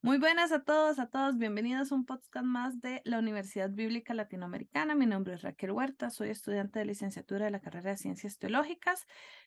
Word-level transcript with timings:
Muy 0.00 0.18
buenas 0.18 0.52
a 0.52 0.62
todos, 0.62 1.00
a 1.00 1.08
todos. 1.08 1.38
Bienvenidos 1.38 1.90
a 1.90 1.96
un 1.96 2.06
podcast 2.06 2.46
más 2.46 2.80
de 2.80 3.02
la 3.04 3.18
Universidad 3.18 3.68
Bíblica 3.68 4.14
Latinoamericana. 4.14 4.94
Mi 4.94 5.06
nombre 5.06 5.34
es 5.34 5.42
Raquel 5.42 5.72
Huerta, 5.72 6.10
soy 6.10 6.28
estudiante 6.30 6.78
de 6.78 6.84
licenciatura 6.84 7.46
de 7.46 7.50
la 7.50 7.58
carrera 7.58 7.90
de 7.90 7.96
Ciencias 7.96 8.38
Teológicas 8.38 9.06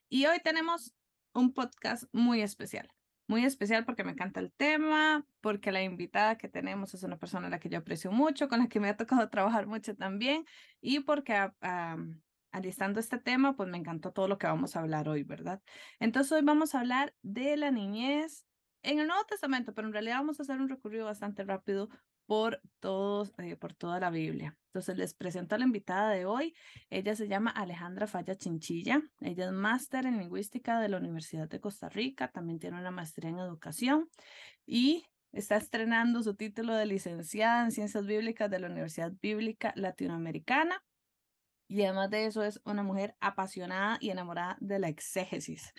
y 0.09 0.25
hoy 0.25 0.39
tenemos 0.43 0.93
un 1.33 1.53
podcast 1.53 2.03
muy 2.11 2.41
especial. 2.41 2.89
Muy 3.27 3.45
especial 3.45 3.85
porque 3.85 4.03
me 4.03 4.11
encanta 4.11 4.41
el 4.41 4.51
tema, 4.51 5.25
porque 5.39 5.71
la 5.71 5.83
invitada 5.83 6.37
que 6.37 6.49
tenemos 6.49 6.93
es 6.93 7.03
una 7.03 7.17
persona 7.17 7.47
a 7.47 7.49
la 7.49 7.59
que 7.61 7.69
yo 7.69 7.77
aprecio 7.77 8.11
mucho, 8.11 8.49
con 8.49 8.59
la 8.59 8.67
que 8.67 8.81
me 8.81 8.89
ha 8.89 8.97
tocado 8.97 9.29
trabajar 9.29 9.67
mucho 9.67 9.95
también 9.95 10.43
y 10.81 10.99
porque 10.99 11.49
alistando 12.51 12.99
este 12.99 13.19
tema, 13.19 13.55
pues 13.55 13.69
me 13.69 13.77
encantó 13.77 14.11
todo 14.11 14.27
lo 14.27 14.37
que 14.37 14.47
vamos 14.47 14.75
a 14.75 14.81
hablar 14.81 15.07
hoy, 15.07 15.23
¿verdad? 15.23 15.61
Entonces 16.01 16.33
hoy 16.33 16.41
vamos 16.41 16.75
a 16.75 16.81
hablar 16.81 17.15
de 17.21 17.55
la 17.55 17.71
niñez 17.71 18.45
en 18.83 18.99
el 18.99 19.07
Nuevo 19.07 19.23
Testamento, 19.25 19.73
pero 19.73 19.87
en 19.87 19.93
realidad 19.93 20.17
vamos 20.17 20.39
a 20.39 20.43
hacer 20.43 20.59
un 20.59 20.69
recorrido 20.69 21.05
bastante 21.05 21.43
rápido 21.43 21.89
por 22.25 22.61
todos, 22.79 23.33
eh, 23.39 23.55
por 23.57 23.73
toda 23.73 23.99
la 23.99 24.09
Biblia. 24.09 24.57
Entonces 24.67 24.97
les 24.97 25.13
presento 25.13 25.55
a 25.55 25.57
la 25.57 25.65
invitada 25.65 26.11
de 26.11 26.25
hoy. 26.25 26.55
Ella 26.89 27.13
se 27.15 27.27
llama 27.27 27.51
Alejandra 27.51 28.07
Falla 28.07 28.35
Chinchilla. 28.35 29.01
Ella 29.19 29.45
es 29.45 29.51
máster 29.51 30.05
en 30.05 30.17
lingüística 30.17 30.79
de 30.79 30.87
la 30.87 30.97
Universidad 30.97 31.49
de 31.49 31.59
Costa 31.59 31.89
Rica. 31.89 32.29
También 32.29 32.59
tiene 32.59 32.79
una 32.79 32.91
maestría 32.91 33.31
en 33.31 33.39
educación 33.39 34.09
y 34.65 35.03
está 35.33 35.57
estrenando 35.57 36.23
su 36.23 36.35
título 36.35 36.73
de 36.75 36.85
licenciada 36.85 37.65
en 37.65 37.71
ciencias 37.71 38.05
bíblicas 38.05 38.49
de 38.49 38.59
la 38.59 38.67
Universidad 38.67 39.11
Bíblica 39.21 39.73
Latinoamericana. 39.75 40.81
Y 41.67 41.83
además 41.83 42.09
de 42.09 42.25
eso 42.27 42.43
es 42.43 42.61
una 42.63 42.83
mujer 42.83 43.15
apasionada 43.19 43.97
y 43.99 44.09
enamorada 44.09 44.57
de 44.59 44.79
la 44.79 44.89
exégesis. 44.89 45.73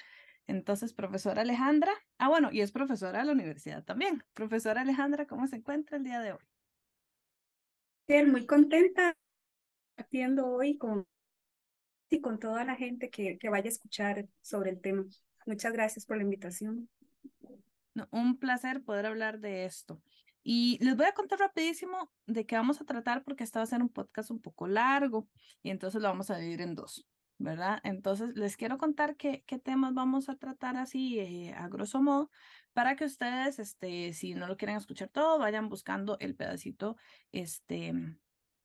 Entonces, 0.53 0.93
profesora 0.93 1.41
Alejandra, 1.43 1.93
ah, 2.19 2.29
bueno, 2.29 2.51
y 2.53 2.61
es 2.61 2.73
profesora 2.73 3.21
de 3.21 3.25
la 3.25 3.33
universidad 3.33 3.83
también. 3.85 4.23
Profesora 4.35 4.83
Alejandra, 4.83 5.27
¿cómo 5.27 5.47
se 5.47 5.57
encuentra 5.57 5.97
el 5.97 6.05
día 6.05 6.21
de 6.21 6.33
hoy? 6.33 6.45
Bien, 8.07 8.31
muy 8.31 8.45
contenta 8.45 9.17
haciendo 9.97 10.47
hoy 10.47 10.77
con, 10.77 11.07
y 12.11 12.21
con 12.21 12.39
toda 12.39 12.65
la 12.65 12.77
gente 12.77 13.09
que, 13.09 13.39
que 13.39 13.49
vaya 13.49 13.65
a 13.65 13.69
escuchar 13.69 14.29
sobre 14.43 14.71
el 14.71 14.81
tema. 14.83 15.07
Muchas 15.47 15.73
gracias 15.73 16.05
por 16.05 16.19
la 16.19 16.25
invitación. 16.25 16.91
un 18.11 18.39
placer 18.39 18.83
poder 18.83 19.07
hablar 19.07 19.41
de 19.41 19.65
esto. 19.65 20.03
Y 20.43 20.79
les 20.85 20.97
voy 20.97 21.07
a 21.07 21.15
contar 21.15 21.39
rapidísimo 21.39 22.13
de 22.27 22.45
qué 22.45 22.57
vamos 22.57 22.79
a 22.79 22.85
tratar 22.85 23.25
porque 23.25 23.45
este 23.45 23.59
va 23.59 23.63
a 23.63 23.67
ser 23.67 23.81
un 23.81 23.89
podcast 23.89 24.31
un 24.31 24.43
poco 24.43 24.67
largo 24.67 25.29
y 25.63 25.71
entonces 25.71 26.03
lo 26.03 26.09
vamos 26.09 26.31
a 26.31 26.37
dividir 26.37 26.61
en 26.61 26.75
dos. 26.75 27.07
¿Verdad? 27.43 27.81
Entonces, 27.85 28.37
les 28.37 28.57
quiero 28.57 28.79
contar 28.79 29.17
qué, 29.17 29.45
temas 29.63 29.95
vamos 29.95 30.29
a 30.29 30.37
tratar 30.37 30.77
así 30.77 31.19
eh, 31.19 31.55
a 31.55 31.69
grosso 31.69 32.03
modo 32.03 32.31
para 32.73 32.97
que 32.97 33.05
ustedes, 33.05 33.59
este, 33.59 34.13
si 34.15 34.35
no 34.35 34.47
lo 34.47 34.57
quieren 34.57 34.77
escuchar 34.77 35.09
todo, 35.09 35.39
vayan 35.39 35.69
buscando 35.69 36.17
el 36.21 36.35
pedacito, 36.35 36.97
este, 37.33 37.93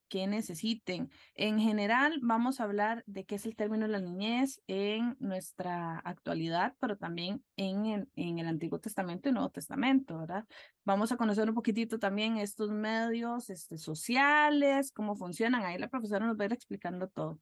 que 0.08 0.28
necesiten. 0.28 1.12
En 1.36 1.60
general, 1.60 2.20
vamos 2.22 2.60
a 2.60 2.64
hablar 2.64 3.04
de 3.08 3.26
qué 3.26 3.36
es 3.36 3.46
el 3.46 3.56
término 3.56 3.86
de 3.86 3.92
la 3.92 4.00
niñez 4.00 4.62
en 4.68 5.16
nuestra 5.20 6.00
actualidad, 6.00 6.76
pero 6.80 6.98
también 6.98 7.44
en 7.56 7.86
el, 7.86 8.10
en 8.16 8.40
el 8.40 8.48
Antiguo 8.48 8.80
Testamento 8.80 9.30
y 9.30 9.34
Nuevo 9.34 9.50
Testamento, 9.50 10.20
¿verdad? 10.20 10.46
Vamos 10.86 11.12
a 11.12 11.18
conocer 11.18 11.50
un 11.50 11.56
poquitito 11.56 12.00
también 12.00 12.38
estos 12.38 12.72
medios 12.72 13.50
este, 13.50 13.78
sociales, 13.78 14.92
cómo 14.92 15.16
funcionan. 15.16 15.64
Ahí 15.64 15.78
la 15.78 15.90
profesora 15.90 16.26
nos 16.26 16.38
va 16.38 16.44
a 16.44 16.46
ir 16.48 16.54
explicando 16.54 17.08
todo. 17.10 17.40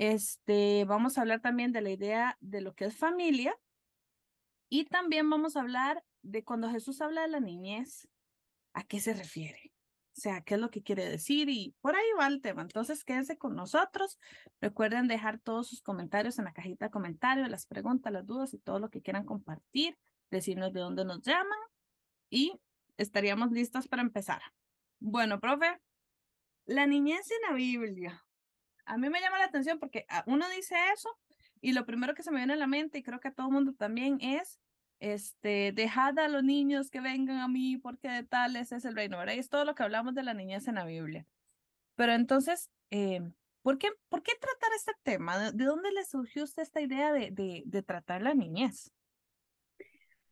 Este, 0.00 0.86
vamos 0.86 1.18
a 1.18 1.20
hablar 1.20 1.42
también 1.42 1.72
de 1.72 1.82
la 1.82 1.90
idea 1.90 2.38
de 2.40 2.62
lo 2.62 2.74
que 2.74 2.86
es 2.86 2.96
familia 2.96 3.54
y 4.70 4.86
también 4.86 5.28
vamos 5.28 5.56
a 5.56 5.60
hablar 5.60 6.02
de 6.22 6.42
cuando 6.42 6.70
Jesús 6.70 7.02
habla 7.02 7.20
de 7.20 7.28
la 7.28 7.38
niñez, 7.38 8.08
¿a 8.72 8.82
qué 8.82 8.98
se 8.98 9.12
refiere? 9.12 9.74
O 10.16 10.20
sea, 10.22 10.40
¿qué 10.40 10.54
es 10.54 10.60
lo 10.60 10.70
que 10.70 10.82
quiere 10.82 11.06
decir? 11.06 11.50
Y 11.50 11.74
por 11.82 11.96
ahí 11.96 12.06
va 12.18 12.28
el 12.28 12.40
tema. 12.40 12.62
Entonces, 12.62 13.04
quédense 13.04 13.36
con 13.36 13.54
nosotros. 13.54 14.18
Recuerden 14.62 15.06
dejar 15.06 15.38
todos 15.38 15.68
sus 15.68 15.82
comentarios 15.82 16.38
en 16.38 16.46
la 16.46 16.54
cajita 16.54 16.86
de 16.86 16.90
comentarios, 16.90 17.50
las 17.50 17.66
preguntas, 17.66 18.10
las 18.10 18.26
dudas 18.26 18.54
y 18.54 18.58
todo 18.58 18.78
lo 18.78 18.88
que 18.88 19.02
quieran 19.02 19.26
compartir, 19.26 19.98
decirnos 20.30 20.72
de 20.72 20.80
dónde 20.80 21.04
nos 21.04 21.20
llaman 21.20 21.58
y 22.30 22.58
estaríamos 22.96 23.50
listos 23.50 23.86
para 23.86 24.00
empezar. 24.00 24.40
Bueno, 24.98 25.40
profe, 25.40 25.78
la 26.64 26.86
niñez 26.86 27.30
en 27.30 27.50
la 27.50 27.54
Biblia 27.54 28.24
a 28.90 28.98
mí 28.98 29.08
me 29.08 29.20
llama 29.20 29.38
la 29.38 29.44
atención 29.44 29.78
porque 29.78 30.04
ah, 30.08 30.24
uno 30.26 30.48
dice 30.50 30.74
eso 30.92 31.08
y 31.60 31.72
lo 31.72 31.86
primero 31.86 32.14
que 32.14 32.22
se 32.22 32.30
me 32.30 32.38
viene 32.38 32.54
a 32.54 32.56
la 32.56 32.66
mente 32.66 32.98
y 32.98 33.02
creo 33.02 33.20
que 33.20 33.28
a 33.28 33.32
todo 33.32 33.46
el 33.46 33.52
mundo 33.52 33.72
también 33.72 34.18
es, 34.20 34.58
este, 34.98 35.72
dejad 35.72 36.18
a 36.18 36.28
los 36.28 36.42
niños 36.42 36.90
que 36.90 37.00
vengan 37.00 37.38
a 37.38 37.48
mí 37.48 37.76
porque 37.78 38.08
de 38.08 38.24
tales 38.24 38.72
es 38.72 38.84
el 38.84 38.96
reino, 38.96 39.18
¿verdad? 39.18 39.36
Es 39.36 39.48
todo 39.48 39.64
lo 39.64 39.74
que 39.74 39.82
hablamos 39.82 40.14
de 40.14 40.24
la 40.24 40.34
niñez 40.34 40.66
en 40.68 40.74
la 40.74 40.84
Biblia. 40.84 41.26
Pero 41.94 42.14
entonces, 42.14 42.70
eh, 42.90 43.20
¿por, 43.62 43.78
qué, 43.78 43.88
¿por 44.08 44.22
qué 44.22 44.32
tratar 44.40 44.70
este 44.76 44.92
tema? 45.02 45.52
¿De, 45.52 45.64
dónde 45.64 45.92
le 45.92 46.04
surgió 46.04 46.42
usted 46.42 46.62
esta 46.62 46.80
idea 46.80 47.12
de, 47.12 47.30
de, 47.30 47.62
de 47.66 47.82
tratar 47.82 48.22
la 48.22 48.34
niñez? 48.34 48.92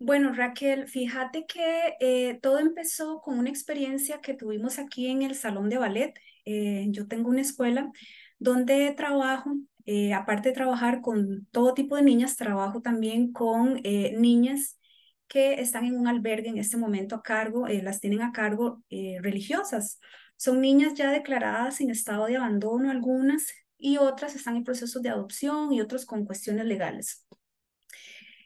Bueno, 0.01 0.33
Raquel, 0.33 0.87
fíjate 0.87 1.45
que 1.47 1.97
eh, 2.01 2.39
todo 2.41 2.61
empezó 2.61 3.21
con 3.21 3.39
una 3.39 3.51
experiencia 3.51 4.21
que 4.21 4.35
tuvimos 4.35 4.79
aquí 4.79 5.09
en 5.09 5.23
el 5.23 5.35
Salón 5.35 5.69
de 5.69 5.79
Ballet. 5.79 6.15
Eh, 6.45 6.87
yo 6.91 7.09
tengo 7.09 7.29
una 7.31 7.41
escuela 7.41 7.91
donde 8.39 8.93
trabajo, 8.93 9.57
eh, 9.85 10.13
aparte 10.15 10.51
de 10.51 10.55
trabajar 10.55 11.01
con 11.01 11.47
todo 11.51 11.75
tipo 11.75 11.97
de 11.97 12.03
niñas, 12.03 12.37
trabajo 12.37 12.81
también 12.81 13.33
con 13.33 13.81
eh, 13.85 14.15
niñas 14.19 14.79
que 15.27 15.61
están 15.61 15.85
en 15.85 15.99
un 15.99 16.07
albergue 16.07 16.49
en 16.49 16.59
este 16.59 16.77
momento 16.77 17.17
a 17.17 17.23
cargo, 17.23 17.67
eh, 17.67 17.83
las 17.83 18.01
tienen 18.01 18.23
a 18.23 18.33
cargo 18.33 18.83
religiosas. 18.91 20.01
Son 20.37 20.61
niñas 20.61 20.95
ya 20.95 21.11
declaradas 21.11 21.81
en 21.81 21.91
estado 21.91 22.27
de 22.27 22.37
abandono 22.37 22.91
algunas 22.91 23.53
y 23.77 23.99
otras 23.99 24.35
están 24.35 24.57
en 24.57 24.65
procesos 24.65 25.03
de 25.03 25.11
adopción 25.11 25.73
y 25.73 25.81
otros 25.81 26.07
con 26.07 26.25
cuestiones 26.25 26.65
legales. 26.65 27.27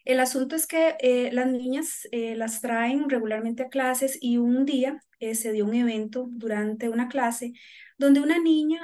El 0.04 0.18
asunto 0.18 0.56
es 0.56 0.66
que 0.66 1.30
las 1.32 1.46
niñas 1.46 2.08
las 2.10 2.60
traen 2.60 3.08
regularmente 3.08 3.62
a 3.62 3.68
clases 3.68 4.18
y 4.20 4.38
un 4.38 4.64
día 4.64 5.00
se 5.20 5.52
dio 5.52 5.64
un 5.64 5.74
evento 5.74 6.26
durante 6.30 6.88
una 6.88 7.08
clase 7.08 7.52
donde 7.98 8.20
una 8.20 8.40
niña 8.40 8.80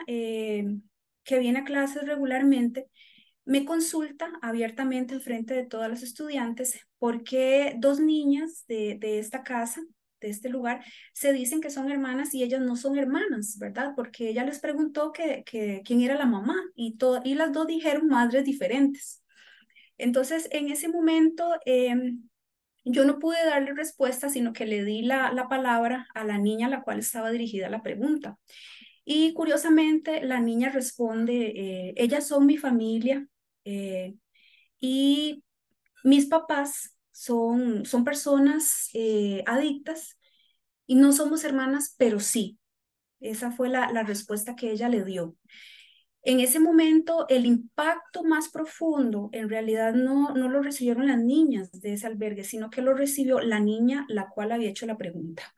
que 1.29 1.39
viene 1.39 1.59
a 1.59 1.65
clases 1.65 2.05
regularmente, 2.05 2.87
me 3.45 3.67
consulta 3.67 4.33
abiertamente 4.41 5.13
en 5.13 5.21
frente 5.21 5.53
de 5.53 5.67
todas 5.67 5.91
las 5.91 6.03
estudiantes 6.03 6.81
porque 6.99 7.75
dos 7.77 8.01
niñas 8.01 8.65
de, 8.67 8.97
de 8.99 9.19
esta 9.19 9.43
casa, 9.43 9.83
de 10.23 10.31
este 10.31 10.49
lugar, 10.49 10.83
se 11.13 11.35
dicen 11.35 11.61
que 11.61 11.69
son 11.69 11.91
hermanas 11.91 12.33
y 12.33 12.43
ellas 12.43 12.63
no 12.63 12.77
son 12.77 12.97
hermanas, 12.99 13.59
¿verdad? 13.59 13.93
Porque 13.95 14.31
ella 14.31 14.43
les 14.43 14.59
preguntó 14.59 15.13
que, 15.13 15.45
que 15.45 15.83
quién 15.85 16.01
era 16.01 16.17
la 16.17 16.25
mamá 16.25 16.57
y, 16.75 16.97
todo, 16.97 17.21
y 17.23 17.35
las 17.35 17.53
dos 17.53 17.67
dijeron 17.67 18.09
madres 18.09 18.47
diferentes. 18.47 19.23
Entonces, 19.99 20.49
en 20.51 20.71
ese 20.71 20.89
momento, 20.89 21.45
em, 21.67 22.23
yo 22.87 23.05
no 23.05 23.19
pude 23.19 23.45
darle 23.45 23.75
respuesta, 23.75 24.31
sino 24.31 24.55
que 24.55 24.65
le 24.65 24.83
di 24.83 25.03
la, 25.03 25.31
la 25.33 25.47
palabra 25.47 26.07
a 26.15 26.25
la 26.25 26.39
niña 26.39 26.69
a 26.69 26.71
la 26.71 26.83
cual 26.83 27.01
estaba 27.01 27.31
dirigida 27.31 27.69
la 27.69 27.83
pregunta. 27.83 28.39
Y 29.11 29.33
curiosamente 29.33 30.23
la 30.23 30.39
niña 30.39 30.69
responde, 30.69 31.33
eh, 31.57 31.95
ellas 31.97 32.27
son 32.27 32.45
mi 32.45 32.59
familia 32.59 33.27
eh, 33.65 34.15
y 34.79 35.43
mis 36.05 36.27
papás 36.27 36.95
son, 37.11 37.87
son 37.87 38.05
personas 38.05 38.91
eh, 38.93 39.43
adictas 39.47 40.19
y 40.87 40.97
no 40.97 41.15
somos 41.15 41.45
hermanas, 41.45 41.95
pero 41.97 42.21
sí. 42.21 42.59
Esa 43.21 43.51
fue 43.51 43.71
la, 43.71 43.91
la 43.93 44.03
respuesta 44.03 44.55
que 44.55 44.73
ella 44.73 44.91
le 44.91 45.03
dio. 45.03 45.37
En 46.23 46.41
ese 46.41 46.61
momento, 46.61 47.27
el 47.31 47.47
impacto 47.47 48.25
más 48.25 48.51
profundo 48.51 49.31
en 49.33 49.49
realidad 49.49 49.95
no, 49.95 50.35
no 50.35 50.51
lo 50.51 50.61
recibieron 50.63 51.07
las 51.07 51.19
niñas 51.19 51.73
de 51.81 51.95
ese 51.95 52.07
albergue, 52.07 52.45
sino 52.45 52.69
que 52.69 52.83
lo 52.83 52.93
recibió 52.93 53.41
la 53.41 53.59
niña 53.59 54.05
la 54.11 54.29
cual 54.29 54.53
había 54.53 54.69
hecho 54.69 54.85
la 54.85 54.99
pregunta 54.99 55.58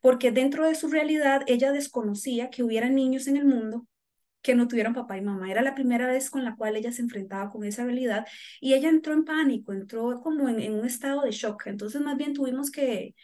porque 0.00 0.32
dentro 0.32 0.66
de 0.66 0.74
su 0.74 0.88
realidad 0.88 1.42
ella 1.46 1.72
desconocía 1.72 2.50
que 2.50 2.62
hubiera 2.62 2.88
niños 2.88 3.26
en 3.26 3.36
el 3.36 3.44
mundo 3.44 3.86
que 4.42 4.54
no 4.54 4.68
tuvieran 4.68 4.94
papá 4.94 5.16
y 5.18 5.20
mamá. 5.20 5.50
Era 5.50 5.62
la 5.62 5.74
primera 5.74 6.06
vez 6.06 6.30
con 6.30 6.44
la 6.44 6.56
cual 6.56 6.76
ella 6.76 6.92
se 6.92 7.02
enfrentaba 7.02 7.50
con 7.50 7.64
esa 7.64 7.84
realidad 7.84 8.26
y 8.60 8.74
ella 8.74 8.88
entró 8.88 9.12
en 9.12 9.24
pánico, 9.24 9.72
entró 9.72 10.20
como 10.20 10.48
en, 10.48 10.72
un 10.74 10.86
estado 10.86 11.22
de 11.22 11.32
shock. 11.32 11.66
Entonces 11.66 12.00
más 12.00 12.16
bien 12.16 12.34
tuvimos 12.34 12.70
que, 12.70 13.14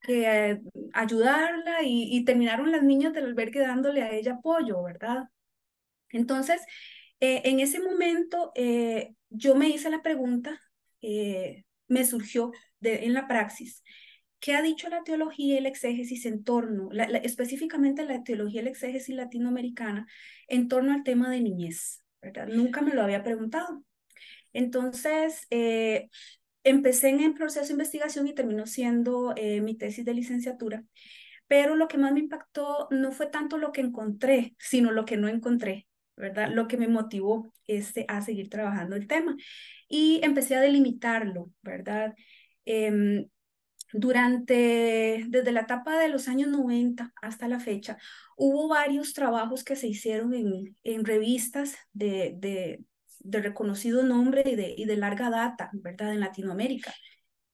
que 0.00 0.60
ayudarla 0.92 1.78
y, 1.82 2.24
terminaron 2.24 2.70
las 2.72 2.82
niñas 2.82 3.12
del 3.14 3.26
albergue 3.26 3.60
dándole 3.60 4.02
a 4.02 4.12
ella 4.12 4.34
apoyo, 4.34 4.82
¿verdad? 4.82 5.24
Entonces, 6.10 6.60
eh, 7.20 7.42
en 7.44 7.60
ese 7.60 7.80
momento 7.80 8.52
eh, 8.54 9.14
yo 9.30 9.54
me 9.54 9.68
hice 9.68 9.90
la 9.90 10.02
pregunta, 10.02 10.60
eh, 11.02 11.64
me 11.88 12.04
surgió 12.04 12.52
de, 12.80 13.04
en 13.06 13.14
la 13.14 13.26
praxis, 13.26 13.82
¿Qué 14.44 14.54
ha 14.54 14.60
dicho 14.60 14.90
la 14.90 15.02
teología 15.04 15.54
y 15.54 15.56
el 15.56 15.64
exégesis 15.64 16.26
en 16.26 16.44
torno, 16.44 16.90
específicamente 17.22 18.04
la 18.04 18.22
teología 18.22 18.60
y 18.60 18.64
el 18.64 18.68
exégesis 18.68 19.16
latinoamericana, 19.16 20.06
en 20.48 20.68
torno 20.68 20.92
al 20.92 21.02
tema 21.02 21.30
de 21.30 21.40
niñez? 21.40 22.04
¿verdad? 22.20 22.48
Nunca 22.48 22.82
me 22.82 22.92
lo 22.92 23.00
había 23.00 23.22
preguntado. 23.22 23.82
Entonces, 24.52 25.46
eh, 25.48 26.10
empecé 26.62 27.08
en 27.08 27.20
el 27.20 27.32
proceso 27.32 27.68
de 27.68 27.72
investigación 27.72 28.28
y 28.28 28.34
terminó 28.34 28.66
siendo 28.66 29.32
eh, 29.34 29.62
mi 29.62 29.78
tesis 29.78 30.04
de 30.04 30.12
licenciatura, 30.12 30.84
pero 31.48 31.74
lo 31.74 31.88
que 31.88 31.96
más 31.96 32.12
me 32.12 32.20
impactó 32.20 32.86
no 32.90 33.12
fue 33.12 33.28
tanto 33.28 33.56
lo 33.56 33.72
que 33.72 33.80
encontré, 33.80 34.54
sino 34.58 34.92
lo 34.92 35.06
que 35.06 35.16
no 35.16 35.26
encontré, 35.26 35.88
¿verdad? 36.16 36.50
Lo 36.52 36.68
que 36.68 36.76
me 36.76 36.88
motivó 36.88 37.50
este, 37.66 38.04
a 38.08 38.20
seguir 38.20 38.50
trabajando 38.50 38.94
el 38.94 39.06
tema. 39.06 39.36
Y 39.88 40.20
empecé 40.22 40.54
a 40.54 40.60
delimitarlo, 40.60 41.50
¿verdad? 41.62 42.14
Em, 42.66 43.26
durante, 43.94 45.24
desde 45.28 45.52
la 45.52 45.60
etapa 45.60 45.98
de 45.98 46.08
los 46.08 46.28
años 46.28 46.48
90 46.50 47.12
hasta 47.22 47.48
la 47.48 47.60
fecha, 47.60 47.96
hubo 48.36 48.68
varios 48.68 49.14
trabajos 49.14 49.64
que 49.64 49.76
se 49.76 49.86
hicieron 49.86 50.34
en, 50.34 50.76
en 50.82 51.04
revistas 51.04 51.76
de, 51.92 52.34
de, 52.38 52.84
de 53.20 53.40
reconocido 53.40 54.02
nombre 54.02 54.42
y 54.44 54.56
de, 54.56 54.74
y 54.76 54.84
de 54.84 54.96
larga 54.96 55.30
data, 55.30 55.70
¿verdad? 55.72 56.12
En 56.12 56.20
Latinoamérica. 56.20 56.92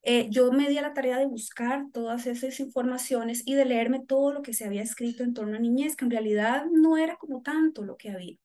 Eh, 0.03 0.27
yo 0.31 0.51
me 0.51 0.67
di 0.67 0.77
a 0.79 0.81
la 0.81 0.93
tarea 0.93 1.19
de 1.19 1.27
buscar 1.27 1.85
todas 1.93 2.25
esas 2.25 2.59
informaciones 2.59 3.43
y 3.45 3.53
de 3.55 3.65
leerme 3.65 4.03
todo 4.05 4.33
lo 4.33 4.41
que 4.41 4.53
se 4.53 4.65
había 4.65 4.81
escrito 4.81 5.23
en 5.23 5.33
torno 5.35 5.57
a 5.57 5.59
niñez, 5.59 5.95
que 5.95 6.05
en 6.05 6.11
realidad 6.11 6.65
no 6.71 6.97
era 6.97 7.17
como 7.17 7.41
tanto 7.43 7.83
lo 7.83 7.97
que 7.97 8.09
había. 8.11 8.37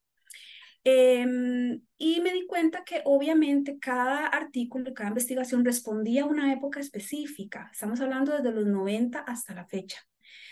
Em, 0.88 1.80
y 1.98 2.20
me 2.20 2.32
di 2.32 2.46
cuenta 2.46 2.84
que 2.84 3.02
obviamente 3.06 3.76
cada 3.80 4.26
artículo, 4.28 4.94
cada 4.94 5.08
investigación 5.08 5.64
respondía 5.64 6.22
a 6.22 6.26
una 6.26 6.52
época 6.52 6.78
específica. 6.78 7.68
Estamos 7.72 8.00
hablando 8.00 8.32
desde 8.32 8.52
los 8.52 8.66
90 8.66 9.18
hasta 9.18 9.52
la 9.52 9.66
fecha. 9.66 9.98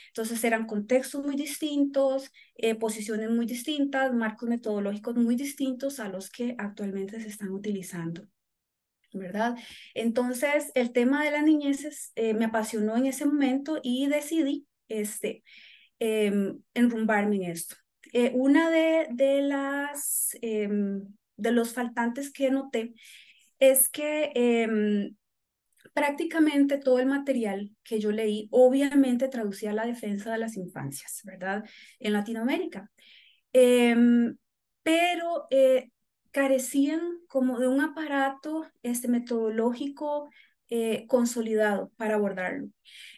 Entonces 0.09 0.43
eran 0.43 0.67
contextos 0.67 1.25
muy 1.25 1.37
distintos, 1.37 2.33
eh, 2.57 2.75
posiciones 2.75 3.31
muy 3.31 3.47
distintas, 3.47 4.13
marcos 4.13 4.49
metodológicos 4.49 5.15
muy 5.15 5.37
distintos 5.37 6.01
a 6.01 6.09
los 6.09 6.31
que 6.31 6.57
actualmente 6.59 7.21
se 7.21 7.29
están 7.29 7.51
utilizando. 7.51 8.27
¿verdad? 9.13 9.57
Entonces, 9.95 10.73
el 10.75 10.91
tema 10.91 11.25
de 11.25 11.31
las 11.31 11.45
niñeces 11.45 12.11
eh, 12.17 12.35
me 12.35 12.47
apasionó 12.47 12.97
en 12.97 13.07
ese 13.07 13.25
momento 13.25 13.79
y 13.85 14.09
decidí 14.09 14.67
este, 14.89 15.45
em, 16.01 16.61
enrumbarme 16.75 17.37
en 17.37 17.43
esto. 17.53 17.77
Eh, 18.15 18.31
una 18.33 18.71
de, 18.71 19.09
de 19.11 19.43
las, 19.43 20.37
em, 20.41 21.03
de 21.37 21.51
los 21.51 21.73
faltantes 21.75 22.33
que 22.33 22.49
noté 22.51 22.95
es 23.59 23.89
que 23.89 24.31
em, 24.37 25.17
prácticamente 25.95 26.79
todo 26.79 27.01
el 27.01 27.07
material 27.07 27.73
que 27.83 27.99
yo 27.99 28.13
leí, 28.13 28.49
obviamente 28.53 29.29
traducía 29.29 29.73
la 29.73 29.85
defensa 29.85 30.31
de 30.33 30.39
las 30.39 30.57
infancias, 30.57 31.23
¿verdad? 31.25 31.65
En 31.99 32.13
Latinoamérica. 32.13 32.91
pero 34.83 35.47
eh, 35.51 35.91
carecían 36.31 37.01
como 37.29 37.59
de 37.59 37.69
un 37.69 37.81
aparato 37.81 38.67
este, 38.83 39.09
metodológico 39.09 40.29
eh, 40.71 41.07
consolidado 41.09 41.91
para 41.97 42.15
abordarlo. 42.15 42.69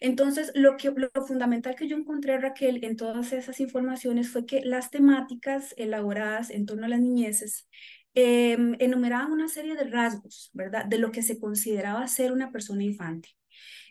Entonces, 0.00 0.52
lo, 0.54 0.76
que, 0.76 0.90
lo 0.90 1.10
fundamental 1.26 1.75
que 1.75 1.88
yo 1.88 1.96
encontré, 1.96 2.38
Raquel, 2.38 2.84
en 2.84 2.96
todas 2.96 3.32
esas 3.32 3.60
informaciones 3.60 4.31
fue 4.31 4.46
que 4.46 4.62
las 4.64 4.90
temáticas 4.90 5.75
elaboradas 5.76 6.50
en 6.50 6.66
torno 6.66 6.87
a 6.87 6.88
las 6.88 7.00
niñeces 7.00 7.69
em, 8.14 8.75
enumeraban 8.81 9.32
una 9.32 9.48
serie 9.48 9.75
de 9.76 9.84
rasgos, 9.84 10.50
¿verdad? 10.54 10.87
De 10.87 10.98
lo 10.98 11.12
que 11.12 11.22
se 11.22 11.38
consideraba 11.38 12.06
ser 12.08 12.32
una 12.32 12.50
persona 12.50 12.82
infante. 12.82 13.31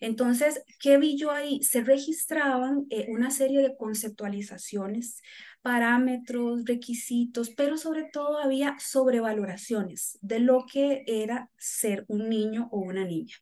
Entonces, 0.01 0.63
¿qué 0.79 0.97
vi 0.97 1.17
yo 1.17 1.31
ahí? 1.31 1.63
Se 1.63 1.81
registraban 1.81 2.85
eh, 2.89 3.05
una 3.09 3.31
serie 3.31 3.61
de 3.61 3.75
conceptualizaciones 3.75 5.21
parámetros, 5.65 6.63
requisitos, 6.63 7.49
pero 7.49 7.75
sobre 7.79 8.03
todo 8.03 8.37
había 8.37 8.75
sobrevaloraciones 8.79 10.19
de 10.21 10.39
lo 10.39 10.67
que 10.71 11.03
era 11.07 11.49
ser 11.57 12.05
un 12.07 12.29
niño 12.29 12.69
o 12.71 12.77
una 12.77 13.03
niña. 13.03 13.35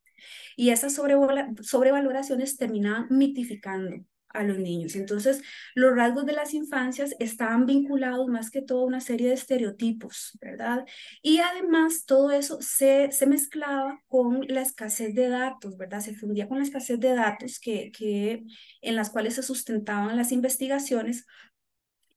Y 0.55 0.69
esas 0.69 0.93
sobrevaloraciones 0.93 2.55
terminaban 2.55 3.07
mitificando 3.09 4.05
a 4.29 4.43
los 4.45 4.57
niños. 4.57 4.95
Entonces, 4.95 5.41
los 5.75 5.93
rasgos 5.97 6.25
de 6.25 6.31
las 6.31 6.53
infancias 6.53 7.13
estaban 7.19 7.65
vinculados 7.65 8.25
más 8.29 8.49
que 8.49 8.61
todo 8.61 8.83
a 8.83 8.87
una 8.87 9.01
serie 9.01 9.27
de 9.27 9.33
estereotipos, 9.33 10.37
¿verdad? 10.41 10.85
Y 11.21 11.39
además 11.39 12.05
todo 12.05 12.31
eso 12.31 12.57
se, 12.61 13.11
se 13.11 13.25
mezclaba 13.27 13.99
con 14.07 14.47
la 14.47 14.61
escasez 14.61 15.13
de 15.13 15.27
datos, 15.27 15.75
¿verdad? 15.75 15.99
Se 15.99 16.15
fundía 16.15 16.47
con 16.47 16.57
la 16.59 16.63
escasez 16.63 17.01
de 17.01 17.15
datos 17.15 17.59
que, 17.59 17.91
que, 17.91 18.43
en 18.81 18.95
las 18.95 19.09
cuales 19.09 19.35
se 19.35 19.43
sustentaban 19.43 20.15
las 20.15 20.31
investigaciones 20.31 21.25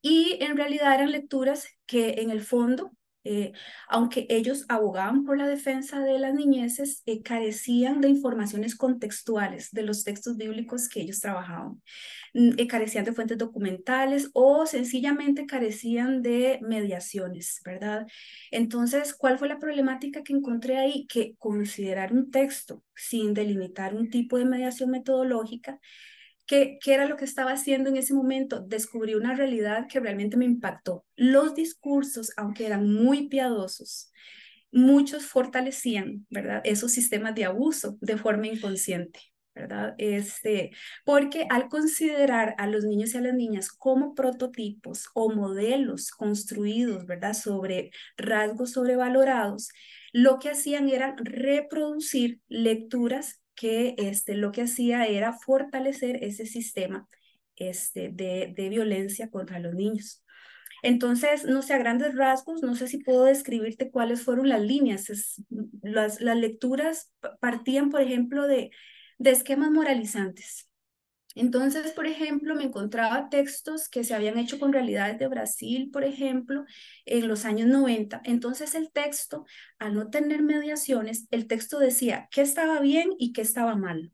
y 0.03 0.39
en 0.41 0.57
realidad 0.57 0.95
eran 0.95 1.13
lecturas 1.13 1.67
que 1.87 2.17
en 2.19 2.31
el 2.31 2.43
fondo, 2.43 2.93
eh, 3.25 3.53
aunque 3.89 4.27
ellos 4.29 4.65
abogaban 4.69 5.25
por 5.25 5.37
la 5.37 5.49
defensa 5.49 6.01
de 6.01 6.19
las 6.19 6.33
niñeces, 6.35 7.03
eh, 7.07 7.23
carecían 7.23 8.01
de 8.01 8.09
informaciones 8.09 8.77
contextuales 8.77 9.71
de 9.73 9.83
los 9.83 10.05
textos 10.05 10.37
bíblicos 10.37 10.89
que 10.89 11.01
ellos 11.01 11.21
trabajaban. 11.21 11.83
Mm, 12.35 12.51
eh, 12.59 12.67
carecían 12.69 13.05
de 13.05 13.13
fuentes 13.13 13.39
documentales 13.39 14.31
o 14.35 14.67
sencillamente 14.67 15.47
carecían 15.47 16.23
de 16.23 16.61
mediaciones, 16.63 17.61
¿verdad? 17.65 18.07
Entonces, 18.51 19.15
¿cuál 19.15 19.39
fue 19.39 19.49
la 19.49 19.59
problemática 19.59 20.23
que 20.23 20.33
encontré 20.35 20.77
ahí? 20.79 21.07
Que 21.07 21.35
considerar 21.39 22.13
un 22.13 22.31
texto 22.31 22.85
sin 22.95 23.35
delimitar 23.35 23.95
un 23.95 24.11
tipo 24.11 24.39
de 24.39 24.45
mediación 24.45 24.91
metodológica 24.91 25.81
¿Qué, 26.47 26.79
era 26.87 27.07
lo 27.07 27.17
que 27.17 27.25
estaba 27.25 27.53
haciendo 27.53 27.91
en 27.91 27.97
ese 27.97 28.15
momento? 28.15 28.61
Descubrí 28.61 29.15
una 29.15 29.35
realidad 29.35 29.87
que 29.89 30.01
realmente 30.01 30.37
me 30.37 30.45
impactó. 30.45 31.05
Los 31.17 31.55
discursos, 31.55 32.33
aunque 32.37 32.67
eran 32.67 32.89
muy 32.93 33.29
piadosos, 33.29 34.13
muchos 34.71 35.27
fortalecían, 35.27 36.27
¿verdad? 36.31 36.61
Esos 36.65 36.93
sistemas 36.93 37.35
de 37.35 37.47
abuso 37.47 37.99
de 38.01 38.17
forma 38.17 38.47
inconsciente. 38.47 39.21
¿verdad? 39.57 39.95
Este, 39.97 40.71
porque 41.07 41.47
al 41.49 41.69
considerar 41.71 42.55
a 42.59 42.67
los 42.67 42.85
niños 42.85 43.15
y 43.15 43.17
a 43.17 43.23
las 43.23 43.33
niñas 43.33 43.71
como 43.71 44.15
prototipos 44.15 45.09
o 45.15 45.33
modelos 45.33 46.11
construidos, 46.11 47.07
¿verdad? 47.07 47.33
Sobre 47.33 47.91
rasgos 48.19 48.73
sobrevalorados, 48.73 49.71
lo 50.13 50.39
que 50.39 50.51
hacían 50.51 50.91
era 50.91 51.17
reproducir 51.19 52.41
lecturas 52.49 53.41
que 53.57 53.95
este, 53.99 54.35
lo 54.35 54.53
que 54.53 54.63
hacía 54.63 55.07
era 55.07 55.33
fortalecer 55.33 56.23
ese 56.23 56.47
sistema 56.47 57.09
este, 57.57 58.11
de, 58.11 58.53
de 58.57 58.69
violencia 58.69 59.31
contra 59.31 59.59
los 59.59 59.75
niños. 59.75 60.23
Entonces, 60.83 61.45
no 61.45 61.63
sé, 61.63 61.75
a 61.75 61.79
grandes 61.79 62.15
rasgos, 62.15 62.63
no 62.63 62.75
sé 62.77 62.87
si 62.87 62.99
puedo 62.99 63.25
describirte 63.25 63.91
cuáles 63.91 64.23
fueron 64.23 64.49
las 64.49 64.61
líneas. 64.61 65.07
las, 65.83 66.21
las 66.21 66.37
lecturas 66.37 67.13
partían, 67.41 67.91
por 67.91 68.03
ejemplo, 68.03 68.47
de, 68.47 68.71
de 69.19 69.31
esquemas 69.31 69.71
moralizantes. 69.71 70.71
Entonces, 71.37 71.93
por 71.93 72.07
ejemplo, 72.07 72.55
me 72.55 72.65
encontraba 72.65 73.29
textos 73.29 73.89
que 73.89 74.05
se 74.05 74.15
habían 74.15 74.39
hecho 74.39 74.59
con 74.59 74.73
realidades 74.73 75.19
de 75.19 75.29
Brasil, 75.29 75.91
por 75.93 76.03
ejemplo, 76.03 76.65
en 77.05 77.29
los 77.29 77.45
años 77.45 77.69
90. 77.69 78.23
Entonces, 78.25 78.75
el 78.75 78.91
texto, 78.91 79.45
al 79.79 79.95
no 79.95 80.09
tener 80.09 80.43
mediaciones, 80.43 81.29
el 81.31 81.47
texto 81.47 81.79
decía 81.79 82.29
qué 82.31 82.41
estaba 82.41 82.81
bien 82.81 83.11
y 83.19 83.35
qué 83.35 83.43
estaba 83.43 83.77
mal. 83.77 84.13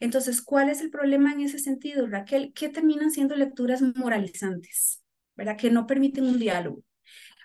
Entonces, 0.00 0.40
¿cuál 0.42 0.70
es 0.70 0.80
el 0.80 0.90
problema 0.90 1.32
en 1.32 1.42
ese 1.42 1.58
sentido, 1.58 2.06
Raquel? 2.06 2.52
Que 2.54 2.70
terminan 2.70 3.10
siendo 3.10 3.36
lecturas 3.36 3.82
moralizantes, 3.82 5.02
¿verdad? 5.36 5.58
Que 5.58 5.70
no 5.70 5.86
permiten 5.86 6.24
un 6.24 6.38
diálogo 6.38 6.82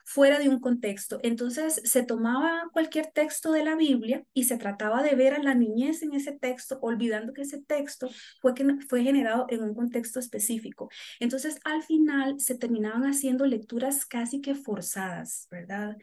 fuera 0.10 0.40
de 0.40 0.50
un 0.50 0.60
contexto. 0.60 1.20
Entonces 1.22 1.82
se 1.84 2.02
tomaba 2.02 2.64
cualquier 2.74 3.12
texto 3.12 3.52
de 3.52 3.64
la 3.64 3.76
Biblia 3.76 4.24
y 4.34 4.46
se 4.46 4.58
trataba 4.58 5.04
de 5.04 5.14
ver 5.14 5.36
a 5.36 5.44
la 5.44 5.54
niñez 5.54 6.02
en 6.02 6.16
ese 6.16 6.32
texto, 6.32 6.80
olvidando 6.82 7.32
que 7.32 7.44
ese 7.44 7.62
texto 7.62 8.10
fue, 8.42 8.56
que 8.56 8.66
fue 8.88 9.04
generado 9.04 9.46
en 9.50 9.62
un 9.62 9.76
contexto 9.76 10.20
específico. 10.20 10.90
Entonces 11.20 11.60
al 11.64 11.84
final 11.84 12.40
se 12.40 12.58
terminaban 12.58 13.04
haciendo 13.04 13.46
lecturas 13.46 14.04
casi 14.04 14.42
que 14.42 14.56
forzadas, 14.56 15.48
¿verdad? 15.52 15.96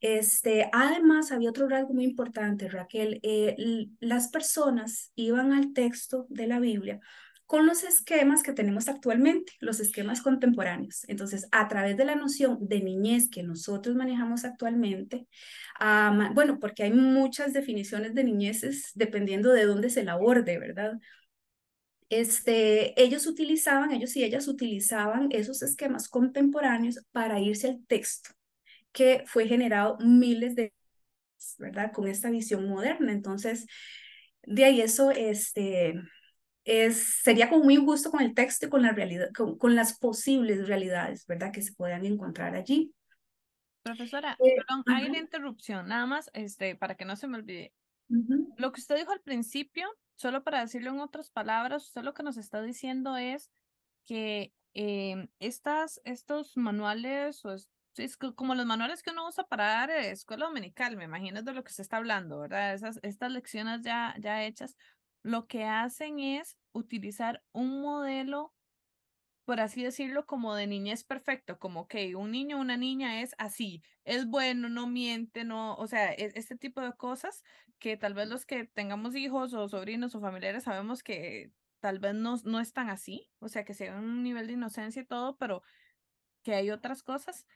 Este, 0.00 0.68
además, 0.72 1.30
había 1.30 1.50
otro 1.50 1.68
rasgo 1.68 1.94
muy 1.94 2.04
importante, 2.04 2.68
Raquel. 2.68 3.20
Eh, 3.22 3.86
las 4.00 4.28
personas 4.28 5.12
iban 5.14 5.52
al 5.52 5.72
texto 5.72 6.26
de 6.28 6.48
la 6.48 6.58
Biblia 6.58 7.00
con 7.46 7.66
los 7.66 7.84
esquemas 7.84 8.42
que 8.42 8.52
tenemos 8.52 8.88
actualmente, 8.88 9.52
los 9.60 9.80
esquemas 9.80 10.22
contemporáneos. 10.22 11.04
Entonces, 11.08 11.46
a 11.52 11.68
través 11.68 11.96
de 11.96 12.04
la 12.04 12.14
noción 12.14 12.58
de 12.60 12.80
niñez 12.80 13.28
que 13.30 13.42
nosotros 13.42 13.96
manejamos 13.96 14.44
actualmente, 14.44 15.26
bueno, 16.34 16.58
porque 16.60 16.84
hay 16.84 16.92
muchas 16.92 17.52
definiciones 17.52 18.14
de 18.14 18.24
niñeces 18.24 18.92
dependiendo 18.94 19.52
de 19.52 19.66
dónde 19.66 19.90
se 19.90 20.04
la 20.04 20.12
aborde, 20.12 20.58
¿verdad? 20.58 20.94
Este, 22.08 23.00
ellos 23.02 23.26
utilizaban, 23.26 23.90
ellos 23.92 24.14
y 24.16 24.24
ellas 24.24 24.46
utilizaban 24.46 25.28
esos 25.32 25.62
esquemas 25.62 26.08
contemporáneos 26.08 27.00
para 27.12 27.40
irse 27.40 27.68
al 27.68 27.84
texto 27.86 28.30
que 28.92 29.24
fue 29.26 29.48
generado 29.48 29.98
miles 29.98 30.54
de 30.54 30.72
¿verdad? 31.58 31.92
Con 31.92 32.08
esta 32.08 32.30
visión 32.30 32.68
moderna. 32.68 33.12
Entonces, 33.12 33.66
de 34.42 34.64
ahí 34.64 34.80
eso, 34.80 35.10
este, 35.10 35.94
es, 36.64 37.22
sería 37.22 37.50
como 37.50 37.64
muy 37.64 37.74
injusto 37.74 38.10
con 38.10 38.22
el 38.22 38.34
texto 38.34 38.66
y 38.66 38.70
con 38.70 38.82
la 38.82 38.92
realidad, 38.92 39.28
con, 39.32 39.74
las 39.74 39.98
posibles 39.98 40.66
realidades, 40.66 41.26
¿verdad? 41.26 41.52
Que 41.52 41.62
se 41.62 41.74
puedan 41.74 42.04
encontrar 42.06 42.54
allí. 42.54 42.92
Profesora, 43.82 44.36
eh, 44.40 44.56
perdón, 44.56 44.82
hay 44.86 45.06
una 45.08 45.18
interrupción, 45.18 45.88
nada 45.88 46.06
más, 46.06 46.30
este, 46.32 46.74
para 46.74 46.96
que 46.96 47.04
no 47.04 47.16
se 47.16 47.28
me 47.28 47.36
olvide. 47.36 47.72
Lo 48.56 48.72
que 48.72 48.80
usted 48.80 48.96
dijo 48.96 49.12
al 49.12 49.20
principio, 49.20 49.88
solo 50.14 50.42
para 50.42 50.60
decirlo 50.60 50.90
en 50.90 51.00
otras 51.00 51.30
palabras, 51.30 51.84
usted 51.84 52.02
lo 52.02 52.14
que 52.14 52.22
nos 52.22 52.38
está 52.38 52.62
diciendo 52.62 53.16
es 53.16 53.50
que 54.06 54.52
em, 54.72 55.28
estas, 55.38 56.00
estos 56.04 56.56
manuales, 56.56 57.44
o 57.44 57.52
es, 57.52 57.68
como 58.34 58.54
los 58.54 58.66
manuales 58.66 59.02
que 59.02 59.10
uno 59.10 59.28
usa 59.28 59.44
para 59.44 59.66
dar 59.66 59.90
eh, 59.90 60.10
escuela 60.10 60.46
dominical, 60.46 60.96
me 60.96 61.04
imagino 61.04 61.42
de 61.42 61.52
lo 61.52 61.62
que 61.62 61.72
se 61.72 61.82
está 61.82 61.98
hablando, 61.98 62.40
¿verdad? 62.40 62.74
Esas, 62.74 62.98
estas 63.02 63.30
lecciones 63.32 63.82
ya, 63.82 64.14
ya 64.18 64.44
hechas, 64.44 64.76
lo 65.24 65.48
que 65.48 65.64
hacen 65.64 66.20
es 66.20 66.56
utilizar 66.72 67.42
un 67.52 67.82
modelo 67.82 68.54
por 69.44 69.60
así 69.60 69.82
decirlo, 69.82 70.26
como 70.26 70.54
de 70.54 70.66
niñez 70.66 71.04
perfecto, 71.04 71.58
como 71.58 71.86
que 71.86 72.16
un 72.16 72.30
niño 72.30 72.58
o 72.58 72.60
una 72.60 72.76
niña 72.76 73.20
es 73.20 73.34
así, 73.38 73.82
es 74.04 74.26
bueno, 74.26 74.68
no 74.68 74.86
miente, 74.86 75.44
no, 75.44 75.74
o 75.76 75.86
sea, 75.86 76.12
e, 76.12 76.32
este 76.34 76.56
tipo 76.56 76.80
de 76.80 76.94
cosas 76.94 77.42
que 77.78 77.96
tal 77.96 78.14
vez 78.14 78.28
los 78.28 78.46
que 78.46 78.64
tengamos 78.64 79.14
hijos 79.14 79.52
o 79.54 79.68
sobrinos 79.68 80.14
o 80.14 80.20
familiares 80.20 80.64
sabemos 80.64 81.02
que 81.02 81.52
tal 81.80 81.98
vez 81.98 82.14
no, 82.14 82.36
no 82.44 82.60
están 82.60 82.88
así, 82.88 83.30
o 83.38 83.48
sea, 83.48 83.64
que 83.64 83.74
sea 83.74 83.96
un 83.96 84.22
nivel 84.22 84.46
de 84.46 84.54
inocencia 84.54 85.02
y 85.02 85.06
todo, 85.06 85.36
pero 85.36 85.62
que 86.42 86.54
hay 86.54 86.70
otras 86.70 87.02
cosas. 87.02 87.46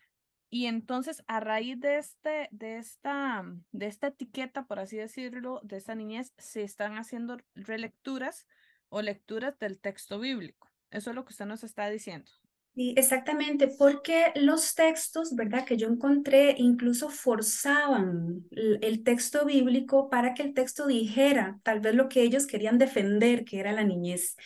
Y 0.50 0.66
entonces, 0.66 1.22
a 1.26 1.40
raíz 1.40 1.78
de, 1.78 1.98
este, 1.98 2.48
de, 2.52 2.78
esta, 2.78 3.44
de 3.72 3.86
esta 3.86 4.08
etiqueta, 4.08 4.66
por 4.66 4.78
así 4.78 4.96
decirlo, 4.96 5.60
de 5.62 5.76
esta 5.76 5.94
niñez, 5.94 6.32
se 6.38 6.62
están 6.62 6.96
haciendo 6.96 7.36
relecturas 7.54 8.46
o 8.88 9.02
lecturas 9.02 9.58
del 9.58 9.78
texto 9.78 10.18
bíblico. 10.18 10.70
Eso 10.90 11.10
es 11.10 11.16
lo 11.16 11.24
que 11.26 11.32
usted 11.32 11.44
nos 11.44 11.64
está 11.64 11.90
diciendo. 11.90 12.30
Sí, 12.78 12.94
exactamente, 12.96 13.66
porque 13.66 14.30
los 14.36 14.76
textos, 14.76 15.34
¿verdad? 15.34 15.64
Que 15.64 15.76
yo 15.76 15.88
encontré 15.88 16.54
incluso 16.58 17.10
forzaban 17.10 18.44
el, 18.52 19.02
texto 19.02 19.44
bíblico 19.44 20.08
para 20.08 20.32
que 20.32 20.44
el 20.44 20.54
texto 20.54 20.86
dijera 20.86 21.58
tal 21.64 21.80
vez 21.80 21.96
lo 21.96 22.08
que 22.08 22.22
ellos 22.22 22.46
querían 22.46 22.78
defender, 22.78 23.44
que 23.44 23.58
era 23.58 23.72
la 23.72 23.82
niñez, 23.82 24.36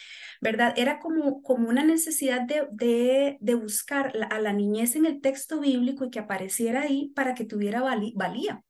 ¿verdad? 0.41 0.73
Era 0.79 0.99
como, 0.99 1.43
como 1.43 1.69
una 1.69 1.85
necesidad 1.85 2.41
de, 2.41 2.67
de, 2.71 3.37
de 3.43 3.55
buscar 3.55 4.15
a 4.31 4.41
la 4.41 4.55
niñez 4.55 4.97
en 4.97 5.05
el 5.05 5.21
texto 5.21 5.61
bíblico 5.61 6.07
y 6.07 6.11
que 6.11 6.21
apareciera 6.21 6.81
ahí 6.81 7.13
para 7.15 7.35
que 7.35 7.45
tuviera 7.45 7.83
valía 7.83 8.63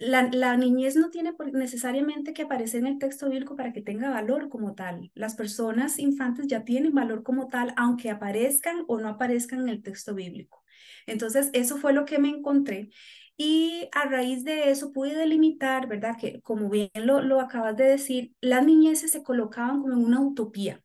la, 0.00 0.56
niñez 0.56 0.96
no 0.96 1.10
tiene 1.10 1.34
necesariamente 1.52 2.32
que 2.32 2.42
aparecer 2.42 2.80
en 2.80 2.86
el 2.86 2.98
texto 2.98 3.28
bíblico 3.28 3.54
para 3.54 3.72
que 3.72 3.82
tenga 3.82 4.08
valor 4.08 4.48
como 4.48 4.74
tal. 4.74 5.10
Las 5.14 5.34
personas 5.34 5.98
infantes 5.98 6.46
ya 6.46 6.64
tienen 6.64 6.94
valor 6.94 7.22
como 7.22 7.48
tal, 7.48 7.74
aunque 7.76 8.10
aparezcan 8.10 8.84
o 8.88 8.98
no 8.98 9.08
aparezcan 9.08 9.60
en 9.60 9.68
el 9.68 9.82
texto 9.82 10.14
bíblico. 10.14 10.64
Entonces, 11.06 11.50
eso 11.52 11.76
fue 11.76 11.92
lo 11.92 12.06
que 12.06 12.18
me 12.18 12.30
encontré. 12.30 12.88
Y 13.36 13.88
a 13.92 14.08
raíz 14.08 14.42
de 14.44 14.70
eso 14.70 14.92
pude 14.92 15.14
delimitar, 15.14 15.86
¿verdad? 15.86 16.16
Que 16.18 16.40
como 16.40 16.70
bien 16.70 16.90
lo, 16.94 17.20
lo 17.20 17.40
acabas 17.40 17.76
de 17.76 17.84
decir, 17.84 18.32
las 18.40 18.64
niñeces 18.64 19.10
se 19.12 19.22
colocaban 19.22 19.82
como 19.82 19.94
en 19.94 20.04
una 20.04 20.20
utopía. 20.20 20.82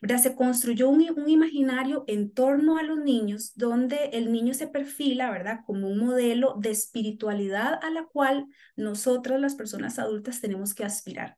¿Verdad? 0.00 0.18
Se 0.18 0.34
construyó 0.34 0.88
un, 0.88 1.06
un, 1.16 1.28
imaginario 1.28 2.04
en 2.06 2.32
torno 2.32 2.78
a 2.78 2.82
los 2.82 2.98
niños 2.98 3.52
donde 3.54 4.10
el 4.12 4.32
niño 4.32 4.54
se 4.54 4.68
perfila, 4.68 5.30
¿verdad? 5.30 5.60
Como 5.66 5.88
un 5.88 5.98
modelo 5.98 6.56
de 6.58 6.70
espiritualidad 6.70 7.78
a 7.82 7.90
la 7.90 8.04
cual 8.06 8.46
nosotras 8.76 9.40
las 9.40 9.54
personas 9.54 9.98
adultas 9.98 10.40
tenemos 10.40 10.74
que 10.74 10.84
aspirar 10.84 11.36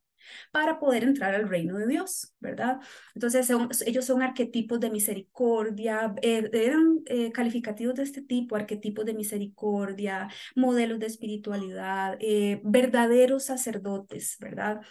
para 0.51 0.79
poder 0.79 1.03
entrar 1.03 1.35
al 1.35 1.47
reino 1.49 1.77
de 1.77 1.87
Dios, 1.87 2.33
¿verdad? 2.39 2.79
Entonces, 3.15 3.49
ellos 3.85 4.05
son 4.05 4.21
arquetipos 4.21 4.79
de 4.79 4.89
misericordia, 4.89 6.13
eh, 6.21 6.49
eran 6.53 7.01
eh, 7.05 7.31
calificativos 7.31 7.95
de 7.95 8.03
este 8.03 8.21
tipo, 8.21 8.55
arquetipos 8.55 9.05
de 9.05 9.13
misericordia, 9.13 10.29
modelos 10.55 10.99
de 10.99 11.07
espiritualidad, 11.07 12.17
eh, 12.19 12.61
verdaderos 12.63 13.45
sacerdotes, 13.45 14.37
¿verdad? 14.39 14.81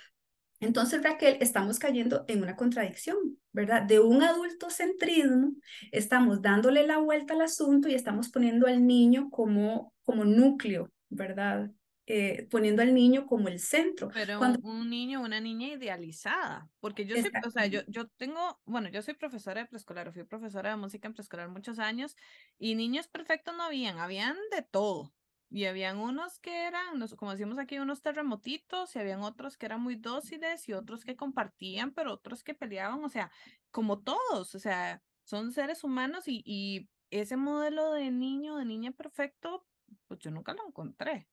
Entonces, 0.60 1.02
Raquel, 1.02 1.38
estamos 1.40 1.78
cayendo 1.78 2.24
en 2.28 2.42
una 2.42 2.54
contradicción, 2.54 3.16
¿verdad? 3.52 3.82
De 3.82 3.98
un 3.98 4.22
adultocentrismo, 4.22 5.54
estamos 5.90 6.42
dándole 6.42 6.86
la 6.86 6.98
vuelta 6.98 7.32
al 7.32 7.40
asunto 7.40 7.88
y 7.88 7.94
estamos 7.94 8.28
poniendo 8.28 8.66
al 8.66 8.86
niño 8.86 9.30
como, 9.30 9.94
como 10.02 10.24
núcleo, 10.24 10.92
¿verdad? 11.08 11.70
Eh, 12.12 12.48
poniendo 12.50 12.82
al 12.82 12.92
niño 12.92 13.24
como 13.24 13.48
el 13.48 13.60
centro. 13.60 14.10
Pero 14.12 14.38
Cuando... 14.38 14.58
un, 14.68 14.90
niño, 14.90 15.22
una 15.22 15.40
niña 15.40 15.68
idealizada, 15.68 16.68
porque 16.80 17.06
yo 17.06 17.14
soy, 17.16 17.30
o 17.46 17.50
sea, 17.50 17.66
yo, 17.66 17.80
yo 17.86 18.08
tengo, 18.16 18.60
bueno, 18.64 18.88
yo 18.88 19.00
soy 19.00 19.14
profesora 19.14 19.62
de 19.62 19.68
preescolar, 19.68 20.12
fui 20.12 20.24
profesora 20.24 20.70
de 20.70 20.76
música 20.76 21.06
en 21.06 21.14
preescolar 21.14 21.48
muchos 21.48 21.78
años 21.78 22.16
y 22.58 22.74
niños 22.74 23.06
perfectos 23.06 23.54
no 23.56 23.62
habían, 23.62 23.98
habían 23.98 24.36
de 24.50 24.62
todo, 24.62 25.14
y 25.50 25.64
habían 25.66 25.98
unos 25.98 26.38
que 26.38 26.66
eran, 26.66 27.06
como 27.16 27.32
decimos 27.32 27.58
aquí, 27.58 27.78
unos 27.78 28.02
terremotitos, 28.02 28.94
y 28.94 28.98
habían 29.00 29.22
otros 29.22 29.56
que 29.56 29.66
eran 29.66 29.82
muy 29.82 29.96
dóciles 29.96 30.68
y 30.68 30.72
otros 30.72 31.04
que 31.04 31.16
compartían, 31.16 31.92
pero 31.92 32.12
otros 32.14 32.44
que 32.44 32.54
peleaban, 32.54 33.04
o 33.04 33.08
sea, 33.08 33.30
como 33.70 34.00
todos, 34.02 34.54
o 34.54 34.58
sea, 34.60 35.02
son 35.24 35.52
seres 35.52 35.84
humanos 35.84 36.28
y, 36.28 36.42
y 36.46 36.88
ese 37.10 37.36
modelo 37.36 37.92
de 37.92 38.10
niño, 38.10 38.56
de 38.56 38.64
niña 38.64 38.92
perfecto, 38.92 39.66
pues 40.06 40.20
yo 40.20 40.30
nunca 40.30 40.54
lo 40.54 40.66
encontré. 40.66 41.28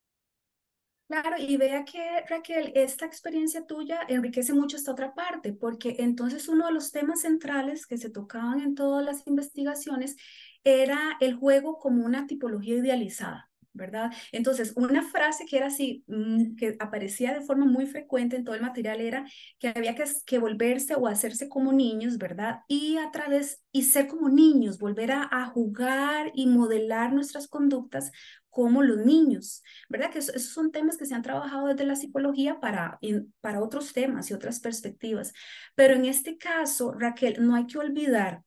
Claro, 1.08 1.38
y 1.40 1.56
vea 1.56 1.86
que 1.86 2.22
Raquel, 2.28 2.74
esta 2.76 3.06
experiencia 3.06 3.66
tuya 3.66 4.02
enriquece 4.10 4.52
mucho 4.54 4.76
esta 4.76 4.92
otra 4.92 5.16
parte, 5.16 5.54
porque 5.54 5.96
entonces 6.00 6.50
uno 6.50 6.66
de 6.68 6.74
los 6.74 6.92
temas 6.92 7.22
centrales 7.22 7.88
que 7.88 7.98
se 7.98 8.10
tocaban 8.10 8.60
en 8.60 8.76
todas 8.76 9.06
las 9.06 9.26
investigaciones 9.26 10.18
era 10.66 11.16
el 11.22 11.36
juego 11.36 11.80
como 11.80 12.06
una 12.06 12.28
tipología 12.28 12.76
idealizada. 12.76 13.50
¿Verdad? 13.78 14.12
Entonces, 14.32 14.74
una 14.76 15.04
frase 15.04 15.46
que 15.46 15.58
era 15.58 15.68
así, 15.68 16.04
mm, 16.08 16.56
que 16.56 16.76
aparecía 16.80 17.34
de 17.34 17.42
forma 17.42 17.66
muy 17.66 17.86
frecuente 17.86 18.36
en 18.36 18.44
todo 18.44 18.56
el 18.56 18.62
material 18.62 19.00
era 19.02 19.26
que 19.60 19.70
había 19.70 19.96
que, 19.96 20.40
volverse 20.40 20.96
o 20.96 21.08
hacerse 21.08 21.50
como 21.50 21.74
niños, 21.74 22.18
¿verdad? 22.18 22.60
Y 22.68 22.98
a 22.98 23.12
través, 23.12 23.64
y 23.72 23.84
ser 23.84 24.08
como 24.08 24.30
niños, 24.30 24.80
volver 24.80 25.12
a, 25.12 25.28
a 25.32 25.46
jugar 25.48 26.32
y 26.36 26.48
modelar 26.48 27.14
nuestras 27.14 27.48
conductas 27.48 28.12
como 28.58 28.82
los 28.82 28.98
niños, 28.98 29.62
¿verdad? 29.88 30.10
Que 30.10 30.18
esos 30.18 30.42
son 30.46 30.72
temas 30.72 30.98
que 30.98 31.06
se 31.06 31.14
han 31.14 31.22
trabajado 31.22 31.68
desde 31.68 31.86
la 31.86 31.96
psicología 31.96 32.60
para, 32.60 33.00
para 33.40 33.62
otros 33.62 33.94
temas 33.94 34.32
y 34.32 34.34
otras 34.34 34.60
perspectivas. 34.60 35.32
Pero 35.76 35.94
en 35.94 36.06
este 36.06 36.40
caso, 36.40 36.92
Raquel, 36.92 37.36
no 37.46 37.54
hay 37.54 37.68
que 37.68 37.78
olvidar 37.78 38.42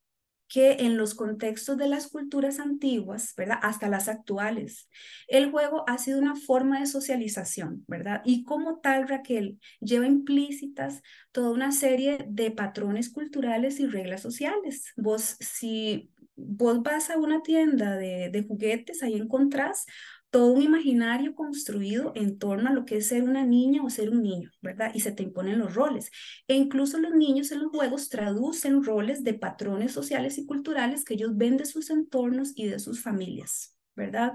que 0.51 0.73
en 0.81 0.97
los 0.97 1.15
contextos 1.15 1.79
de 1.79 1.87
las 1.87 2.09
culturas 2.09 2.59
antiguas, 2.59 3.35
¿verdad? 3.37 3.61
Hasta 3.63 3.89
las 3.89 4.09
actuales, 4.09 4.91
el 5.29 5.51
juego 5.53 5.85
ha 5.89 5.97
sido 5.97 6.19
una 6.19 6.35
forma 6.35 6.81
de 6.81 6.87
socialización, 6.87 7.85
¿verdad? 7.87 8.21
Y 8.25 8.43
como 8.43 8.81
tal, 8.81 9.07
Raquel, 9.09 9.61
lleva 9.81 10.07
implícitas 10.07 11.03
toda 11.31 11.53
una 11.53 11.71
serie 11.71 12.27
de 12.29 12.51
patrones 12.51 13.11
culturales 13.11 13.79
y 13.79 13.87
reglas 13.87 14.23
sociales. 14.23 14.93
Vos, 14.97 15.37
si 15.39 16.11
vos 16.35 16.83
vas 16.83 17.11
a 17.11 17.19
una 17.19 17.43
tienda 17.43 17.97
de, 17.97 18.31
de 18.31 18.43
juguetes, 18.43 19.05
ahí 19.05 19.15
encontrás 19.15 19.87
todo 20.31 20.53
un 20.53 20.63
imaginario 20.63 21.35
construido 21.35 22.13
en 22.15 22.39
torno 22.39 22.69
a 22.71 22.73
lo 22.73 22.85
que 22.85 22.99
es 22.99 23.09
ser 23.09 23.25
una 23.25 23.45
niña 23.45 23.83
o 23.83 23.91
ser 23.91 24.11
un 24.11 24.23
niño, 24.23 24.51
¿verdad? 24.61 24.93
Y 24.95 25.01
se 25.01 25.13
te 25.13 25.23
imponen 25.23 25.59
los 25.59 25.75
roles. 25.75 26.11
E 26.47 26.55
incluso 26.55 26.99
los 26.99 27.13
niños 27.13 27.51
en 27.53 27.61
los 27.61 27.71
juegos 27.71 28.09
traducen 28.09 28.83
roles 28.85 29.25
de 29.25 29.35
patrones 29.35 29.93
sociales 29.93 30.39
y 30.39 30.47
culturales 30.47 31.05
que 31.05 31.15
ellos 31.15 31.37
ven 31.37 31.57
de 31.57 31.65
sus 31.67 31.91
entornos 31.91 32.53
y 32.55 32.67
de 32.69 32.79
sus 32.79 33.03
familias, 33.03 33.77
¿verdad? 33.97 34.35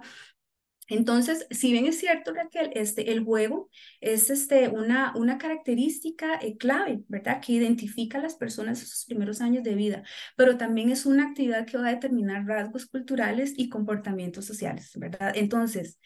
Entonces, 0.88 1.48
si 1.50 1.72
bien 1.72 1.86
es 1.86 2.00
cierto, 2.00 2.34
Raquel, 2.34 2.70
este, 2.74 3.12
el 3.12 3.24
juego 3.24 3.70
es 4.01 4.30
este, 4.30 4.70
una, 4.70 5.13
una 5.15 5.38
característica 5.38 6.36
eh, 6.42 6.58
clave, 6.58 7.01
¿verdad? 7.08 7.42
Que 7.42 7.54
identifica 7.54 8.20
a 8.20 8.22
las 8.22 8.36
personas 8.36 8.82
en 8.82 8.88
sus 8.88 9.06
primeros 9.06 9.42
años 9.42 9.63
de 9.63 9.75
vida, 9.75 10.04
pero 10.36 10.58
también 10.58 10.89
es 10.92 11.06
una 11.06 11.27
actividad 11.27 11.65
que 11.65 11.77
va 11.77 11.88
a 11.88 11.94
determinar 11.94 12.46
rasgos 12.46 12.86
culturales 12.86 13.54
y 13.58 13.70
comportamientos 13.70 14.46
sociales, 14.46 14.92
¿verdad? 14.96 15.34
Entonces, 15.36 16.00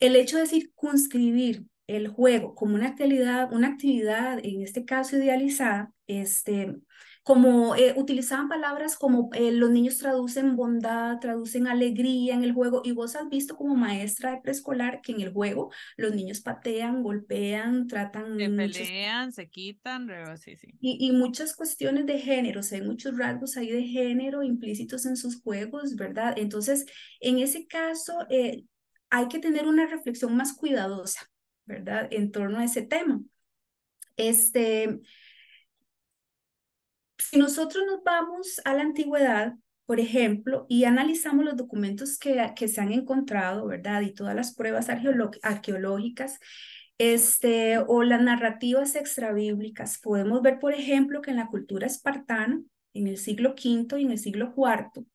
el 0.00 0.16
hecho 0.16 0.38
de 0.38 0.46
circunscribir 0.46 1.64
el 1.86 2.08
juego 2.08 2.54
como 2.54 2.74
una 2.74 2.88
actividad, 2.88 3.52
una 3.52 3.68
actividad, 3.68 4.38
en 4.42 4.62
este 4.62 4.84
caso 4.84 5.16
idealizada, 5.16 5.92
este, 6.06 6.76
como 7.28 7.76
eh, 7.76 7.92
utilizaban 7.94 8.48
palabras 8.48 8.96
como 8.96 9.28
eh, 9.34 9.52
los 9.52 9.68
niños 9.68 9.98
traducen 9.98 10.56
bondad, 10.56 11.18
traducen 11.18 11.66
alegría 11.66 12.32
en 12.32 12.42
el 12.42 12.54
juego, 12.54 12.80
y 12.82 12.92
vos 12.92 13.16
has 13.16 13.28
visto 13.28 13.54
como 13.54 13.76
maestra 13.76 14.30
de 14.30 14.40
preescolar 14.40 15.02
que 15.02 15.12
en 15.12 15.20
el 15.20 15.30
juego 15.30 15.70
los 15.98 16.14
niños 16.14 16.40
patean, 16.40 17.02
golpean, 17.02 17.86
tratan... 17.86 18.38
Se 18.38 18.48
pelean, 18.48 19.32
se 19.32 19.50
quitan, 19.50 20.08
sí, 20.38 20.56
sí. 20.56 20.68
Y, 20.80 21.06
y 21.06 21.12
muchas 21.12 21.54
cuestiones 21.54 22.06
de 22.06 22.18
género, 22.18 22.62
hay 22.72 22.80
muchos 22.80 23.18
rasgos 23.18 23.58
ahí 23.58 23.72
de 23.72 23.82
género 23.82 24.42
implícitos 24.42 25.04
en 25.04 25.18
sus 25.18 25.42
juegos, 25.42 25.96
¿verdad? 25.96 26.32
Entonces, 26.38 26.86
en 27.20 27.40
ese 27.40 27.66
caso, 27.66 28.26
eh, 28.30 28.64
hay 29.10 29.28
que 29.28 29.38
tener 29.38 29.66
una 29.66 29.84
reflexión 29.84 30.34
más 30.34 30.54
cuidadosa, 30.54 31.28
¿verdad? 31.66 32.08
En 32.10 32.32
torno 32.32 32.58
a 32.58 32.64
ese 32.64 32.80
tema. 32.80 33.20
Este, 34.16 34.98
si 37.30 37.38
nosotros 37.38 37.84
nos 37.86 38.02
vamos 38.04 38.60
a 38.64 38.74
la 38.74 38.82
antigüedad, 38.82 39.54
por 39.86 40.00
ejemplo, 40.00 40.66
y 40.68 40.84
analizamos 40.84 41.44
los 41.44 41.56
documentos 41.56 42.18
que, 42.18 42.52
que 42.56 42.68
se 42.68 42.80
han 42.80 42.92
encontrado, 42.92 43.66
¿verdad? 43.66 44.02
Y 44.02 44.12
todas 44.14 44.34
las 44.34 44.54
pruebas 44.54 44.88
arqueológicas, 44.90 46.38
Este, 46.98 47.78
o 47.78 48.02
las 48.02 48.20
narrativas 48.22 48.96
extrabíblicas. 48.96 49.98
Podemos 50.00 50.42
ver, 50.42 50.58
por 50.58 50.74
ejemplo, 50.74 51.22
que 51.22 51.30
en 51.30 51.36
la 51.36 51.46
cultura 51.48 51.86
espartana, 51.86 52.60
en 52.94 53.06
el 53.06 53.18
siglo 53.18 53.50
V 53.50 54.00
y 54.00 54.04
en 54.04 54.10
el 54.10 54.18
siglo 54.18 54.52
IV, 54.56 55.06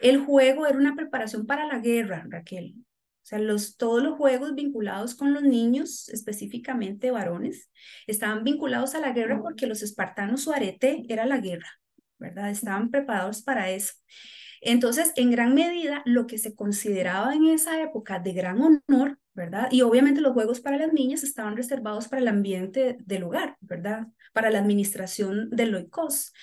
el 0.00 0.18
juego 0.24 0.66
era 0.66 0.78
una 0.78 0.94
preparación 0.94 1.46
para 1.46 1.66
la 1.66 1.78
guerra, 1.80 2.24
Raquel. 2.28 2.74
O 3.24 3.26
sea, 3.26 3.38
los, 3.38 3.78
todos 3.78 4.02
los 4.02 4.18
juegos 4.18 4.54
vinculados 4.54 5.14
con 5.14 5.32
los 5.32 5.42
niños, 5.42 6.10
específicamente 6.10 7.10
varones, 7.10 7.70
estaban 8.06 8.44
vinculados 8.44 8.94
a 8.94 9.00
la 9.00 9.12
guerra 9.12 9.40
porque 9.40 9.66
los 9.66 9.82
espartanos, 9.82 10.42
su 10.42 10.52
arete 10.52 11.04
era 11.08 11.24
la 11.24 11.38
guerra, 11.38 11.68
¿verdad? 12.18 12.50
Estaban 12.50 12.90
preparados 12.90 13.40
para 13.40 13.70
eso. 13.70 13.94
Entonces, 14.60 15.12
en 15.16 15.30
gran 15.30 15.54
medida, 15.54 16.02
lo 16.04 16.26
que 16.26 16.36
se 16.36 16.54
consideraba 16.54 17.34
en 17.34 17.46
esa 17.46 17.80
época 17.80 18.18
de 18.18 18.34
gran 18.34 18.60
honor, 18.60 19.18
¿verdad? 19.32 19.68
Y 19.70 19.80
obviamente 19.80 20.20
los 20.20 20.34
juegos 20.34 20.60
para 20.60 20.76
las 20.76 20.92
niñas 20.92 21.22
estaban 21.22 21.56
reservados 21.56 22.08
para 22.08 22.20
el 22.20 22.28
ambiente 22.28 22.98
del 23.00 23.24
hogar, 23.24 23.56
¿verdad? 23.60 24.06
Para 24.34 24.50
la 24.50 24.58
administración 24.58 25.48
del 25.48 25.70
loicos. 25.70 26.34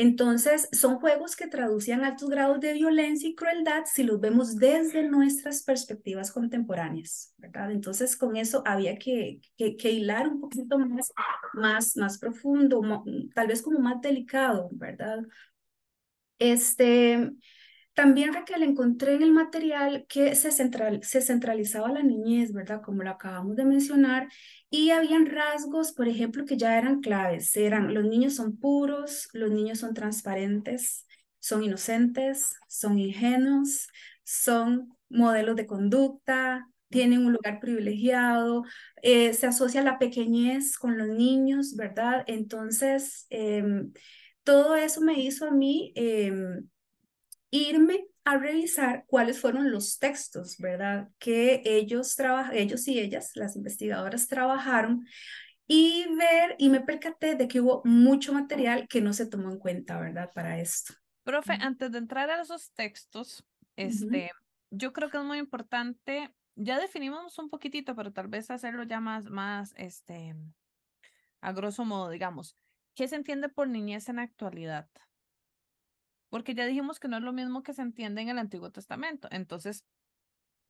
Entonces, 0.00 0.68
son 0.70 1.00
juegos 1.00 1.34
que 1.34 1.48
traducían 1.48 2.04
altos 2.04 2.30
grados 2.30 2.60
de 2.60 2.72
violencia 2.72 3.28
y 3.28 3.34
crueldad 3.34 3.82
si 3.84 4.04
los 4.04 4.20
vemos 4.20 4.54
desde 4.54 5.02
nuestras 5.08 5.64
perspectivas 5.64 6.30
contemporáneas, 6.30 7.34
¿verdad? 7.36 7.72
Entonces, 7.72 8.16
con 8.16 8.36
eso 8.36 8.62
había 8.64 8.96
que, 8.96 9.40
que, 9.56 9.90
hilar 9.90 10.28
un 10.28 10.40
poquito 10.40 10.78
más, 10.78 11.12
más, 11.52 11.96
más 11.96 12.16
profundo, 12.16 12.80
tal 13.34 13.48
vez 13.48 13.60
como 13.60 13.80
más 13.80 14.00
delicado, 14.00 14.68
¿verdad? 14.70 15.18
Este, 16.38 17.32
también, 17.98 18.32
Raquel, 18.32 18.62
encontré 18.62 19.14
en 19.14 19.24
el 19.24 19.32
material 19.32 20.06
que 20.08 20.36
se, 20.36 20.52
central, 20.52 21.00
se 21.02 21.20
centralizaba 21.20 21.90
la 21.90 22.04
niñez, 22.04 22.52
¿verdad? 22.52 22.80
Como 22.80 23.02
lo 23.02 23.10
acabamos 23.10 23.56
de 23.56 23.64
mencionar, 23.64 24.28
y 24.70 24.90
habían 24.90 25.26
rasgos, 25.26 25.90
por 25.90 26.06
ejemplo, 26.06 26.44
que 26.44 26.56
ya 26.56 26.78
eran 26.78 27.00
claves. 27.00 27.56
Eran, 27.56 27.92
los 27.92 28.04
niños 28.04 28.36
son 28.36 28.56
puros, 28.56 29.28
los 29.32 29.50
niños 29.50 29.80
son 29.80 29.94
transparentes, 29.94 31.06
son 31.40 31.64
inocentes, 31.64 32.54
son 32.68 33.00
ingenuos, 33.00 33.88
son 34.22 34.96
modelos 35.08 35.56
de 35.56 35.66
conducta, 35.66 36.68
tienen 36.90 37.26
un 37.26 37.32
lugar 37.32 37.58
privilegiado, 37.58 38.62
eh, 39.02 39.34
se 39.34 39.48
asocia 39.48 39.82
la 39.82 39.98
pequeñez 39.98 40.78
con 40.78 40.98
los 40.98 41.08
niños, 41.08 41.74
¿verdad? 41.74 42.22
Entonces, 42.28 43.26
em, 43.30 43.92
todo 44.44 44.76
eso 44.76 45.00
me 45.00 45.20
hizo 45.20 45.46
a 45.48 45.50
mí... 45.50 45.92
Em, 45.96 46.68
irme 47.50 48.06
a 48.24 48.36
revisar 48.36 49.04
cuáles 49.06 49.40
fueron 49.40 49.70
los 49.70 49.98
textos, 49.98 50.56
¿verdad? 50.58 51.08
Que 51.18 51.62
ellos, 51.64 52.16
ellos 52.52 52.88
y 52.88 52.98
ellas, 52.98 53.32
las 53.34 53.56
investigadoras, 53.56 54.28
trabajaron 54.28 55.06
y 55.66 56.06
ver, 56.16 56.56
y 56.58 56.70
me 56.70 56.80
percaté 56.80 57.34
de 57.34 57.46
que 57.46 57.60
hubo 57.60 57.82
mucho 57.84 58.32
material 58.32 58.88
que 58.88 59.00
no 59.00 59.12
se 59.12 59.26
tomó 59.26 59.50
en 59.50 59.58
cuenta, 59.58 60.00
¿verdad? 60.00 60.30
Para 60.34 60.58
esto. 60.58 60.94
Profe, 61.24 61.52
antes 61.52 61.92
de 61.92 61.98
entrar 61.98 62.30
a 62.30 62.40
esos 62.40 62.72
textos, 62.72 63.44
este, 63.76 64.30
yo 64.70 64.92
creo 64.94 65.10
que 65.10 65.18
es 65.18 65.24
muy 65.24 65.38
importante, 65.38 66.30
ya 66.54 66.80
definimos 66.80 67.38
un 67.38 67.50
poquitito, 67.50 67.94
pero 67.94 68.12
tal 68.12 68.28
vez 68.28 68.50
hacerlo 68.50 68.84
ya 68.84 69.00
más, 69.00 69.26
más, 69.26 69.74
este, 69.76 70.34
a 71.42 71.52
grosso 71.52 71.84
modo, 71.84 72.08
digamos, 72.08 72.56
¿qué 72.94 73.06
se 73.06 73.16
entiende 73.16 73.50
por 73.50 73.68
niñez 73.68 74.08
en 74.08 74.18
actualidad? 74.18 74.88
Porque 76.28 76.54
ya 76.54 76.66
dijimos 76.66 77.00
que 77.00 77.08
no 77.08 77.16
es 77.16 77.22
lo 77.22 77.32
mismo 77.32 77.62
que 77.62 77.74
se 77.74 77.82
entiende 77.82 78.22
en 78.22 78.28
el 78.28 78.38
Antiguo 78.38 78.70
Testamento. 78.70 79.28
Entonces, 79.30 79.84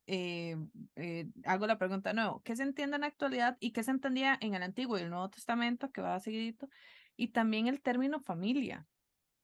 eh, 0.07 0.57
eh, 0.95 1.27
hago 1.45 1.67
la 1.67 1.77
pregunta 1.77 2.13
nuevo, 2.13 2.41
¿qué 2.43 2.55
se 2.55 2.63
entiende 2.63 2.95
en 2.95 3.01
la 3.01 3.07
actualidad 3.07 3.57
y 3.59 3.71
qué 3.71 3.83
se 3.83 3.91
entendía 3.91 4.37
en 4.41 4.55
el 4.55 4.63
Antiguo 4.63 4.97
y 4.97 5.01
el 5.01 5.09
Nuevo 5.09 5.29
Testamento, 5.29 5.91
que 5.91 6.01
va 6.01 6.15
a 6.15 6.19
seguidito? 6.19 6.69
Y 7.15 7.29
también 7.29 7.67
el 7.67 7.81
término 7.81 8.19
familia, 8.19 8.87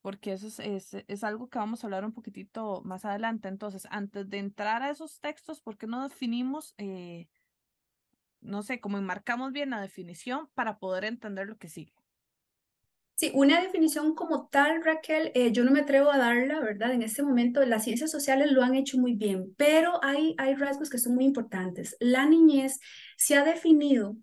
porque 0.01 0.33
eso 0.33 0.47
es, 0.47 0.93
es, 1.07 1.23
algo 1.23 1.49
que 1.49 1.59
vamos 1.59 1.83
a 1.83 1.87
hablar 1.87 2.05
un 2.05 2.13
poquitito 2.13 2.81
más 2.83 3.05
adelante. 3.05 3.47
Entonces, 3.47 3.87
antes 3.91 4.29
de 4.29 4.37
entrar 4.39 4.81
a 4.81 4.89
esos 4.91 5.19
textos, 5.19 5.61
¿por 5.61 5.77
qué 5.77 5.87
no 5.87 6.03
definimos, 6.03 6.73
eh, 6.77 7.27
no 8.39 8.63
sé, 8.63 8.79
cómo 8.79 8.97
enmarcamos 8.97 9.51
bien 9.51 9.71
la 9.71 9.81
definición 9.81 10.47
para 10.53 10.77
poder 10.77 11.05
entender 11.05 11.47
lo 11.47 11.57
que 11.57 11.69
sigue? 11.69 11.94
Sí, 13.17 13.31
una 13.33 13.61
definición 13.61 14.13
como 14.13 14.49
tal, 14.49 14.83
Raquel, 14.83 15.31
eh, 15.35 15.53
yo 15.53 15.63
no 15.63 15.71
me 15.71 15.79
atrevo 15.81 16.11
a 16.11 16.17
darla, 16.17 16.59
¿verdad? 16.59 16.91
En 16.91 17.01
este 17.01 17.23
momento 17.23 17.63
las 17.65 17.85
ciencias 17.85 18.11
sociales 18.11 18.51
lo 18.51 18.61
han 18.61 18.75
hecho 18.75 18.97
muy 18.97 19.13
bien, 19.13 19.53
pero 19.57 20.03
hay, 20.03 20.35
hay 20.37 20.55
rasgos 20.55 20.89
que 20.89 20.97
son 20.97 21.15
muy 21.15 21.23
importantes. 21.23 21.95
La 22.01 22.25
niñez 22.25 22.77
se 23.15 23.35
ha 23.37 23.45
definido 23.45 24.17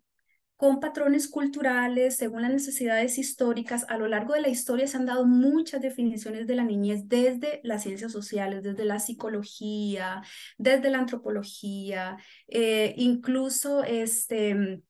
con 0.57 0.81
patrones 0.81 1.29
culturales, 1.29 2.17
según 2.19 2.43
las 2.43 2.53
necesidades 2.53 3.19
históricas. 3.19 3.87
A 3.89 3.97
lo 3.97 4.09
largo 4.09 4.35
de 4.35 4.43
la 4.43 4.49
historia 4.51 4.87
se 4.87 4.99
han 4.99 5.07
dado 5.07 5.27
muchas 5.27 5.81
definiciones 5.83 6.47
de 6.47 6.57
la 6.57 6.65
niñez 6.65 7.09
desde 7.09 7.61
las 7.65 7.83
ciencias 7.85 8.13
sociales, 8.13 8.63
desde 8.63 8.85
la 8.85 9.01
psicología, 9.01 10.23
desde 10.59 10.91
la 10.91 10.99
antropología, 10.99 12.19
eh, 12.49 12.95
incluso 12.99 13.85
este 13.85 14.83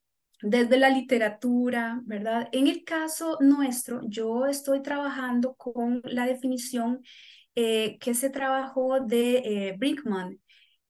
desde 0.43 0.77
la 0.77 0.91
literatura, 0.91 2.01
¿verdad? 2.05 2.49
En 2.53 2.67
el 2.67 2.85
caso 2.85 3.39
nuestro, 3.41 4.01
yo 4.09 4.47
estoy 4.47 4.83
trabajando 4.83 5.55
con 5.55 6.03
la 6.05 6.27
definición 6.27 7.01
eh, 7.55 7.99
que 8.01 8.15
se 8.15 8.31
trabajó 8.31 9.01
de 9.01 9.37
eh, 9.39 9.77
Brinkman 9.79 10.41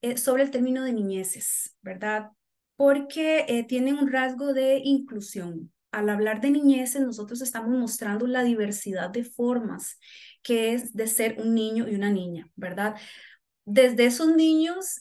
eh, 0.00 0.16
sobre 0.16 0.44
el 0.44 0.50
término 0.50 0.84
de 0.84 0.92
niñeces, 0.92 1.76
¿verdad? 1.82 2.30
Porque 2.76 3.64
tienen 3.68 3.98
un 3.98 4.10
rasgo 4.10 4.52
de 4.52 4.80
inclusión. 4.82 5.70
Al 5.92 6.08
hablar 6.08 6.40
de 6.40 6.50
niñeces, 6.50 7.02
nosotros 7.02 7.42
estamos 7.42 7.70
mostrando 7.78 8.26
la 8.26 8.42
diversidad 8.42 9.10
de 9.10 9.24
formas 9.24 9.98
que 10.42 10.72
es 10.72 10.94
de 10.94 11.06
ser 11.06 11.38
un 11.38 11.54
niño 11.54 11.86
y 11.88 11.94
una 11.94 12.10
niña, 12.10 12.48
¿verdad? 12.56 12.94
Desde 13.64 14.06
esos 14.06 14.34
niños 14.34 14.98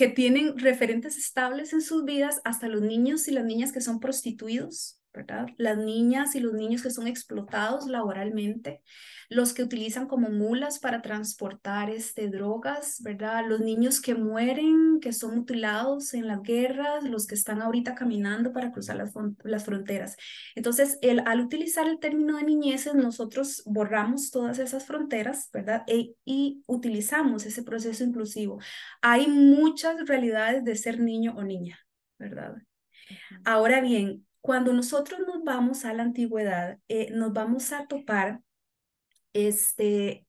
que 0.00 0.08
tienen 0.08 0.58
referentes 0.58 1.18
estables 1.18 1.74
en 1.74 1.82
sus 1.82 2.06
vidas, 2.06 2.40
hasta 2.44 2.68
los 2.68 2.80
niños 2.80 3.28
y 3.28 3.32
las 3.32 3.44
niñas 3.44 3.70
que 3.70 3.82
son 3.82 4.00
prostituidos, 4.00 4.98
¿verdad? 5.12 5.48
Las 5.56 5.76
niñas 5.76 6.34
y 6.34 6.40
los 6.40 6.52
niños 6.52 6.82
que 6.82 6.90
son 6.90 7.06
explotados 7.06 7.86
laboralmente, 7.86 8.82
los 9.28 9.52
que 9.52 9.62
utilizan 9.62 10.06
como 10.06 10.28
mulas 10.28 10.78
para 10.78 11.02
transportar 11.02 11.90
este, 11.90 12.28
drogas, 12.28 13.00
¿verdad? 13.02 13.44
Los 13.48 13.60
niños 13.60 14.00
que 14.00 14.14
mueren, 14.14 15.00
que 15.00 15.12
son 15.12 15.36
mutilados 15.36 16.14
en 16.14 16.28
las 16.28 16.42
guerras, 16.42 17.04
los 17.04 17.26
que 17.26 17.34
están 17.34 17.60
ahorita 17.60 17.94
caminando 17.94 18.52
para 18.52 18.70
cruzar 18.70 18.96
las, 18.96 19.12
las 19.44 19.64
fronteras. 19.64 20.16
Entonces, 20.54 20.98
el, 21.02 21.20
al 21.20 21.40
utilizar 21.40 21.88
el 21.88 21.98
término 21.98 22.36
de 22.36 22.44
niñeces, 22.44 22.94
nosotros 22.94 23.62
borramos 23.66 24.30
todas 24.30 24.58
esas 24.58 24.86
fronteras, 24.86 25.50
¿verdad? 25.52 25.82
E, 25.86 26.14
y 26.24 26.62
utilizamos 26.66 27.46
ese 27.46 27.62
proceso 27.62 28.04
inclusivo. 28.04 28.60
Hay 29.02 29.26
muchas 29.28 30.06
realidades 30.06 30.64
de 30.64 30.76
ser 30.76 31.00
niño 31.00 31.34
o 31.36 31.42
niña, 31.42 31.80
¿verdad? 32.18 32.54
Ahora 33.44 33.80
bien, 33.80 34.26
cuando 34.40 34.72
nosotros 34.72 35.20
nos 35.26 35.44
vamos 35.44 35.84
a 35.84 35.92
la 35.92 36.02
antigüedad, 36.02 36.78
eh, 36.88 37.10
nos 37.12 37.32
vamos 37.32 37.72
a 37.72 37.86
topar 37.86 38.40
este, 39.32 40.26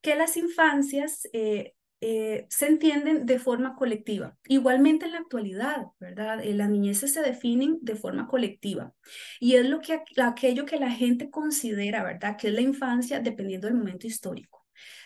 que 0.00 0.16
las 0.16 0.36
infancias 0.36 1.28
eh, 1.32 1.74
eh, 2.00 2.46
se 2.50 2.66
entienden 2.66 3.26
de 3.26 3.38
forma 3.38 3.74
colectiva. 3.76 4.36
Igualmente 4.46 5.06
en 5.06 5.12
la 5.12 5.18
actualidad, 5.18 5.86
¿verdad? 5.98 6.44
las 6.44 6.68
niñeces 6.68 7.14
se 7.14 7.22
definen 7.22 7.78
de 7.80 7.96
forma 7.96 8.28
colectiva. 8.28 8.92
Y 9.40 9.54
es 9.54 9.66
lo 9.66 9.80
que, 9.80 10.00
aquello 10.22 10.66
que 10.66 10.78
la 10.78 10.90
gente 10.90 11.30
considera, 11.30 12.02
¿verdad? 12.04 12.36
Que 12.36 12.48
es 12.48 12.54
la 12.54 12.60
infancia 12.60 13.20
dependiendo 13.20 13.66
del 13.66 13.76
momento 13.76 14.06
histórico 14.06 14.63